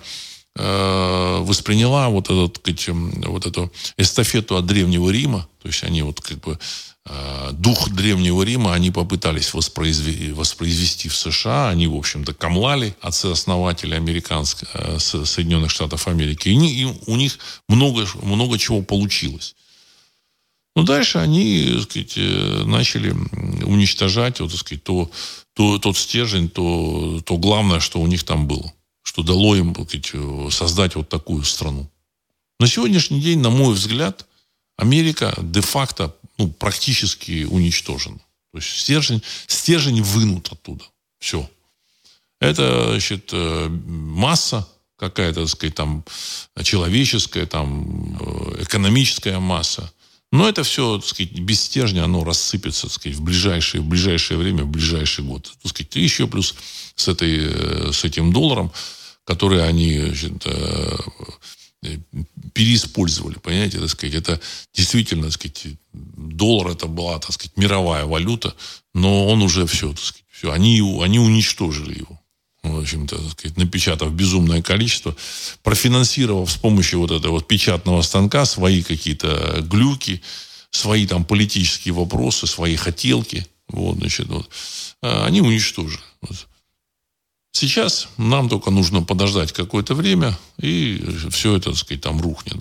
э, 0.55 1.37
восприняла 1.41 2.09
вот, 2.09 2.29
этот, 2.29 2.57
сказать, 2.57 2.87
вот 3.25 3.45
эту 3.45 3.71
эстафету 3.97 4.57
от 4.57 4.65
Древнего 4.65 5.09
Рима, 5.09 5.47
то 5.61 5.69
есть 5.69 5.83
они 5.83 6.01
вот 6.01 6.19
как 6.19 6.39
бы 6.41 6.59
дух 7.51 7.89
Древнего 7.89 8.43
Рима 8.43 8.73
они 8.73 8.91
попытались 8.91 9.53
воспроизвести, 9.53 10.31
воспроизвести 10.31 11.09
в 11.09 11.15
США. 11.15 11.69
Они, 11.69 11.87
в 11.87 11.95
общем-то, 11.95 12.33
камлали 12.33 12.95
отцы-основатели 13.01 13.95
американских, 13.95 14.69
э, 14.73 14.99
Соединенных 14.99 15.71
Штатов 15.71 16.07
Америки. 16.07 16.49
И, 16.49 16.83
и 16.83 16.85
у 17.07 17.15
них 17.15 17.37
много, 17.67 18.07
много 18.21 18.57
чего 18.57 18.81
получилось. 18.81 19.55
Но 20.75 20.83
дальше 20.83 21.17
они 21.17 21.71
так 21.73 21.83
сказать, 21.83 22.13
э, 22.17 22.63
начали 22.65 23.11
уничтожать 23.63 24.39
вот, 24.39 24.51
так 24.51 24.59
сказать, 24.59 24.83
то, 24.83 25.11
то, 25.53 25.79
тот 25.79 25.97
стержень, 25.97 26.49
то, 26.49 27.21
то 27.25 27.37
главное, 27.37 27.79
что 27.79 27.99
у 27.99 28.07
них 28.07 28.23
там 28.23 28.47
было. 28.47 28.71
Что 29.03 29.23
дало 29.23 29.55
им 29.55 29.73
так 29.73 29.89
сказать, 29.89 30.53
создать 30.53 30.95
вот 30.95 31.09
такую 31.09 31.43
страну. 31.43 31.89
На 32.59 32.67
сегодняшний 32.67 33.19
день, 33.19 33.39
на 33.39 33.49
мой 33.49 33.73
взгляд, 33.73 34.27
Америка 34.77 35.33
де-факто 35.41 36.15
ну, 36.41 36.49
практически 36.49 37.43
уничтожен. 37.43 38.19
То 38.51 38.57
есть 38.57 38.69
стержень, 38.69 39.21
стержень 39.47 40.01
вынут 40.01 40.51
оттуда. 40.51 40.83
Все. 41.19 41.49
Это, 42.39 42.89
значит, 42.89 43.29
э, 43.31 43.67
масса 43.69 44.67
какая-то, 44.97 45.41
так 45.41 45.49
сказать, 45.49 45.75
там, 45.75 46.03
человеческая, 46.63 47.45
там, 47.45 48.17
э, 48.19 48.63
экономическая 48.63 49.39
масса. 49.39 49.91
Но 50.31 50.47
это 50.49 50.63
все, 50.63 50.97
так 50.97 51.07
сказать, 51.07 51.33
без 51.33 51.61
стержня, 51.61 52.03
оно 52.03 52.23
рассыпется, 52.23 52.83
так 52.83 52.93
сказать, 52.93 53.17
в 53.17 53.21
ближайшее, 53.21 53.81
в 53.81 53.85
ближайшее 53.85 54.37
время, 54.37 54.63
в 54.63 54.69
ближайший 54.69 55.23
год. 55.23 55.51
Так 55.61 55.69
сказать, 55.69 55.95
и 55.95 56.01
еще 56.01 56.27
плюс 56.27 56.55
с, 56.95 57.07
этой, 57.07 57.37
э, 57.39 57.91
с 57.91 58.03
этим 58.03 58.33
долларом, 58.33 58.71
который 59.23 59.67
они 59.67 59.99
значит, 59.99 60.45
переиспользовали, 62.53 63.35
понимаете, 63.35 63.79
так 63.79 63.89
сказать, 63.89 64.15
это 64.15 64.39
действительно, 64.73 65.23
так 65.23 65.33
сказать, 65.33 65.65
доллар 65.93 66.71
это 66.71 66.87
была, 66.87 67.17
так 67.19 67.31
сказать, 67.31 67.57
мировая 67.57 68.05
валюта, 68.05 68.55
но 68.93 69.27
он 69.27 69.41
уже 69.41 69.65
все, 69.65 69.89
так 69.89 69.99
сказать, 69.99 70.25
все, 70.31 70.51
они, 70.51 70.79
они 71.01 71.19
уничтожили 71.19 71.99
его. 71.99 72.21
В 72.63 72.79
общем-то, 72.79 73.17
так 73.17 73.31
сказать, 73.31 73.57
напечатав 73.57 74.13
безумное 74.13 74.61
количество, 74.61 75.15
профинансировав 75.63 76.51
с 76.51 76.57
помощью 76.57 76.99
вот 76.99 77.09
этого 77.09 77.33
вот 77.33 77.47
печатного 77.47 78.03
станка 78.03 78.45
свои 78.45 78.83
какие-то 78.83 79.61
глюки, 79.61 80.21
свои 80.69 81.07
там 81.07 81.25
политические 81.25 81.95
вопросы, 81.95 82.45
свои 82.45 82.75
хотелки, 82.75 83.47
вот, 83.67 83.97
значит, 83.97 84.27
вот, 84.27 84.47
а 85.01 85.25
они 85.25 85.41
уничтожили. 85.41 86.03
Сейчас 87.53 88.07
нам 88.15 88.47
только 88.47 88.71
нужно 88.71 89.03
подождать 89.03 89.51
какое-то 89.51 89.93
время, 89.93 90.37
и 90.57 91.03
все 91.31 91.57
это, 91.57 91.71
так 91.71 91.79
сказать, 91.79 92.01
там 92.01 92.21
рухнет. 92.21 92.55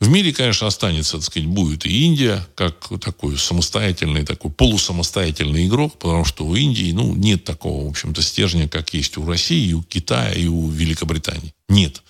В 0.00 0.08
мире, 0.08 0.32
конечно, 0.32 0.66
останется, 0.66 1.18
так 1.18 1.26
сказать, 1.26 1.48
будет 1.48 1.86
и 1.86 2.04
Индия, 2.04 2.44
как 2.56 2.88
такой 3.00 3.38
самостоятельный, 3.38 4.26
такой 4.26 4.50
полусамостоятельный 4.50 5.66
игрок, 5.66 5.96
потому 5.98 6.24
что 6.24 6.44
у 6.44 6.56
Индии, 6.56 6.90
ну, 6.90 7.14
нет 7.14 7.44
такого, 7.44 7.86
в 7.86 7.90
общем-то, 7.90 8.20
стержня, 8.20 8.68
как 8.68 8.92
есть 8.94 9.16
у 9.16 9.24
России, 9.24 9.68
и 9.68 9.74
у 9.74 9.84
Китая, 9.84 10.32
и 10.32 10.48
у 10.48 10.70
Великобритании. 10.70 11.54
Нет. 11.68 12.02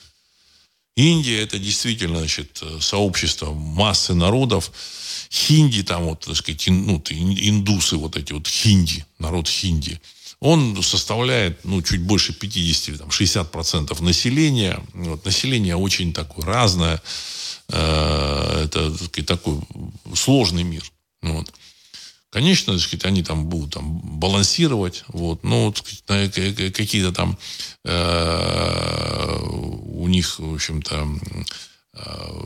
Индия 0.96 1.42
это 1.42 1.58
действительно, 1.58 2.20
значит, 2.20 2.62
сообщество 2.80 3.52
массы 3.52 4.14
народов. 4.14 4.72
Хинди 5.30 5.82
там 5.82 6.04
вот, 6.04 6.20
так 6.20 6.36
сказать, 6.36 6.66
ну, 6.68 7.02
индусы 7.10 7.96
вот 7.96 8.16
эти 8.16 8.32
вот 8.32 8.48
хинди, 8.48 9.04
народ 9.18 9.48
хинди– 9.48 10.00
он 10.40 10.82
составляет 10.82 11.64
ну, 11.64 11.82
чуть 11.82 12.02
больше 12.02 12.32
50, 12.32 12.98
там, 12.98 13.08
60% 13.08 14.02
населения. 14.02 14.78
Вот, 14.92 15.24
население 15.24 15.76
очень 15.76 16.12
такое 16.12 16.44
разное. 16.44 17.00
Э, 17.68 18.62
это 18.64 18.94
сказать, 18.94 19.26
такой 19.26 19.60
сложный 20.14 20.62
мир. 20.62 20.84
Вот. 21.22 21.52
Конечно, 22.30 22.74
так 22.74 22.82
сказать, 22.82 23.04
они 23.06 23.22
там 23.22 23.46
будут 23.46 23.74
там, 23.74 23.98
балансировать, 24.18 25.04
вот, 25.08 25.42
но 25.42 25.66
вот, 25.66 25.80
какие-то 26.06 27.12
там 27.12 27.38
э, 27.84 29.38
у 29.42 30.06
них, 30.08 30.38
в 30.38 30.54
общем-то, 30.54 31.08
э, 31.94 32.40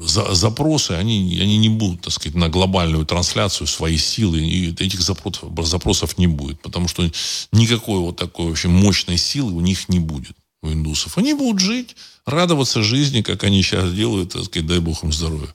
за, 0.00 0.34
запросы, 0.34 0.92
они, 0.92 1.38
они 1.40 1.58
не 1.58 1.68
будут, 1.68 2.02
так 2.02 2.12
сказать, 2.12 2.34
на 2.34 2.48
глобальную 2.48 3.04
трансляцию 3.06 3.66
свои 3.66 3.96
силы, 3.96 4.40
и 4.40 4.70
этих 4.70 5.00
запросов, 5.00 5.50
запросов 5.64 6.18
не 6.18 6.26
будет, 6.26 6.60
потому 6.60 6.88
что 6.88 7.08
никакой 7.52 8.00
вот 8.00 8.16
такой 8.16 8.46
вообще 8.46 8.68
мощной 8.68 9.18
силы 9.18 9.52
у 9.52 9.60
них 9.60 9.88
не 9.88 9.98
будет, 9.98 10.36
у 10.62 10.70
индусов. 10.70 11.18
Они 11.18 11.34
будут 11.34 11.60
жить, 11.60 11.96
радоваться 12.26 12.82
жизни, 12.82 13.22
как 13.22 13.44
они 13.44 13.62
сейчас 13.62 13.92
делают, 13.92 14.32
так 14.32 14.44
сказать, 14.44 14.66
дай 14.66 14.78
бог 14.78 15.02
им 15.02 15.12
здоровья. 15.12 15.54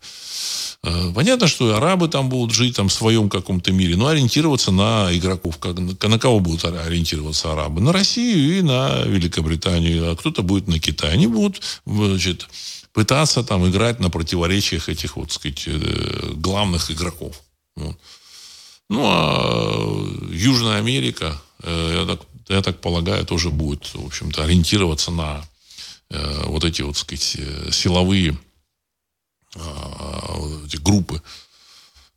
Э, 0.83 1.11
понятно, 1.15 1.47
что 1.47 1.69
и 1.69 1.73
арабы 1.73 2.09
там 2.09 2.29
будут 2.29 2.53
жить 2.53 2.75
там, 2.75 2.89
в 2.89 2.93
своем 2.93 3.29
каком-то 3.29 3.71
мире, 3.71 3.95
но 3.95 4.07
ориентироваться 4.07 4.71
на 4.71 5.09
игроков. 5.15 5.57
Как, 5.57 5.77
на 5.77 6.19
кого 6.19 6.39
будут 6.39 6.65
ориентироваться 6.65 7.53
арабы? 7.53 7.79
На 7.81 7.93
Россию 7.93 8.59
и 8.59 8.61
на 8.61 9.03
Великобританию. 9.03 10.11
А 10.11 10.15
кто-то 10.15 10.41
будет 10.41 10.67
на 10.67 10.79
Китай. 10.79 11.13
Они 11.13 11.27
будут 11.27 11.61
значит, 11.85 12.47
пытаться 12.93 13.43
там 13.43 13.67
играть 13.67 13.99
на 13.99 14.09
противоречиях 14.09 14.87
этих, 14.87 15.17
вот, 15.17 15.31
сказать, 15.31 15.63
э, 15.65 16.31
главных 16.35 16.91
игроков. 16.91 17.41
Вот. 17.75 17.97
Ну, 18.89 19.03
а 19.05 20.29
Южная 20.31 20.77
Америка, 20.77 21.41
э, 21.63 21.95
я 21.95 22.15
так, 22.15 22.25
я 22.49 22.61
так 22.61 22.79
полагаю, 22.81 23.25
тоже 23.25 23.49
будет, 23.49 23.93
в 23.95 24.05
общем-то, 24.05 24.43
ориентироваться 24.43 25.11
на 25.11 25.43
э, 26.09 26.43
вот 26.45 26.63
эти, 26.63 26.83
вот, 26.83 26.95
сказать, 26.97 27.37
силовые 27.71 28.37
эти 30.65 30.77
группы. 30.77 31.21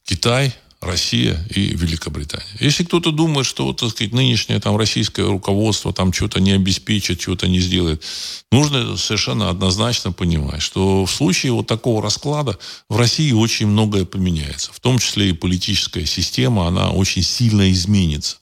Китай, 0.04 0.54
Россия 0.80 1.42
и 1.54 1.74
Великобритания. 1.74 2.56
Если 2.60 2.84
кто-то 2.84 3.10
думает, 3.10 3.46
что 3.46 3.64
вот, 3.64 3.78
так 3.78 3.90
сказать, 3.90 4.12
нынешнее 4.12 4.60
там 4.60 4.76
российское 4.76 5.26
руководство 5.26 5.92
там 5.92 6.12
что-то 6.12 6.40
не 6.40 6.52
обеспечит, 6.52 7.20
что-то 7.20 7.48
не 7.48 7.60
сделает, 7.60 8.02
нужно 8.52 8.96
совершенно 8.96 9.48
однозначно 9.48 10.12
понимать, 10.12 10.62
что 10.62 11.06
в 11.06 11.10
случае 11.10 11.52
вот 11.52 11.66
такого 11.66 12.02
расклада 12.02 12.58
в 12.88 12.96
России 12.96 13.32
очень 13.32 13.66
многое 13.66 14.04
поменяется. 14.04 14.72
В 14.72 14.80
том 14.80 14.98
числе 14.98 15.30
и 15.30 15.32
политическая 15.32 16.04
система, 16.04 16.68
она 16.68 16.90
очень 16.90 17.22
сильно 17.22 17.70
изменится. 17.72 18.36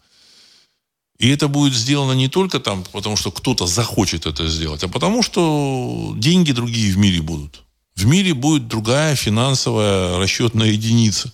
И 1.18 1.28
это 1.28 1.46
будет 1.48 1.74
сделано 1.74 2.12
не 2.12 2.28
только 2.28 2.58
там, 2.58 2.84
потому 2.92 3.16
что 3.16 3.30
кто-то 3.30 3.66
захочет 3.66 4.26
это 4.26 4.48
сделать, 4.48 4.82
а 4.82 4.88
потому 4.88 5.22
что 5.22 6.12
деньги 6.16 6.52
другие 6.52 6.92
в 6.92 6.98
мире 6.98 7.22
будут. 7.22 7.62
В 7.94 8.06
мире 8.06 8.34
будет 8.34 8.66
другая 8.66 9.14
финансовая 9.14 10.18
расчетная 10.18 10.72
единица, 10.72 11.32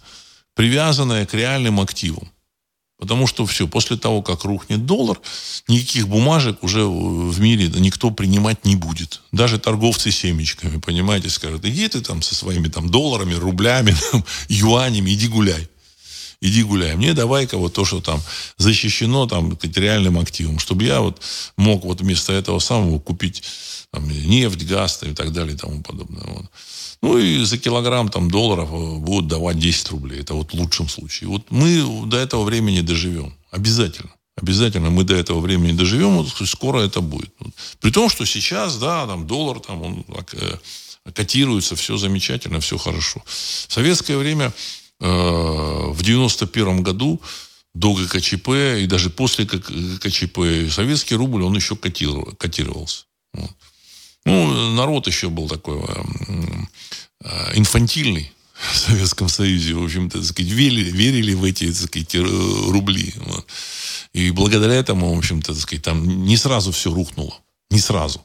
привязанная 0.55 1.27
к 1.27 1.35
реальным 1.35 1.81
активам. 1.81 2.31
Потому 3.01 3.27
что 3.27 3.47
все, 3.47 3.67
после 3.67 3.97
того, 3.97 4.21
как 4.21 4.45
рухнет 4.45 4.85
доллар, 4.85 5.19
никаких 5.69 6.07
бумажек 6.07 6.63
уже 6.63 6.85
в 6.85 7.41
мире 7.41 7.73
никто 7.79 8.11
принимать 8.11 8.67
не 8.67 8.77
будет. 8.77 9.23
Даже 9.33 9.59
торговцы 9.59 10.11
семечками, 10.11 10.79
понимаете, 10.79 11.31
скажут, 11.31 11.65
иди 11.65 11.89
ты 11.89 12.03
там 12.03 12.21
со 12.21 12.35
своими 12.35 12.69
там 12.69 12.91
долларами, 12.91 13.33
рублями, 13.33 13.97
там, 14.13 14.23
юанями, 14.49 15.13
иди 15.13 15.29
гуляй. 15.29 15.67
Иди 16.43 16.63
гуляй. 16.63 16.95
Мне 16.97 17.15
давай-ка 17.15 17.57
вот 17.57 17.73
то, 17.73 17.87
что 17.87 18.03
там 18.03 18.23
защищено 18.59 19.27
там 19.27 19.59
реальным 19.63 20.19
активом, 20.19 20.59
чтобы 20.59 20.85
я 20.85 21.01
вот 21.01 21.23
мог 21.57 21.85
вот 21.85 22.03
вместо 22.03 22.35
этого 22.35 22.59
самого 22.59 22.99
купить 22.99 23.43
там, 23.93 24.09
нефть, 24.09 24.65
газ 24.65 25.03
и 25.03 25.15
так 25.15 25.33
далее 25.33 25.55
и 25.55 25.59
тому 25.59 25.83
подобное. 25.83 26.25
Вот. 26.25 26.47
Ну 27.03 27.19
и 27.19 27.45
за 27.45 27.59
килограмм 27.59 28.09
там 28.09 28.31
долларов 28.31 28.71
э, 28.73 28.97
будут 28.99 29.29
давать 29.29 29.59
10 29.59 29.91
рублей. 29.91 30.21
Это 30.21 30.35
вот 30.35 30.53
в 30.53 30.55
лучшем 30.55 30.89
случае. 30.89 31.29
Вот 31.31 31.51
мы 31.51 32.07
до 32.07 32.17
этого 32.19 32.45
времени 32.45 32.81
доживем. 32.81 33.35
Обязательно. 33.51 34.11
Обязательно 34.37 34.91
мы 34.91 35.05
до 35.05 35.15
этого 35.15 35.41
времени 35.41 35.73
доживем, 35.73 36.17
вот 36.17 36.29
скоро 36.49 36.81
это 36.81 37.01
будет. 37.01 37.31
При 37.81 37.91
том, 37.91 38.09
что 38.09 38.25
сейчас, 38.25 38.79
да, 38.79 39.07
там 39.07 39.27
доллар, 39.27 39.61
там 39.61 39.83
он 39.83 40.05
э, 40.33 40.57
котируется, 41.13 41.77
все 41.77 41.97
замечательно, 41.97 42.61
все 42.61 42.79
хорошо. 42.79 43.23
В 43.27 43.73
советское 43.73 44.17
время, 44.17 44.53
э, 45.01 45.05
в 45.05 46.03
91 46.03 46.83
году, 46.83 47.21
до 47.75 47.95
ГКЧП 47.95 48.49
и 48.81 48.87
даже 48.87 49.11
после 49.11 49.45
ГКЧП, 49.45 50.71
советский 50.71 51.17
рубль, 51.17 51.43
он 51.43 51.55
еще 51.55 51.77
котировался. 51.77 53.05
Вот. 53.33 53.51
Ну, 54.25 54.71
народ 54.75 55.07
еще 55.07 55.31
был 55.31 55.49
такой 55.49 55.81
э, 57.25 57.53
инфантильный 57.55 58.33
в 58.73 58.77
Советском 58.77 59.29
Союзе, 59.29 59.75
в 59.75 59.85
общем-то, 59.85 60.23
сказать, 60.23 60.51
верили, 60.51 60.91
верили 60.91 61.35
в 61.35 61.45
эти, 61.45 61.67
так 61.73 61.89
сказать, 61.89 62.15
рубли. 62.15 63.15
Вот. 63.17 63.47
И 64.13 64.31
благодаря 64.31 64.75
этому, 64.75 65.15
в 65.15 65.19
общем-то, 65.19 65.53
так 65.53 65.63
сказать, 65.63 65.85
там 65.85 66.25
не 66.25 66.37
сразу 66.37 66.73
все 66.73 66.93
рухнуло. 66.93 67.35
Не 67.71 67.81
сразу. 67.81 68.21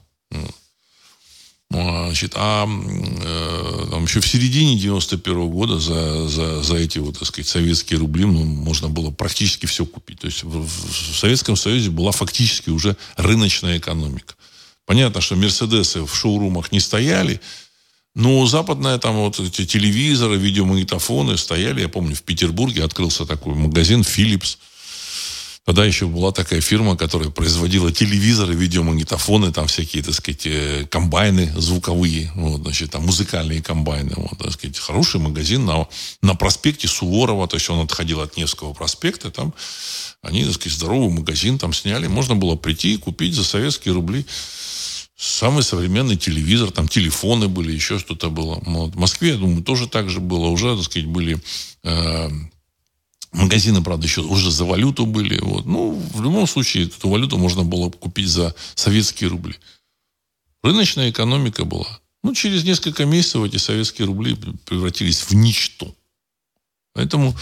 Ну, 1.72 2.06
значит, 2.06 2.34
а 2.36 2.66
э, 2.68 3.88
там 3.90 4.04
еще 4.04 4.20
в 4.20 4.28
середине 4.28 4.78
91 4.78 5.36
-го 5.36 5.50
года 5.50 5.80
за, 5.80 6.28
за, 6.28 6.62
за 6.62 6.76
эти 6.76 7.00
вот, 7.00 7.18
так 7.18 7.28
сказать, 7.28 7.48
советские 7.48 8.00
рубли 8.00 8.26
ну, 8.26 8.44
можно 8.44 8.88
было 8.88 9.12
практически 9.12 9.66
все 9.66 9.86
купить. 9.86 10.20
То 10.20 10.28
есть 10.28 10.44
в, 10.44 10.68
в 10.68 11.18
Советском 11.18 11.56
Союзе 11.56 11.90
была 11.90 12.12
фактически 12.12 12.70
уже 12.70 12.96
рыночная 13.18 13.78
экономика. 13.78 14.35
Понятно, 14.86 15.22
что 15.22 15.36
Мерседесы 15.36 16.04
в 16.04 16.16
шоурумах 16.16 16.72
не 16.72 16.80
стояли, 16.80 17.42
но 18.14 18.46
западные 18.46 18.98
там 18.98 19.16
вот 19.16 19.40
эти 19.40 19.66
телевизоры, 19.66 20.38
видеомагнитофоны 20.38 21.38
стояли. 21.38 21.82
Я 21.82 21.90
помню, 21.90 22.16
в 22.16 22.24
Петербурге 22.24 22.84
открылся 22.84 23.26
такой 23.26 23.56
магазин 23.56 24.02
Philips. 24.02 24.58
Тогда 25.66 25.84
еще 25.84 26.06
была 26.06 26.32
такая 26.32 26.62
фирма, 26.62 26.96
которая 26.96 27.32
производила 27.32 27.92
телевизоры, 27.92 28.54
видеомагнитофоны, 28.54 29.52
там 29.52 29.66
всякие, 29.66 30.04
так 30.04 30.14
сказать, 30.14 30.46
э, 30.46 30.86
комбайны 30.92 31.52
звуковые, 31.58 32.32
вот, 32.36 32.62
значит, 32.62 32.92
там 32.92 33.04
музыкальные 33.04 33.64
комбайны, 33.64 34.14
вот, 34.16 34.38
так 34.38 34.52
сказать, 34.52 34.78
хороший 34.78 35.20
магазин 35.20 35.66
на, 35.66 35.88
на 36.22 36.36
проспекте 36.36 36.88
Суворова, 36.88 37.48
то 37.48 37.56
есть 37.56 37.68
он 37.72 37.84
отходил 37.84 38.22
от 38.22 38.38
Невского 38.38 38.74
проспекта, 38.74 39.32
там 39.32 39.56
они, 40.22 40.46
так 40.46 40.54
сказать, 40.54 40.78
здоровый 40.78 41.10
магазин 41.10 41.58
там 41.58 41.74
сняли, 41.74 42.06
можно 42.06 42.36
было 42.36 42.56
прийти 42.56 42.94
и 42.94 42.98
купить 42.98 43.34
за 43.34 43.44
советские 43.44 43.96
рубли 43.96 44.24
самый 45.18 45.64
современный 45.64 46.18
телевизор, 46.18 46.72
там 46.72 46.88
телефоны 46.88 47.48
были, 47.48 47.72
еще 47.72 48.00
что-то 48.00 48.30
было. 48.30 48.62
Вот. 48.66 48.96
В 48.96 49.00
Москве, 49.00 49.30
я 49.30 49.38
думаю, 49.38 49.64
тоже 49.64 49.88
так 49.88 50.10
же 50.10 50.20
было. 50.20 50.48
Уже, 50.48 50.76
так 50.76 50.84
сказать, 50.84 51.08
были 51.08 51.40
э, 51.84 52.30
магазины, 53.36 53.84
правда, 53.84 54.06
еще 54.06 54.22
уже 54.22 54.52
за 54.52 54.66
валюту 54.66 55.06
были. 55.06 55.40
Вот. 55.40 55.66
Ну, 55.66 55.92
в 56.14 56.22
любом 56.22 56.48
случае, 56.48 56.86
эту 56.86 57.10
валюту 57.10 57.38
можно 57.38 57.64
было 57.64 57.90
купить 57.90 58.30
за 58.30 58.56
советские 58.76 59.30
рубли. 59.30 59.56
Рыночная 60.64 61.10
экономика 61.10 61.66
была. 61.66 62.00
Ну, 62.24 62.34
через 62.34 62.64
несколько 62.64 63.06
месяцев 63.06 63.44
эти 63.44 63.58
советские 63.58 64.08
рубли 64.08 64.36
превратились 64.66 65.22
в 65.22 65.34
ничто. 65.34 65.94
Поэтому 66.94 67.36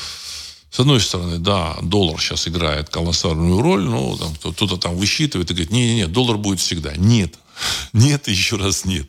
с 0.74 0.80
одной 0.80 1.00
стороны, 1.02 1.38
да, 1.38 1.78
доллар 1.84 2.20
сейчас 2.20 2.48
играет 2.48 2.89
колоссальную 2.89 3.62
роль, 3.62 3.84
но 3.84 4.18
там, 4.18 4.36
кто-то 4.36 4.78
там 4.78 4.98
высчитывает 4.98 5.52
и 5.52 5.54
говорит, 5.54 5.72
не-не-не, 5.72 6.08
доллар 6.08 6.38
будет 6.38 6.60
всегда. 6.60 6.96
Нет, 6.96 7.36
нет, 7.94 8.28
еще 8.28 8.56
раз 8.56 8.84
нет. 8.84 9.08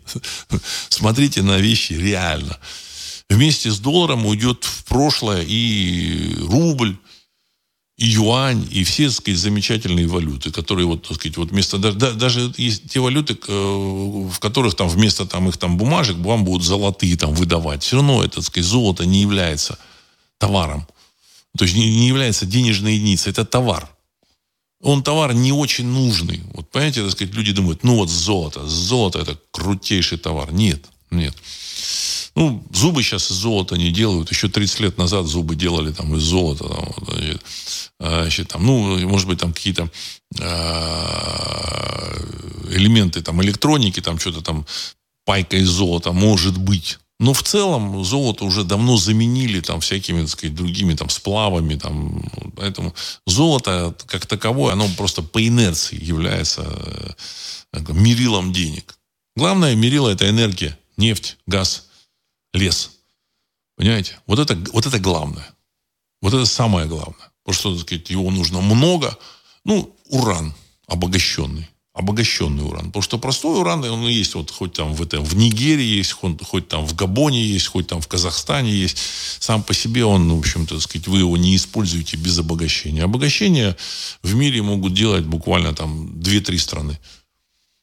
Смотрите 0.91 1.41
на 1.41 1.57
вещи 1.57 1.95
реально. 1.95 2.59
Вместе 3.31 3.71
с 3.71 3.79
долларом 3.79 4.27
уйдет 4.27 4.65
в 4.65 4.85
прошлое 4.85 5.43
и 5.47 6.35
рубль, 6.41 6.97
и 7.97 8.07
юань, 8.07 8.67
и 8.71 8.83
все, 8.83 9.07
так 9.07 9.17
сказать, 9.17 9.41
замечательные 9.41 10.09
валюты, 10.09 10.51
которые 10.51 10.87
вот, 10.87 11.07
так 11.07 11.17
сказать, 11.17 11.37
вот 11.37 11.51
вместо, 11.51 11.79
даже, 11.79 12.15
даже 12.17 12.53
есть 12.57 12.91
те 12.91 13.01
валюты, 13.01 13.39
в 13.47 14.39
которых 14.41 14.75
там 14.75 14.89
вместо 14.89 15.27
там 15.27 15.49
их 15.49 15.57
там 15.57 15.77
бумажек 15.77 16.17
вам 16.17 16.45
будут 16.45 16.67
золотые 16.67 17.17
там 17.17 17.35
выдавать. 17.35 17.83
Все 17.83 17.97
равно 17.97 18.25
это, 18.25 18.37
так 18.37 18.45
сказать, 18.45 18.69
золото 18.69 19.07
не 19.07 19.21
является 19.21 19.79
товаром. 20.39 20.87
То 21.57 21.65
есть 21.65 21.77
не, 21.77 21.89
не 21.99 22.09
является 22.09 22.47
денежной 22.47 22.95
единицей, 22.95 23.31
это 23.31 23.45
товар. 23.45 23.89
Он 24.83 25.03
товар 25.03 25.33
не 25.33 25.53
очень 25.53 25.87
нужный. 25.87 26.43
Вот 26.53 26.69
понимаете, 26.71 27.03
так 27.03 27.13
сказать, 27.13 27.33
люди 27.33 27.53
думают, 27.53 27.85
ну 27.85 27.95
вот 27.97 28.11
золото, 28.11 28.67
золото 28.67 29.21
это 29.21 29.39
крутейший 29.53 30.19
товар. 30.19 30.53
Нет, 30.53 30.85
нет. 31.11 31.35
Ну, 32.37 32.65
зубы 32.73 33.03
сейчас 33.03 33.31
из 33.31 33.37
золота 33.37 33.77
не 33.77 33.91
делают. 33.93 34.31
Еще 34.31 34.49
30 34.49 34.81
лет 34.81 34.99
назад 34.99 35.27
зубы 35.27 35.55
делали 35.55 35.93
там 35.93 36.17
из 36.17 36.23
золота. 36.23 36.65
Там, 36.65 36.95
значит, 37.07 37.43
а, 38.01 38.23
значит, 38.23 38.49
там, 38.49 38.67
ну, 38.67 38.99
может 39.09 39.29
быть, 39.29 39.39
там 39.39 39.53
какие-то 39.53 39.89
э, 40.41 40.45
элементы 42.71 43.23
там 43.23 43.41
электроники, 43.43 44.01
там 44.01 44.19
что-то 44.19 44.41
там 44.43 44.67
пайка 45.25 45.57
из 45.57 45.69
золота 45.69 46.13
может 46.13 46.59
быть. 46.59 46.99
Но 47.21 47.33
в 47.33 47.45
целом 47.45 48.05
золото 48.05 48.45
уже 48.45 48.65
давно 48.65 48.97
заменили 48.97 49.61
там 49.61 49.81
всякими, 49.81 50.23
так 50.23 50.31
сказать, 50.31 50.57
другими 50.57 50.95
там 50.95 51.09
сплавами. 51.11 51.77
Там, 51.77 52.25
поэтому 52.57 52.95
золото 53.27 53.95
как 54.07 54.27
таковое, 54.27 54.73
оно 54.73 54.89
просто 54.97 55.23
по 55.23 55.47
инерции 55.47 56.03
является 56.03 56.63
э, 57.73 57.81
мерилом 57.93 58.53
денег. 58.53 58.99
Главное 59.37 59.77
мерило 59.77 60.09
это 60.09 60.29
энергия, 60.29 60.77
нефть, 60.97 61.39
газ, 61.47 61.84
лес. 62.55 62.93
Понимаете? 63.77 64.19
Вот 64.27 64.39
это, 64.39 64.57
вот 64.73 64.87
это 64.87 64.99
главное. 64.99 65.55
Вот 66.23 66.33
это 66.33 66.47
самое 66.47 66.87
главное. 66.87 67.31
Потому 67.43 67.55
что, 67.55 67.73
так 67.75 67.83
сказать, 67.83 68.11
его 68.11 68.31
нужно 68.31 68.61
много. 68.61 69.19
Ну, 69.65 69.95
уран 70.09 70.55
обогащенный 70.87 71.69
обогащенный 71.95 72.65
уран. 72.65 72.87
Потому 72.87 73.03
что 73.03 73.19
простой 73.19 73.61
уран, 73.61 73.85
он 73.85 74.09
есть 74.09 74.35
вот 74.35 74.51
хоть 74.51 74.73
там 74.73 74.95
в, 74.95 75.03
этом, 75.03 75.25
в 75.25 75.37
Нигерии 75.37 75.97
есть, 75.99 76.13
хоть, 76.13 76.43
хоть 76.43 76.69
там 76.69 76.85
в 76.85 76.95
Габоне 76.95 77.43
есть, 77.43 77.69
хоть 77.69 77.87
там 77.87 78.01
в 78.01 78.09
Казахстане 78.09 78.73
есть. 78.73 78.99
Сам 79.39 79.63
по 79.63 79.73
себе 79.75 80.05
он, 80.05 80.29
в 80.35 80.39
общем-то, 80.39 80.81
сказать, 80.81 81.07
вы 81.07 81.21
его 81.21 81.37
не 81.37 81.55
используете 81.55 82.17
без 82.17 82.37
обогащения. 82.37 83.05
Обогащение 83.05 83.77
в 84.23 84.35
мире 84.35 84.61
могут 84.61 84.93
делать 84.93 85.25
буквально 85.25 85.73
там 85.73 86.07
2-3 86.19 86.59
страны. 86.59 86.99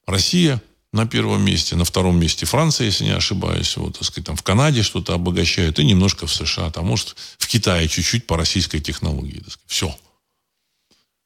Россия 0.05 0.61
на 0.93 1.05
первом 1.07 1.43
месте, 1.43 1.75
на 1.75 1.85
втором 1.85 2.19
месте 2.19 2.45
Франция, 2.45 2.85
если 2.85 3.05
не 3.05 3.15
ошибаюсь, 3.15 3.77
вот, 3.77 3.97
так 3.97 4.03
сказать, 4.03 4.27
там 4.27 4.35
в 4.35 4.43
Канаде 4.43 4.83
что-то 4.83 5.13
обогащают, 5.13 5.79
и 5.79 5.85
немножко 5.85 6.27
в 6.27 6.33
США, 6.33 6.69
там, 6.69 6.87
может, 6.87 7.15
в 7.37 7.47
Китае 7.47 7.87
чуть-чуть 7.87 8.27
по 8.27 8.35
российской 8.35 8.79
технологии. 8.79 9.39
Так 9.39 9.53
сказать. 9.53 9.67
Все. 9.67 9.95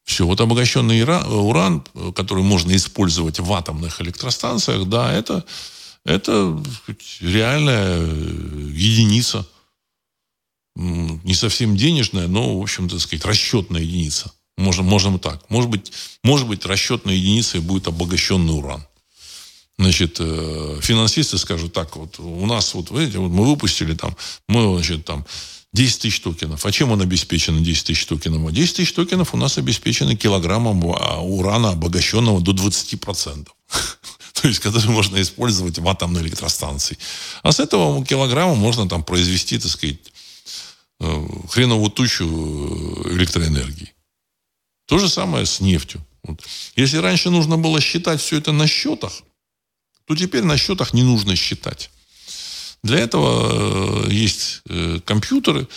Все, 0.04 0.28
вот 0.28 0.40
обогащенный 0.40 1.02
уран, 1.04 1.84
который 2.14 2.44
можно 2.44 2.76
использовать 2.76 3.40
в 3.40 3.52
атомных 3.54 4.02
электростанциях, 4.02 4.88
да, 4.88 5.12
это, 5.12 5.44
это 6.06 6.64
реальная 7.22 8.06
единица. 8.06 9.48
Не 10.76 11.34
совсем 11.34 11.76
денежная, 11.76 12.28
но, 12.28 12.60
в 12.60 12.62
общем-то, 12.62 13.00
сказать, 13.00 13.26
расчетная 13.26 13.82
единица. 13.82 14.32
Можно, 14.58 14.84
можем 14.84 15.18
так. 15.18 15.50
Может 15.50 15.72
быть, 15.72 15.92
может 16.24 16.48
быть, 16.48 16.66
расчетной 16.66 17.18
единицей 17.18 17.60
будет 17.60 17.88
обогащенный 17.88 18.54
уран. 18.56 18.86
Значит, 19.78 20.18
э, 20.20 20.80
финансисты 20.82 21.38
скажут 21.38 21.74
так, 21.74 21.98
вот 21.98 22.20
у 22.20 22.46
нас, 22.46 22.74
вот, 22.74 22.92
видите, 22.92 23.20
вот 23.20 23.30
мы 23.30 23.46
выпустили 23.46 23.94
там, 23.94 24.16
мы, 24.48 24.74
значит, 24.76 25.06
там, 25.06 25.26
10 25.76 26.02
тысяч 26.02 26.22
токенов. 26.22 26.66
А 26.66 26.72
чем 26.72 26.92
он 26.92 27.02
обеспечен, 27.02 27.62
10 27.62 27.88
тысяч 27.88 28.06
токенов? 28.06 28.52
10 28.52 28.76
тысяч 28.76 28.94
токенов 28.94 29.34
у 29.34 29.38
нас 29.38 29.58
обеспечены 29.58 30.16
килограммом 30.16 30.82
а, 30.96 31.20
урана, 31.20 31.72
обогащенного 31.72 32.40
до 32.40 32.54
20%. 32.54 33.48
То 34.42 34.48
есть, 34.48 34.60
который 34.60 34.90
можно 34.90 35.22
использовать 35.22 35.78
в 35.78 35.88
атомной 35.88 36.22
электростанции. 36.22 36.98
А 37.44 37.52
с 37.52 37.60
этого 37.60 38.06
килограмма 38.06 38.56
можно 38.56 38.88
там 38.88 39.04
произвести, 39.04 39.60
так 39.60 39.72
сказать, 39.72 40.00
э, 41.02 41.28
хреновую 41.50 41.90
тучу 41.92 42.26
э, 42.26 43.16
электроэнергии. 43.16 43.94
То 44.88 45.00
же 45.00 45.10
самое 45.10 45.46
с 45.46 45.60
нефтью. 45.60 46.06
Если 46.76 46.98
раньше 46.98 47.30
нужно 47.30 47.58
было 47.58 47.82
считать 47.82 48.22
все 48.22 48.38
это 48.38 48.52
на 48.52 48.68
счетах, 48.68 49.12
то 50.06 50.16
теперь 50.16 50.44
на 50.44 50.58
счетах 50.58 50.94
не 50.94 51.04
нужно 51.04 51.36
считать. 51.36 51.90
Для 52.84 53.00
этого 53.00 54.08
есть 54.10 54.62
компьютеры, 55.06 55.68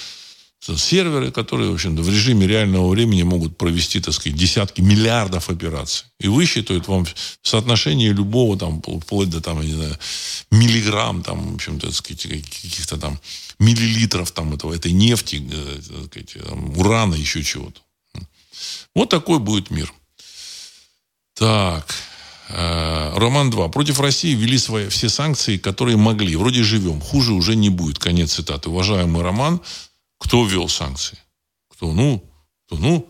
серверы, 0.60 1.30
которые, 1.30 1.70
в 1.70 1.74
общем-то, 1.74 2.02
в 2.02 2.10
режиме 2.10 2.46
реального 2.46 2.90
времени 2.90 3.22
могут 3.22 3.56
провести, 3.56 4.00
так 4.00 4.12
сказать, 4.12 4.38
десятки 4.38 4.82
миллиардов 4.82 5.48
операций. 5.48 6.06
И 6.20 6.28
высчитают 6.28 6.88
вам 6.88 7.06
в 7.06 7.48
соотношении 7.48 8.08
любого, 8.08 8.58
там, 8.58 8.82
вплоть 8.82 9.30
до, 9.30 9.40
там, 9.40 9.62
не 9.62 9.72
знаю, 9.72 9.98
миллиграмм, 10.50 11.22
там, 11.22 11.52
в 11.52 11.54
общем-то, 11.54 11.86
так 11.86 11.96
сказать, 11.96 12.22
каких-то 12.22 12.98
там 12.98 13.18
миллилитров 13.58 14.30
там, 14.32 14.52
этого, 14.52 14.74
этой 14.74 14.92
нефти, 14.92 15.42
э, 15.50 15.80
так 15.88 16.06
сказать, 16.06 16.36
там, 16.46 16.76
урана, 16.78 17.14
еще 17.14 17.42
чего-то. 17.42 17.80
Вот 18.94 19.08
такой 19.08 19.38
будет 19.38 19.70
мир. 19.70 19.92
Так. 21.34 21.94
Э, 22.48 23.12
Роман 23.16 23.50
2. 23.50 23.68
Против 23.68 24.00
России 24.00 24.34
ввели 24.34 24.58
свои, 24.58 24.88
все 24.88 25.08
санкции, 25.08 25.58
которые 25.58 25.96
могли. 25.96 26.36
Вроде 26.36 26.62
живем. 26.62 27.00
Хуже 27.00 27.32
уже 27.32 27.56
не 27.56 27.68
будет. 27.68 27.98
Конец 27.98 28.34
цитаты. 28.34 28.70
Уважаемый 28.70 29.22
Роман, 29.22 29.60
кто 30.18 30.44
ввел 30.44 30.68
санкции? 30.68 31.18
Кто? 31.70 31.92
Ну, 31.92 32.24
кто? 32.66 32.76
ну 32.76 33.08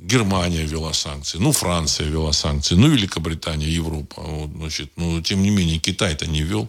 Германия 0.00 0.64
ввела 0.64 0.92
санкции, 0.92 1.38
ну, 1.38 1.52
Франция 1.52 2.06
ввела 2.06 2.32
санкции, 2.32 2.74
ну, 2.74 2.88
Великобритания, 2.88 3.68
Европа. 3.68 4.22
Вот, 4.22 4.50
значит, 4.50 4.92
ну, 4.96 5.20
тем 5.22 5.42
не 5.42 5.50
менее, 5.50 5.78
Китай-то 5.78 6.26
не 6.26 6.42
ввел. 6.42 6.68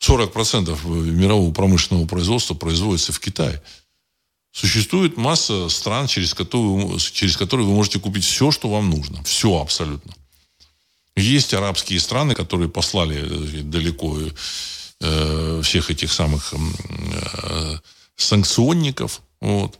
40% 0.00 0.84
мирового 1.12 1.52
промышленного 1.52 2.06
производства 2.06 2.54
производится 2.54 3.12
в 3.12 3.20
Китае. 3.20 3.62
Существует 4.50 5.16
масса 5.16 5.68
стран, 5.68 6.08
через 6.08 6.34
которые, 6.34 6.98
через 6.98 7.36
которые 7.36 7.66
вы 7.66 7.74
можете 7.74 8.00
купить 8.00 8.24
все, 8.24 8.50
что 8.50 8.68
вам 8.68 8.90
нужно. 8.90 9.22
Все 9.22 9.60
абсолютно. 9.60 10.12
Есть 11.16 11.52
арабские 11.54 12.00
страны, 12.00 12.34
которые 12.34 12.68
послали 12.68 13.18
э, 13.20 13.62
далеко 13.62 14.18
э, 15.00 15.60
всех 15.62 15.90
этих 15.90 16.12
самых 16.12 16.54
э, 16.54 17.78
санкционников, 18.16 19.20
вот, 19.40 19.78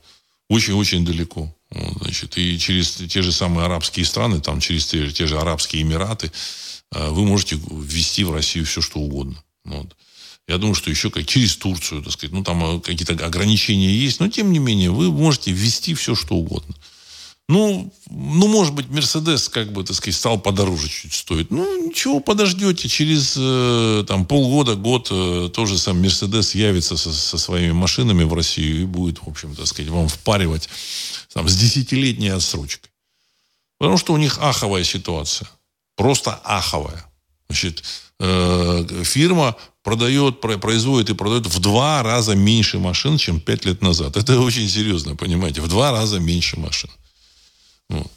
очень-очень 0.49 1.05
далеко. 1.05 1.53
Вот, 1.71 2.03
значит, 2.03 2.37
и 2.37 2.59
через 2.59 2.91
те 2.91 3.21
же 3.21 3.31
самые 3.31 3.65
арабские 3.65 4.05
страны, 4.05 4.41
там, 4.41 4.59
через 4.59 4.85
те, 4.85 5.09
те 5.09 5.25
же 5.25 5.39
Арабские 5.39 5.81
Эмираты, 5.81 6.31
э, 6.91 7.09
вы 7.09 7.25
можете 7.25 7.59
ввести 7.71 8.23
в 8.23 8.31
Россию 8.31 8.65
все, 8.65 8.81
что 8.81 8.99
угодно. 8.99 9.43
Вот. 9.65 9.95
Я 10.47 10.57
думаю, 10.57 10.75
что 10.75 10.89
еще 10.89 11.09
как 11.09 11.25
через 11.25 11.55
Турцию, 11.55 12.03
так 12.03 12.13
сказать, 12.13 12.33
ну, 12.33 12.43
там 12.43 12.77
э, 12.77 12.79
какие-то 12.81 13.13
ограничения 13.25 13.91
есть, 13.91 14.19
но, 14.19 14.27
тем 14.27 14.51
не 14.51 14.59
менее, 14.59 14.91
вы 14.91 15.11
можете 15.11 15.51
ввести 15.51 15.95
все, 15.95 16.13
что 16.15 16.35
угодно. 16.35 16.75
Ну, 17.49 17.93
ну, 18.09 18.47
может 18.47 18.73
быть, 18.73 18.89
Мерседес, 18.89 19.49
как 19.49 19.73
бы, 19.73 19.83
так 19.83 19.95
сказать, 19.97 20.15
стал 20.15 20.39
подороже 20.39 20.87
чуть 20.87 21.13
стоить. 21.13 21.51
Ну, 21.51 21.87
ничего, 21.87 22.21
подождете. 22.21 22.87
Через 22.87 23.35
э, 23.37 24.05
там, 24.07 24.25
полгода, 24.25 24.75
год 24.75 25.09
э, 25.11 25.49
тоже 25.53 25.77
сам 25.77 26.01
Мерседес 26.01 26.55
явится 26.55 26.95
со, 26.95 27.11
со 27.11 27.37
своими 27.37 27.73
машинами 27.73 28.23
в 28.23 28.33
Россию 28.33 28.81
и 28.83 28.85
будет, 28.85 29.19
в 29.19 29.27
общем, 29.27 29.55
так 29.55 29.67
сказать, 29.67 29.91
вам 29.91 30.07
впаривать 30.07 30.69
там, 31.33 31.49
с 31.49 31.55
десятилетней 31.55 32.31
отсрочкой. 32.31 32.89
Потому 33.77 33.97
что 33.97 34.13
у 34.13 34.17
них 34.17 34.37
аховая 34.39 34.85
ситуация. 34.85 35.49
Просто 35.97 36.39
аховая. 36.45 37.05
Значит, 37.49 37.83
э, 38.21 39.03
фирма 39.03 39.57
продает, 39.83 40.39
производит 40.39 41.09
и 41.09 41.13
продает 41.13 41.47
в 41.47 41.59
два 41.59 42.01
раза 42.03 42.35
меньше 42.35 42.79
машин, 42.79 43.17
чем 43.17 43.41
пять 43.41 43.65
лет 43.65 43.81
назад. 43.81 44.15
Это 44.15 44.39
очень 44.39 44.69
серьезно, 44.69 45.17
понимаете? 45.17 45.59
В 45.59 45.67
два 45.67 45.91
раза 45.91 46.21
меньше 46.21 46.57
машин. 46.57 46.89
Вот. 47.89 48.11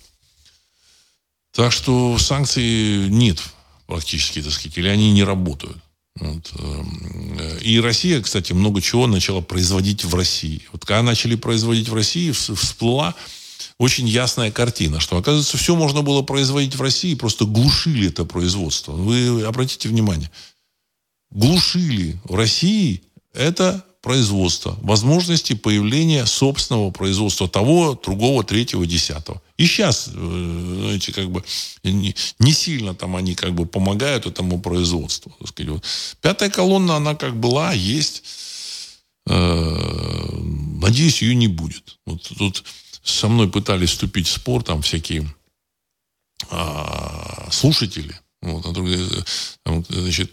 Так 1.52 1.72
что 1.72 2.18
санкций 2.18 3.08
нет 3.08 3.42
практически, 3.86 4.42
так 4.42 4.52
сказать, 4.52 4.76
или 4.78 4.88
они 4.88 5.12
не 5.12 5.24
работают. 5.24 5.78
Вот. 6.18 6.52
Эм, 6.58 7.38
и 7.60 7.78
Россия, 7.80 8.20
кстати, 8.22 8.52
много 8.52 8.80
чего 8.80 9.06
начала 9.06 9.40
производить 9.40 10.04
в 10.04 10.14
России. 10.14 10.62
Вот 10.72 10.84
когда 10.84 11.02
начали 11.02 11.34
производить 11.34 11.88
в 11.88 11.94
России, 11.94 12.32
всплыла 12.32 13.14
очень 13.78 14.08
ясная 14.08 14.50
картина, 14.50 15.00
что, 15.00 15.18
оказывается, 15.18 15.58
все 15.58 15.76
можно 15.76 16.02
было 16.02 16.22
производить 16.22 16.74
в 16.74 16.82
России, 16.82 17.14
просто 17.14 17.44
глушили 17.44 18.08
это 18.08 18.24
производство. 18.24 18.92
Вы 18.92 19.44
обратите 19.44 19.88
внимание, 19.88 20.30
глушили 21.30 22.18
в 22.24 22.34
России 22.34 23.02
это 23.34 23.84
производства, 24.06 24.78
возможности 24.82 25.54
появления 25.54 26.26
собственного 26.26 26.92
производства 26.92 27.48
того, 27.48 28.00
другого, 28.00 28.44
третьего, 28.44 28.86
десятого. 28.86 29.42
И 29.56 29.66
сейчас, 29.66 30.06
э, 30.06 30.10
знаете, 30.12 31.12
как 31.12 31.28
бы 31.28 31.42
не, 31.82 32.14
сильно 32.52 32.94
там 32.94 33.16
они 33.16 33.34
как 33.34 33.52
бы 33.52 33.66
помогают 33.66 34.26
этому 34.26 34.60
производству. 34.60 35.36
Сказать. 35.44 35.72
Вот. 35.72 35.84
Пятая 36.20 36.50
колонна, 36.50 36.94
она 36.94 37.16
как 37.16 37.34
была, 37.34 37.72
есть. 37.72 38.22
Э, 39.26 40.38
надеюсь, 40.80 41.22
ее 41.22 41.34
не 41.34 41.48
будет. 41.48 41.98
Вот 42.06 42.22
тут 42.38 42.62
со 43.02 43.26
мной 43.26 43.48
пытались 43.50 43.90
вступить 43.90 44.28
в 44.28 44.32
спор 44.32 44.62
там 44.62 44.82
всякие 44.82 45.26
а, 46.48 47.48
слушатели. 47.50 48.14
Вот, 48.40 48.64
а 48.66 49.82
значит, 49.88 50.32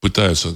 пытаются 0.00 0.54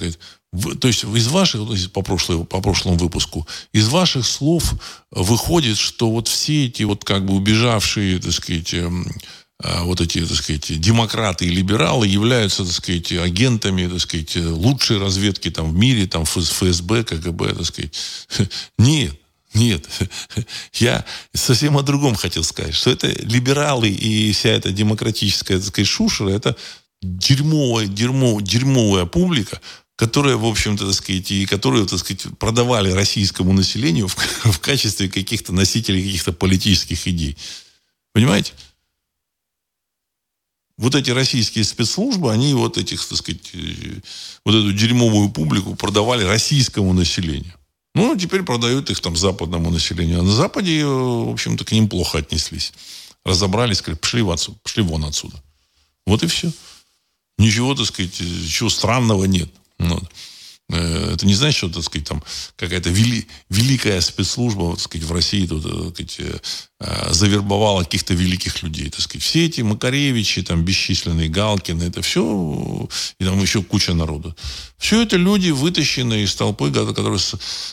то 0.80 0.88
есть 0.88 1.04
из 1.04 1.28
ваших, 1.28 1.60
по, 1.92 2.02
прошлой, 2.02 2.44
по 2.44 2.60
прошлому 2.60 2.96
выпуску, 2.96 3.46
из 3.72 3.88
ваших 3.88 4.26
слов 4.26 4.74
выходит, 5.10 5.76
что 5.76 6.10
вот 6.10 6.28
все 6.28 6.66
эти 6.66 6.84
вот 6.84 7.04
как 7.04 7.26
бы 7.26 7.34
убежавшие, 7.34 8.18
так 8.18 8.32
сказать, 8.32 8.72
эм, 8.72 9.06
а, 9.60 9.84
вот 9.84 10.00
эти, 10.00 10.24
так 10.24 10.36
сказать, 10.36 10.80
демократы 10.80 11.46
и 11.46 11.50
либералы 11.50 12.06
являются, 12.06 12.64
так 12.64 12.72
сказать, 12.72 13.12
агентами, 13.12 13.88
так 13.88 14.00
сказать, 14.00 14.36
лучшей 14.36 14.98
разведки 14.98 15.50
там 15.50 15.72
в 15.72 15.74
мире, 15.74 16.06
там 16.06 16.24
ФСБ, 16.24 17.04
КГБ, 17.04 17.54
так 17.54 17.66
сказать. 17.66 17.94
Нет, 18.78 19.14
нет. 19.54 19.86
Я 20.74 21.04
совсем 21.34 21.76
о 21.78 21.82
другом 21.82 22.14
хотел 22.14 22.44
сказать, 22.44 22.74
что 22.74 22.90
это 22.90 23.08
либералы 23.08 23.88
и 23.88 24.30
вся 24.32 24.50
эта 24.50 24.70
демократическая, 24.70 25.56
так 25.56 25.66
сказать, 25.66 25.88
шушера, 25.88 26.28
это 26.30 26.56
дерьмовая, 27.00 27.86
дерьмо, 27.86 28.40
дерьмовая 28.40 29.06
публика, 29.06 29.60
которые, 29.98 30.36
в 30.36 30.46
общем-то, 30.46 30.86
так 30.86 30.94
сказать, 30.94 31.28
и 31.32 31.44
которые, 31.44 31.84
так 31.84 31.98
сказать, 31.98 32.38
продавали 32.38 32.92
российскому 32.92 33.52
населению 33.52 34.06
в, 34.06 34.14
в 34.14 34.60
качестве 34.60 35.08
каких-то 35.08 35.52
носителей 35.52 36.04
каких-то 36.04 36.32
политических 36.32 37.08
идей. 37.08 37.36
Понимаете? 38.12 38.52
Вот 40.76 40.94
эти 40.94 41.10
российские 41.10 41.64
спецслужбы, 41.64 42.32
они 42.32 42.54
вот 42.54 42.78
этих, 42.78 43.04
так 43.04 43.18
сказать, 43.18 43.50
э, 43.54 44.00
вот 44.44 44.54
эту 44.54 44.72
дерьмовую 44.72 45.30
публику 45.30 45.74
продавали 45.74 46.22
российскому 46.22 46.92
населению. 46.92 47.54
Ну, 47.96 48.16
теперь 48.16 48.44
продают 48.44 48.90
их 48.90 49.00
там 49.00 49.16
западному 49.16 49.68
населению. 49.72 50.20
А 50.20 50.22
на 50.22 50.30
Западе, 50.30 50.78
э, 50.78 50.86
в 50.86 51.32
общем-то, 51.32 51.64
к 51.64 51.72
ним 51.72 51.88
плохо 51.88 52.18
отнеслись. 52.18 52.72
Разобрались, 53.24 53.78
сказали, 53.78 53.98
пошли, 53.98 54.22
в 54.22 54.30
отсюда, 54.30 54.58
пошли 54.62 54.84
вон 54.84 55.04
отсюда. 55.04 55.42
Вот 56.06 56.22
и 56.22 56.28
все. 56.28 56.52
Ничего, 57.36 57.74
так 57.74 57.86
сказать, 57.86 58.20
ничего 58.20 58.68
странного 58.68 59.24
нет. 59.24 59.50
Вот. 59.78 60.04
Э, 60.70 61.12
это 61.14 61.26
не 61.26 61.34
значит, 61.34 61.56
что, 61.56 61.68
так 61.68 61.82
сказать, 61.82 62.06
там 62.06 62.22
какая-то 62.56 62.90
вели, 62.90 63.26
великая 63.48 64.00
спецслужба, 64.00 64.72
так 64.72 64.80
сказать, 64.80 65.06
в 65.06 65.12
России 65.12 65.46
тут, 65.46 65.64
э, 65.64 65.90
так 65.90 66.10
сказать, 66.10 66.40
э, 66.80 67.12
завербовала 67.12 67.84
каких-то 67.84 68.14
великих 68.14 68.62
людей, 68.62 68.90
так 68.90 69.00
сказать. 69.00 69.22
Все 69.22 69.46
эти 69.46 69.62
Макаревичи, 69.62 70.42
там, 70.42 70.64
бесчисленные 70.64 71.28
Галкины, 71.28 71.84
это 71.84 72.02
все, 72.02 72.88
и 73.18 73.24
там 73.24 73.40
еще 73.40 73.62
куча 73.62 73.94
народу. 73.94 74.36
Все 74.76 75.02
это 75.02 75.16
люди, 75.16 75.50
вытащенные 75.50 76.24
из 76.24 76.34
толпы, 76.34 76.70
которые 76.70 77.20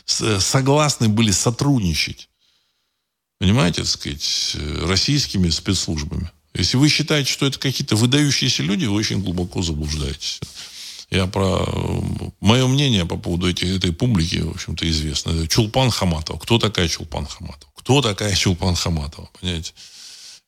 согласны 0.05 1.09
были 1.09 1.31
сотрудничать. 1.31 2.29
Понимаете, 3.39 3.81
так 3.81 3.91
сказать, 3.91 4.55
российскими 4.83 5.49
спецслужбами. 5.49 6.31
Если 6.53 6.77
вы 6.77 6.87
считаете, 6.87 7.29
что 7.29 7.45
это 7.45 7.59
какие-то 7.59 7.97
выдающиеся 7.97 8.63
люди, 8.63 8.85
вы 8.85 8.95
очень 8.95 9.21
глубоко 9.21 9.61
заблуждаетесь. 9.61 10.39
Я 11.15 11.27
про... 11.27 11.65
Мое 12.41 12.67
мнение 12.67 13.05
по 13.05 13.15
поводу 13.15 13.49
этой, 13.49 13.77
этой 13.77 13.93
публики, 13.93 14.37
в 14.37 14.51
общем-то, 14.51 14.89
известно. 14.89 15.47
Чулпан 15.47 15.89
Хаматова. 15.89 16.37
Кто 16.37 16.59
такая 16.59 16.89
Чулпан 16.89 17.25
Хаматова? 17.25 17.71
Кто 17.77 18.01
такая 18.01 18.35
Чулпан 18.35 18.75
Хаматова? 18.75 19.29
Понимаете? 19.39 19.73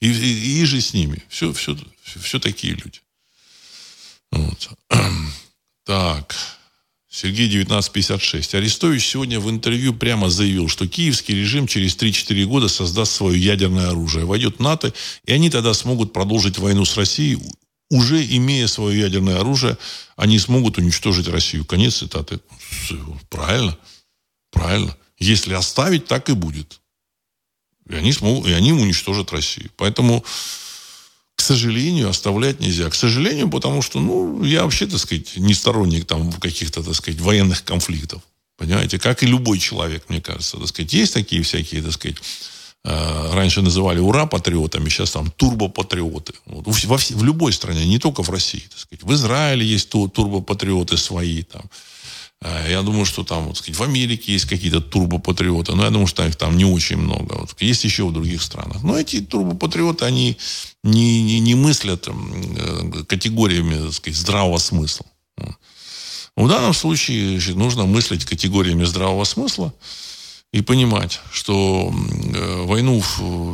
И, 0.02 0.12
и, 0.12 0.62
и 0.62 0.66
же 0.66 0.82
с 0.82 0.94
ними. 0.94 1.24
Все, 1.30 1.54
все, 1.54 1.78
все, 2.04 2.20
все 2.20 2.40
такие 2.40 2.74
люди. 2.74 3.00
Вот. 4.32 4.70
Так. 5.86 6.36
Сергей 7.10 7.48
1956. 7.48 8.56
Арестович 8.56 9.08
сегодня 9.08 9.40
в 9.40 9.50
интервью 9.50 9.94
прямо 9.94 10.30
заявил, 10.30 10.68
что 10.68 10.86
киевский 10.86 11.34
режим 11.34 11.66
через 11.66 11.96
3-4 11.96 12.44
года 12.46 12.68
создаст 12.68 13.14
свое 13.14 13.42
ядерное 13.42 13.92
оружие, 13.92 14.26
войдет 14.26 14.58
в 14.58 14.60
НАТО, 14.60 14.94
и 15.26 15.32
они 15.32 15.50
тогда 15.50 15.74
смогут 15.74 16.12
продолжить 16.12 16.58
войну 16.58 16.84
с 16.84 16.98
Россией, 16.98 17.40
уже 17.90 18.26
имея 18.26 18.68
свое 18.68 19.00
ядерное 19.00 19.40
оружие, 19.40 19.78
они 20.16 20.40
смогут 20.40 20.78
уничтожить 20.78 21.28
Россию. 21.28 21.66
Конец 21.66 21.98
цитаты. 21.98 22.40
Правильно. 23.30 23.78
Правильно. 24.52 24.96
Если 25.20 25.54
оставить, 25.54 26.08
так 26.08 26.30
и 26.30 26.34
будет. 26.34 26.80
И 27.90 27.96
они, 27.96 28.12
смогут, 28.12 28.48
и 28.48 28.54
они 28.54 28.74
уничтожат 28.74 29.32
Россию. 29.32 29.72
Поэтому 29.78 30.24
К 31.38 31.42
сожалению, 31.42 32.10
оставлять 32.10 32.60
нельзя. 32.60 32.90
К 32.90 32.96
сожалению, 32.96 33.48
потому 33.50 33.84
что, 33.84 34.00
ну, 34.00 34.44
я 34.44 34.64
вообще, 34.64 34.88
так 34.88 35.00
сказать, 35.00 35.38
не 35.38 35.54
сторонник 35.54 36.06
там 36.06 36.34
каких-то, 36.34 36.82
так 36.84 36.96
сказать, 36.96 37.22
военных 37.22 37.64
конфликтов. 37.64 38.24
Понимаете, 38.58 38.98
как 38.98 39.22
и 39.22 39.28
любой 39.28 39.60
человек, 39.60 40.04
мне 40.10 40.20
кажется, 40.20 40.58
так 40.58 40.68
сказать, 40.68 40.92
есть 40.94 41.14
такие 41.14 41.44
всякие, 41.44 41.84
так 41.84 41.94
сказать, 41.94 42.18
раньше 42.84 43.62
называли 43.62 44.00
ура-патриотами, 44.00 44.90
сейчас 44.90 45.12
там 45.12 45.32
турбопатриоты. 45.32 46.34
Вот. 46.46 46.66
Во, 46.66 46.98
в 46.98 47.24
любой 47.24 47.52
стране, 47.52 47.86
не 47.86 48.00
только 48.00 48.24
в 48.24 48.30
России. 48.30 48.64
Так 48.70 48.80
сказать. 48.80 49.04
В 49.04 49.14
Израиле 49.14 49.66
есть 49.66 49.90
турбопатриоты 49.90 50.98
свои. 50.98 51.44
Там. 51.44 51.64
Э, 52.42 52.68
я 52.70 52.82
думаю, 52.82 53.06
что 53.06 53.24
там, 53.24 53.48
вот, 53.48 53.58
сказать, 53.58 53.78
в 53.78 53.84
Америке 53.84 54.34
есть 54.34 54.46
какие-то 54.46 54.82
турбопатриоты, 54.82 55.74
но 55.76 55.84
я 55.84 55.90
думаю, 55.90 56.08
что 56.08 56.26
их 56.26 56.36
там 56.36 56.58
не 56.58 56.66
очень 56.66 56.98
много. 56.98 57.34
Вот, 57.34 57.62
есть 57.62 57.84
еще 57.84 58.06
в 58.06 58.14
других 58.14 58.42
странах. 58.42 58.84
Но 58.84 58.98
эти 58.98 59.22
турбопатриоты, 59.22 60.06
они 60.06 60.38
не, 60.84 61.24
не, 61.24 61.40
не 61.40 61.56
мыслят 61.56 62.08
э, 62.08 63.04
категориями 63.08 63.86
так 63.86 63.94
сказать, 63.94 64.20
здравого 64.20 64.58
смысла. 64.58 65.06
В 66.36 66.48
данном 66.48 66.74
случае 66.76 67.40
нужно 67.56 67.86
мыслить 67.88 68.24
категориями 68.24 68.84
здравого 68.84 69.24
смысла 69.24 69.74
и 70.54 70.62
понимать, 70.62 71.20
что 71.32 71.94
э, 72.34 72.64
войну, 72.64 73.02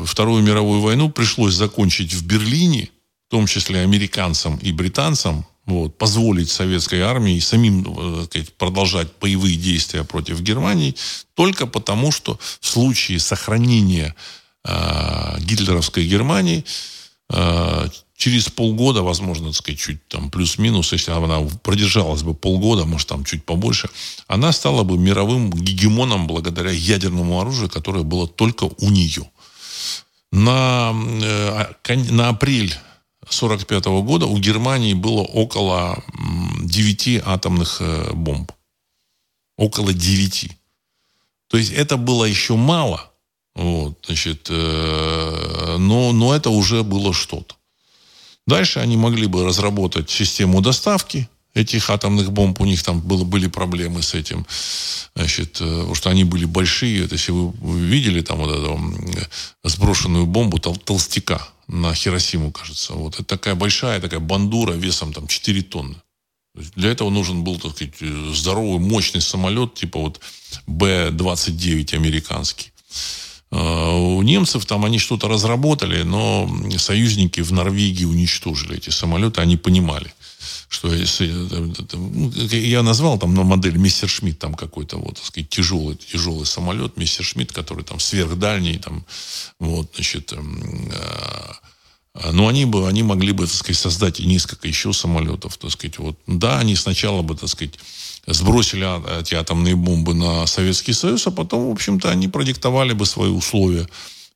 Вторую 0.06 0.44
мировую 0.44 0.82
войну 0.82 1.10
пришлось 1.10 1.54
закончить 1.54 2.14
в 2.14 2.26
Берлине, 2.26 2.90
в 3.28 3.32
том 3.32 3.48
числе 3.48 3.82
американцам 3.82 4.58
и 4.58 4.72
британцам, 4.72 5.46
вот, 5.66 5.98
позволить 5.98 6.52
советской 6.52 7.02
армии 7.02 7.40
самим 7.40 7.86
э, 7.88 8.26
сказать, 8.26 8.54
продолжать 8.56 9.08
боевые 9.20 9.56
действия 9.56 10.04
против 10.04 10.42
Германии 10.42 10.96
только 11.36 11.68
потому, 11.68 12.12
что 12.12 12.38
в 12.60 12.68
случае 12.68 13.20
сохранения 13.20 14.14
э, 14.66 15.40
гитлеровской 15.40 16.06
Германии 16.06 16.66
через 18.16 18.50
полгода, 18.50 19.02
возможно, 19.02 19.48
так 19.48 19.56
сказать, 19.56 19.80
чуть 19.80 20.08
там 20.08 20.30
плюс-минус, 20.30 20.94
если 20.94 21.12
она 21.12 21.40
продержалась 21.64 22.24
бы 22.24 22.34
полгода, 22.34 22.86
может, 22.86 23.08
там 23.08 23.26
чуть 23.26 23.44
побольше, 23.44 23.90
она 24.28 24.52
стала 24.52 24.84
бы 24.84 24.98
мировым 24.98 25.52
гегемоном 25.52 26.28
благодаря 26.28 26.72
ядерному 26.72 27.42
оружию, 27.42 27.70
которое 27.70 28.04
было 28.04 28.28
только 28.28 28.66
у 28.66 28.90
нее. 28.90 29.30
На, 30.32 30.94
э, 30.94 32.04
на 32.12 32.30
апрель 32.30 32.74
1945 33.24 33.86
года 34.04 34.26
у 34.26 34.38
Германии 34.38 34.94
было 34.94 35.22
около 35.22 36.04
9 36.62 37.22
атомных 37.26 37.78
э, 37.82 38.14
бомб. 38.14 38.52
Около 39.58 39.94
9. 39.94 40.50
То 41.48 41.58
есть 41.58 41.72
это 41.72 41.98
было 41.98 42.26
еще 42.26 42.56
мало, 42.56 43.12
вот, 43.56 44.00
значит, 44.06 44.48
э, 44.50 45.76
но, 45.78 46.12
но 46.12 46.36
это 46.36 46.50
уже 46.50 46.84
было 46.84 47.14
что-то. 47.14 47.56
Дальше 48.48 48.80
они 48.80 48.98
могли 48.98 49.28
бы 49.28 49.46
разработать 49.46 50.10
систему 50.10 50.62
доставки 50.62 51.30
этих 51.54 51.90
атомных 51.90 52.32
бомб. 52.32 52.60
У 52.62 52.66
них 52.66 52.82
там 52.84 53.00
было, 53.00 53.24
были 53.24 53.48
проблемы 53.48 54.02
с 54.02 54.16
этим. 54.16 54.46
Значит, 55.16 55.62
э, 55.62 55.66
потому 55.66 55.96
что 55.96 56.10
они 56.10 56.24
были 56.24 56.46
большие. 56.46 57.06
Это, 57.06 57.14
если 57.14 57.32
вы 57.32 57.80
видели 57.80 58.22
там 58.22 58.40
вот 58.40 58.52
эту 58.52 58.80
сброшенную 59.64 60.26
бомбу 60.26 60.60
тол 60.60 60.76
толстяка 60.76 61.48
на 61.68 61.94
Хиросиму, 61.94 62.52
кажется. 62.52 62.94
Вот. 62.94 63.16
Это 63.16 63.24
такая 63.24 63.56
большая 63.56 64.02
такая 64.02 64.20
бандура 64.20 64.74
весом 64.74 65.14
там 65.14 65.28
4 65.28 65.62
тонны. 65.62 65.96
Для 66.76 66.92
этого 66.92 67.10
нужен 67.10 67.44
был, 67.44 67.60
так 67.60 67.72
сказать, 67.72 67.96
здоровый, 68.36 68.80
мощный 68.80 69.22
самолет, 69.22 69.74
типа 69.74 70.00
вот 70.00 70.20
Б-29 70.68 71.96
американский. 71.96 72.72
Э, 73.54 73.92
у 73.96 74.22
немцев 74.24 74.66
там 74.66 74.84
они 74.84 74.98
что-то 74.98 75.28
разработали, 75.28 76.02
но 76.02 76.50
союзники 76.78 77.42
в 77.42 77.52
Норвегии 77.52 78.06
уничтожили 78.06 78.78
эти 78.78 78.90
самолеты, 78.90 79.42
они 79.42 79.58
понимали, 79.58 80.12
что 80.70 80.92
если, 80.92 81.30
э, 81.30 81.74
ну, 81.94 82.32
я 82.50 82.82
назвал 82.82 83.20
там 83.20 83.36
на 83.36 83.44
модель 83.44 83.78
Мистер 83.78 84.10
Шмидт 84.10 84.40
там 84.40 84.56
какой-то 84.56 84.98
вот, 84.98 85.16
так 85.18 85.26
сказать, 85.26 85.50
тяжелый, 85.50 85.96
тяжелый 85.96 86.48
самолет 86.48 86.98
Мистер 86.98 87.24
Шмидт, 87.24 87.52
который 87.52 87.84
там 87.84 88.00
сверхдальний, 88.00 88.80
там, 88.80 89.06
вот, 89.60 89.92
значит, 89.94 90.34
эм, 90.34 90.92
э, 90.92 92.32
но 92.32 92.48
они 92.48 92.66
бы, 92.66 92.88
они 92.88 93.04
могли 93.04 93.34
бы, 93.34 93.46
так 93.46 93.56
сказать, 93.56 93.78
создать 93.78 94.20
несколько 94.20 94.68
еще 94.68 94.94
самолетов, 94.94 95.58
так 95.58 95.70
сказать, 95.70 96.00
вот, 96.00 96.18
да, 96.26 96.58
они 96.58 96.76
сначала 96.76 97.22
бы, 97.22 97.36
так 97.36 97.50
сказать, 97.50 97.74
сбросили 98.28 98.84
а, 98.84 99.20
эти 99.22 99.36
атомные 99.36 99.76
бомбы 99.76 100.14
на 100.14 100.46
Советский 100.48 100.94
Союз, 100.94 101.28
а 101.28 101.32
потом, 101.32 101.68
в 101.68 101.72
общем-то, 101.72 102.10
они 102.10 102.28
продиктовали 102.28 102.94
бы 102.94 103.06
свои 103.06 103.30
условия 103.30 103.88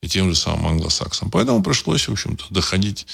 и 0.01 0.07
тем 0.07 0.29
же 0.29 0.35
самым 0.35 0.67
англосаксам. 0.67 1.31
Поэтому 1.31 1.63
пришлось, 1.63 2.07
в 2.07 2.11
общем-то, 2.11 2.45
доходить 2.49 3.07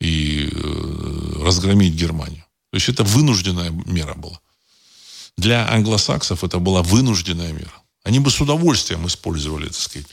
и 0.00 0.48
э, 0.50 1.42
разгромить 1.44 1.94
Германию. 1.94 2.44
То 2.70 2.76
есть 2.76 2.88
это 2.88 3.04
вынужденная 3.04 3.70
мера 3.70 4.14
была. 4.14 4.40
Для 5.36 5.68
англосаксов 5.70 6.44
это 6.44 6.58
была 6.58 6.82
вынужденная 6.82 7.52
мера. 7.52 7.72
Они 8.04 8.18
бы 8.18 8.30
с 8.30 8.40
удовольствием 8.40 9.06
использовали, 9.06 9.66
так 9.66 9.76
сказать, 9.76 10.08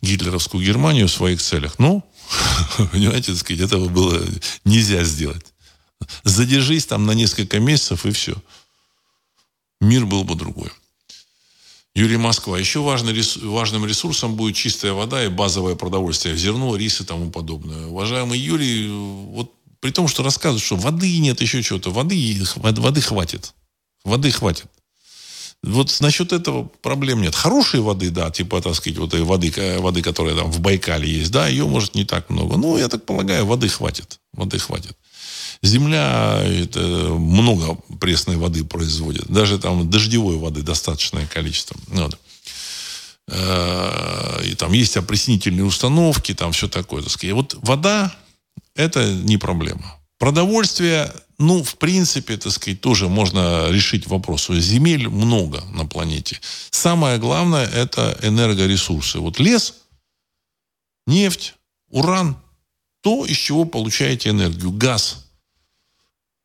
гитлеровскую 0.00 0.64
Германию 0.64 1.08
в 1.08 1.12
своих 1.12 1.40
целях. 1.40 1.78
Но, 1.78 2.04
понимаете, 2.92 3.32
так 3.32 3.40
сказать, 3.40 3.62
этого 3.62 3.88
было 3.88 4.22
нельзя 4.64 5.02
сделать. 5.04 5.46
Задержись 6.24 6.86
там 6.86 7.06
на 7.06 7.12
несколько 7.12 7.60
месяцев 7.60 8.06
и 8.06 8.10
все 8.10 8.34
мир 9.82 10.06
был 10.06 10.24
бы 10.24 10.34
другой. 10.34 10.70
Юрий 11.94 12.16
Москва. 12.16 12.58
Еще 12.58 12.80
важным 12.80 13.86
ресурсом 13.86 14.34
будет 14.34 14.56
чистая 14.56 14.94
вода 14.94 15.22
и 15.24 15.28
базовое 15.28 15.74
продовольствие. 15.74 16.36
Зерно, 16.36 16.74
рис 16.76 17.00
и 17.00 17.04
тому 17.04 17.30
подобное. 17.30 17.86
Уважаемый 17.86 18.38
Юрий, 18.38 18.88
вот 18.88 19.52
при 19.80 19.90
том, 19.90 20.08
что 20.08 20.22
рассказывают, 20.22 20.62
что 20.62 20.76
воды 20.76 21.18
нет, 21.18 21.42
еще 21.42 21.62
чего-то. 21.62 21.90
Воды, 21.90 22.42
воды 22.56 23.00
хватит. 23.02 23.52
Воды 24.04 24.30
хватит. 24.30 24.66
Вот 25.62 25.96
насчет 26.00 26.32
этого 26.32 26.64
проблем 26.64 27.20
нет. 27.20 27.34
Хорошей 27.34 27.80
воды, 27.80 28.10
да, 28.10 28.30
типа, 28.30 28.60
так 28.60 28.74
сказать, 28.74 28.98
вот 28.98 29.14
этой 29.14 29.22
воды, 29.22 29.52
воды, 29.78 30.02
которая 30.02 30.34
там 30.34 30.50
в 30.50 30.60
Байкале 30.60 31.08
есть, 31.08 31.30
да, 31.30 31.46
ее 31.46 31.66
может 31.66 31.94
не 31.94 32.04
так 32.04 32.30
много. 32.30 32.56
Ну, 32.56 32.78
я 32.78 32.88
так 32.88 33.04
полагаю, 33.04 33.46
воды 33.46 33.68
хватит. 33.68 34.18
Воды 34.32 34.58
хватит. 34.58 34.96
Земля 35.62 36.42
это 36.44 36.80
много 36.80 37.76
пресной 38.00 38.36
воды 38.36 38.64
производит. 38.64 39.26
Даже 39.28 39.58
там 39.58 39.88
дождевой 39.88 40.36
воды 40.36 40.62
достаточное 40.62 41.26
количество. 41.26 41.76
Вот. 41.88 42.18
Э, 43.28 44.42
и 44.44 44.54
там 44.56 44.72
есть 44.72 44.96
опреснительные 44.96 45.64
установки, 45.64 46.34
там 46.34 46.50
все 46.50 46.68
такое. 46.68 47.02
Так 47.02 47.12
сказать. 47.12 47.34
Вот 47.34 47.56
вода 47.62 48.12
это 48.74 49.12
не 49.12 49.36
проблема. 49.36 49.98
Продовольствие, 50.18 51.12
ну, 51.38 51.62
в 51.62 51.76
принципе, 51.76 52.36
так 52.36 52.52
сказать, 52.52 52.80
тоже 52.80 53.08
можно 53.08 53.70
решить 53.70 54.08
вопрос. 54.08 54.48
Земель 54.48 55.08
много 55.08 55.62
на 55.72 55.86
планете. 55.86 56.40
Самое 56.70 57.18
главное– 57.18 57.66
это 57.72 58.18
энергоресурсы. 58.22 59.18
Вот 59.20 59.38
лес, 59.38 59.74
нефть, 61.06 61.54
уран– 61.88 62.36
то, 63.02 63.26
из 63.26 63.36
чего 63.36 63.64
получаете 63.64 64.30
энергию. 64.30 64.70
Газ 64.70 65.21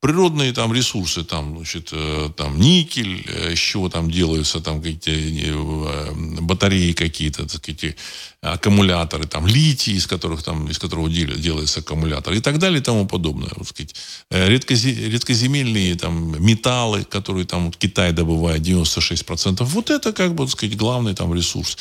природные 0.08 0.54
там 0.54 0.74
ресурсы, 0.74 1.24
там, 1.24 1.58
значит, 1.58 1.90
э, 1.92 2.30
там 2.38 2.58
никель, 2.60 3.26
э, 3.28 3.54
из 3.54 3.60
чего 3.60 3.90
там 3.90 4.10
делаются 4.10 4.62
там 4.62 4.82
какие-то 4.82 5.12
э, 5.12 6.42
батареи 6.42 6.94
какие-то, 6.94 7.46
сказать, 7.50 7.98
аккумуляторы, 8.42 9.28
там 9.28 9.48
литий, 9.48 9.98
из 9.98 10.08
которых 10.08 10.44
там, 10.44 10.70
из 10.70 10.80
которого 10.80 11.10
делается 11.10 11.82
аккумулятор 11.82 12.34
и 12.34 12.40
так 12.40 12.58
далее 12.58 12.80
и 12.80 12.84
тому 12.84 13.06
подобное. 13.06 13.50
Вот, 13.58 13.68
сказать, 13.68 13.96
редкоземельные 14.30 15.96
там 15.96 16.42
металлы, 16.42 17.04
которые 17.04 17.46
там 17.46 17.66
вот, 17.66 17.76
Китай 17.76 18.14
добывает 18.14 18.62
96%. 18.62 19.64
Вот 19.64 19.90
это 19.90 20.14
как 20.14 20.36
бы, 20.36 20.46
так 20.46 20.52
сказать, 20.52 20.78
главный 20.78 21.16
там 21.16 21.34
ресурс. 21.34 21.78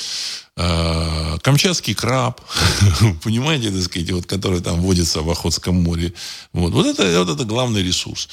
Э, 0.58 1.36
камчатский 1.42 1.94
краб, 1.94 2.40
понимаете, 3.22 3.70
так 3.70 3.82
сказать, 3.82 4.10
вот, 4.10 4.24
который 4.24 4.62
там 4.62 4.80
водится 4.80 5.20
в 5.20 5.28
Охотском 5.28 5.82
море. 5.82 6.14
Вот, 6.54 6.72
вот, 6.72 6.86
это, 6.86 7.24
вот 7.24 7.28
это 7.28 7.44
главный 7.44 7.82
ресурс. 7.82 8.28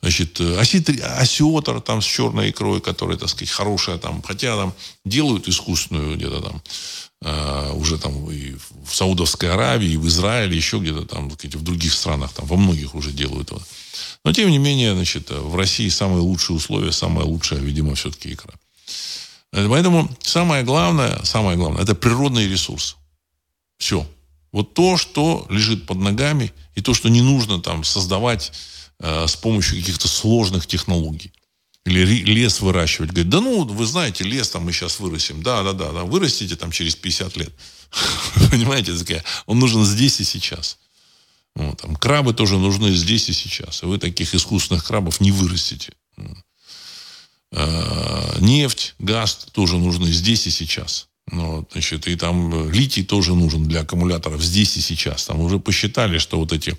Значит, 0.00 0.40
осетр, 0.40 0.94
осетр 1.18 1.80
там 1.80 2.02
с 2.02 2.04
черной 2.04 2.50
икрой, 2.50 2.80
который, 2.80 3.16
так 3.16 3.28
сказать, 3.28 3.50
хорошая 3.50 3.98
там, 3.98 4.22
хотя 4.22 4.56
там 4.56 4.74
делают 5.04 5.46
искусственную 5.46 6.16
где-то 6.16 6.40
там, 6.40 6.62
э, 7.20 7.72
уже 7.74 7.96
там 7.96 8.28
и 8.28 8.56
в 8.84 8.96
Саудовской 8.96 9.52
Аравии, 9.52 9.92
и 9.92 9.96
в 9.96 10.08
Израиле, 10.08 10.56
еще 10.56 10.78
где-то 10.78 11.04
там, 11.04 11.30
так 11.30 11.38
сказать, 11.38 11.54
в 11.54 11.62
других 11.62 11.92
странах, 11.92 12.32
там 12.32 12.46
во 12.46 12.56
многих 12.56 12.96
уже 12.96 13.12
делают. 13.12 13.52
Но, 14.24 14.32
тем 14.32 14.50
не 14.50 14.58
менее, 14.58 14.94
значит, 14.94 15.30
в 15.30 15.54
России 15.54 15.88
самые 15.90 16.22
лучшие 16.22 16.56
условия, 16.56 16.90
самая 16.90 17.24
лучшая, 17.24 17.60
видимо, 17.60 17.94
все-таки 17.94 18.32
икра. 18.32 18.52
Поэтому 19.52 20.10
самое 20.22 20.64
главное, 20.64 21.22
самое 21.24 21.56
главное, 21.56 21.82
это 21.82 21.94
природный 21.94 22.48
ресурс. 22.48 22.96
Все. 23.78 24.06
Вот 24.50 24.74
то, 24.74 24.96
что 24.96 25.46
лежит 25.50 25.86
под 25.86 25.98
ногами, 25.98 26.52
и 26.74 26.80
то, 26.80 26.94
что 26.94 27.08
не 27.08 27.20
нужно 27.20 27.60
там 27.60 27.84
создавать 27.84 28.52
э, 28.98 29.26
с 29.26 29.36
помощью 29.36 29.78
каких-то 29.78 30.08
сложных 30.08 30.66
технологий. 30.66 31.32
Или 31.84 32.04
лес 32.04 32.60
выращивать. 32.60 33.10
Говорит, 33.10 33.28
да 33.28 33.40
ну, 33.40 33.64
вы 33.64 33.86
знаете, 33.86 34.24
лес 34.24 34.48
там 34.50 34.64
мы 34.64 34.72
сейчас 34.72 35.00
вырастим. 35.00 35.42
Да, 35.42 35.62
да, 35.62 35.72
да, 35.72 35.90
да, 35.90 36.04
вырастите 36.04 36.56
там 36.56 36.70
через 36.70 36.94
50 36.94 37.36
лет. 37.36 37.52
Понимаете, 38.50 38.96
такая, 38.96 39.24
он 39.46 39.58
нужен 39.58 39.84
здесь 39.84 40.20
и 40.20 40.24
сейчас. 40.24 40.78
Вот, 41.54 41.82
там, 41.82 41.96
крабы 41.96 42.32
тоже 42.32 42.56
нужны 42.56 42.92
здесь 42.92 43.28
и 43.28 43.32
сейчас. 43.32 43.82
И 43.82 43.86
вы 43.86 43.98
таких 43.98 44.34
искусственных 44.34 44.84
крабов 44.84 45.20
не 45.20 45.32
вырастите. 45.32 45.92
Э, 47.52 48.38
нефть, 48.40 48.94
газ 48.98 49.46
тоже 49.52 49.76
нужны 49.76 50.06
здесь 50.10 50.46
и 50.46 50.50
сейчас. 50.50 51.08
Ну, 51.30 51.66
значит, 51.70 52.08
и 52.08 52.16
там 52.16 52.68
э, 52.68 52.72
литий 52.72 53.04
тоже 53.04 53.34
нужен 53.34 53.64
для 53.64 53.82
аккумуляторов 53.82 54.42
здесь 54.42 54.76
и 54.76 54.80
сейчас. 54.80 55.26
Там 55.26 55.40
уже 55.40 55.58
посчитали, 55.58 56.18
что 56.18 56.38
вот 56.38 56.52
эти 56.52 56.76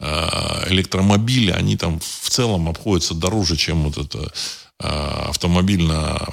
э, 0.00 0.66
электромобили, 0.70 1.50
они 1.50 1.76
там 1.76 2.00
в 2.00 2.30
целом 2.30 2.68
обходятся 2.68 3.14
дороже, 3.14 3.56
чем 3.56 3.84
вот 3.84 3.98
это 3.98 4.32
автомобиль 4.76 5.84
на 5.84 6.28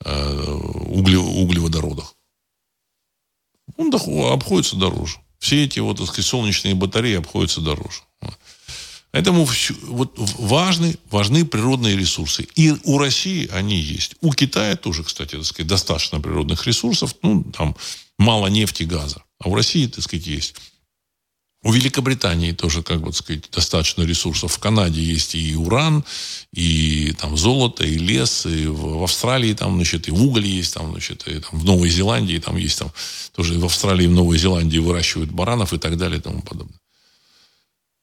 угле, 0.00 1.18
углеводородах. 1.18 2.14
Он 3.76 3.92
обходится 4.32 4.76
дороже. 4.76 5.18
Все 5.38 5.64
эти 5.64 5.78
вот, 5.80 5.98
так 5.98 6.06
сказать, 6.06 6.24
солнечные 6.24 6.74
батареи 6.74 7.18
обходятся 7.18 7.60
дороже. 7.60 8.00
Поэтому 9.16 9.48
вот 9.84 10.12
важны, 10.16 10.98
важны 11.10 11.46
природные 11.46 11.96
ресурсы. 11.96 12.46
И 12.54 12.74
у 12.84 12.98
России 12.98 13.48
они 13.50 13.80
есть. 13.80 14.14
У 14.20 14.30
Китая 14.30 14.76
тоже, 14.76 15.04
кстати, 15.04 15.36
так 15.36 15.44
сказать, 15.46 15.66
достаточно 15.66 16.20
природных 16.20 16.66
ресурсов. 16.66 17.14
Ну, 17.22 17.42
там 17.44 17.74
мало 18.18 18.48
нефти, 18.48 18.82
газа. 18.82 19.22
А 19.38 19.48
у 19.48 19.54
России, 19.54 19.86
так 19.86 20.04
сказать, 20.04 20.26
есть. 20.26 20.56
У 21.62 21.72
Великобритании 21.72 22.52
тоже, 22.52 22.82
как 22.82 23.00
бы 23.00 23.10
сказать, 23.14 23.44
достаточно 23.50 24.02
ресурсов. 24.02 24.52
В 24.52 24.58
Канаде 24.58 25.00
есть 25.00 25.34
и 25.34 25.56
уран, 25.56 26.04
и 26.52 27.14
там 27.18 27.38
золото, 27.38 27.84
и 27.84 27.96
лес, 27.96 28.44
и 28.44 28.66
в, 28.66 29.02
Австралии 29.02 29.54
там, 29.54 29.76
значит, 29.76 30.08
и 30.08 30.10
уголь 30.10 30.44
есть, 30.44 30.74
там, 30.74 30.90
значит, 30.90 31.26
и 31.26 31.40
там 31.40 31.58
в 31.58 31.64
Новой 31.64 31.88
Зеландии 31.88 32.36
там 32.36 32.58
есть 32.58 32.80
там 32.80 32.92
тоже 33.34 33.58
в 33.58 33.64
Австралии, 33.64 34.04
и 34.04 34.08
в 34.08 34.12
Новой 34.12 34.36
Зеландии 34.36 34.76
выращивают 34.76 35.30
баранов 35.30 35.72
и 35.72 35.78
так 35.78 35.96
далее 35.96 36.18
и 36.18 36.22
тому 36.22 36.42
подобное. 36.42 36.78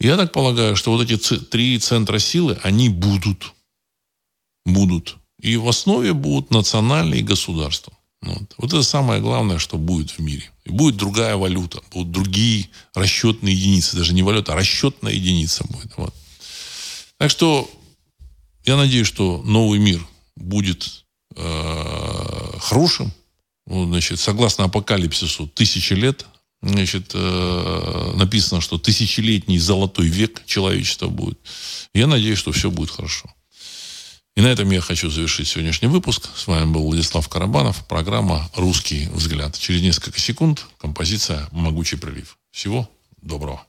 Я 0.03 0.17
так 0.17 0.33
полагаю, 0.33 0.75
что 0.75 0.91
вот 0.91 1.09
эти 1.09 1.17
три 1.37 1.79
центра 1.79 2.19
силы, 2.19 2.59
они 2.61 2.89
будут. 2.89 3.53
Будут. 4.65 5.15
И 5.39 5.55
в 5.55 5.67
основе 5.69 6.11
будут 6.11 6.51
национальные 6.51 7.23
государства. 7.23 7.93
Вот. 8.21 8.53
вот 8.57 8.73
это 8.73 8.83
самое 8.83 9.21
главное, 9.21 9.59
что 9.59 9.77
будет 9.77 10.11
в 10.11 10.19
мире. 10.19 10.51
И 10.65 10.71
будет 10.71 10.97
другая 10.97 11.37
валюта, 11.37 11.81
будут 11.91 12.11
другие 12.11 12.69
расчетные 12.93 13.55
единицы. 13.55 13.95
Даже 13.95 14.13
не 14.13 14.23
валюта, 14.23 14.53
а 14.53 14.55
расчетная 14.57 15.13
единица 15.13 15.63
будет. 15.69 15.93
Вот. 15.95 16.13
Так 17.17 17.29
что 17.29 17.69
я 18.65 18.75
надеюсь, 18.75 19.07
что 19.07 19.41
новый 19.45 19.79
мир 19.79 20.05
будет 20.35 21.05
э, 21.35 22.57
хорошим. 22.59 23.13
Ну, 23.67 23.85
значит, 23.85 24.19
согласно 24.19 24.65
апокалипсису, 24.65 25.47
тысячи 25.47 25.93
лет 25.93 26.25
значит, 26.63 27.11
э, 27.13 28.11
написано, 28.15 28.61
что 28.61 28.77
тысячелетний 28.77 29.59
золотой 29.59 30.07
век 30.07 30.41
человечества 30.45 31.07
будет. 31.07 31.39
Я 31.93 32.07
надеюсь, 32.07 32.39
что 32.39 32.51
все 32.51 32.71
будет 32.71 32.89
хорошо. 32.89 33.29
И 34.35 34.41
на 34.41 34.47
этом 34.47 34.71
я 34.71 34.81
хочу 34.81 35.11
завершить 35.11 35.47
сегодняшний 35.47 35.89
выпуск. 35.89 36.29
С 36.35 36.47
вами 36.47 36.65
был 36.65 36.83
Владислав 36.83 37.27
Карабанов. 37.29 37.85
Программа 37.87 38.49
«Русский 38.55 39.07
взгляд». 39.13 39.57
Через 39.59 39.81
несколько 39.81 40.19
секунд 40.19 40.65
композиция 40.79 41.47
«Могучий 41.51 41.97
прилив». 41.97 42.37
Всего 42.51 42.89
доброго. 43.21 43.61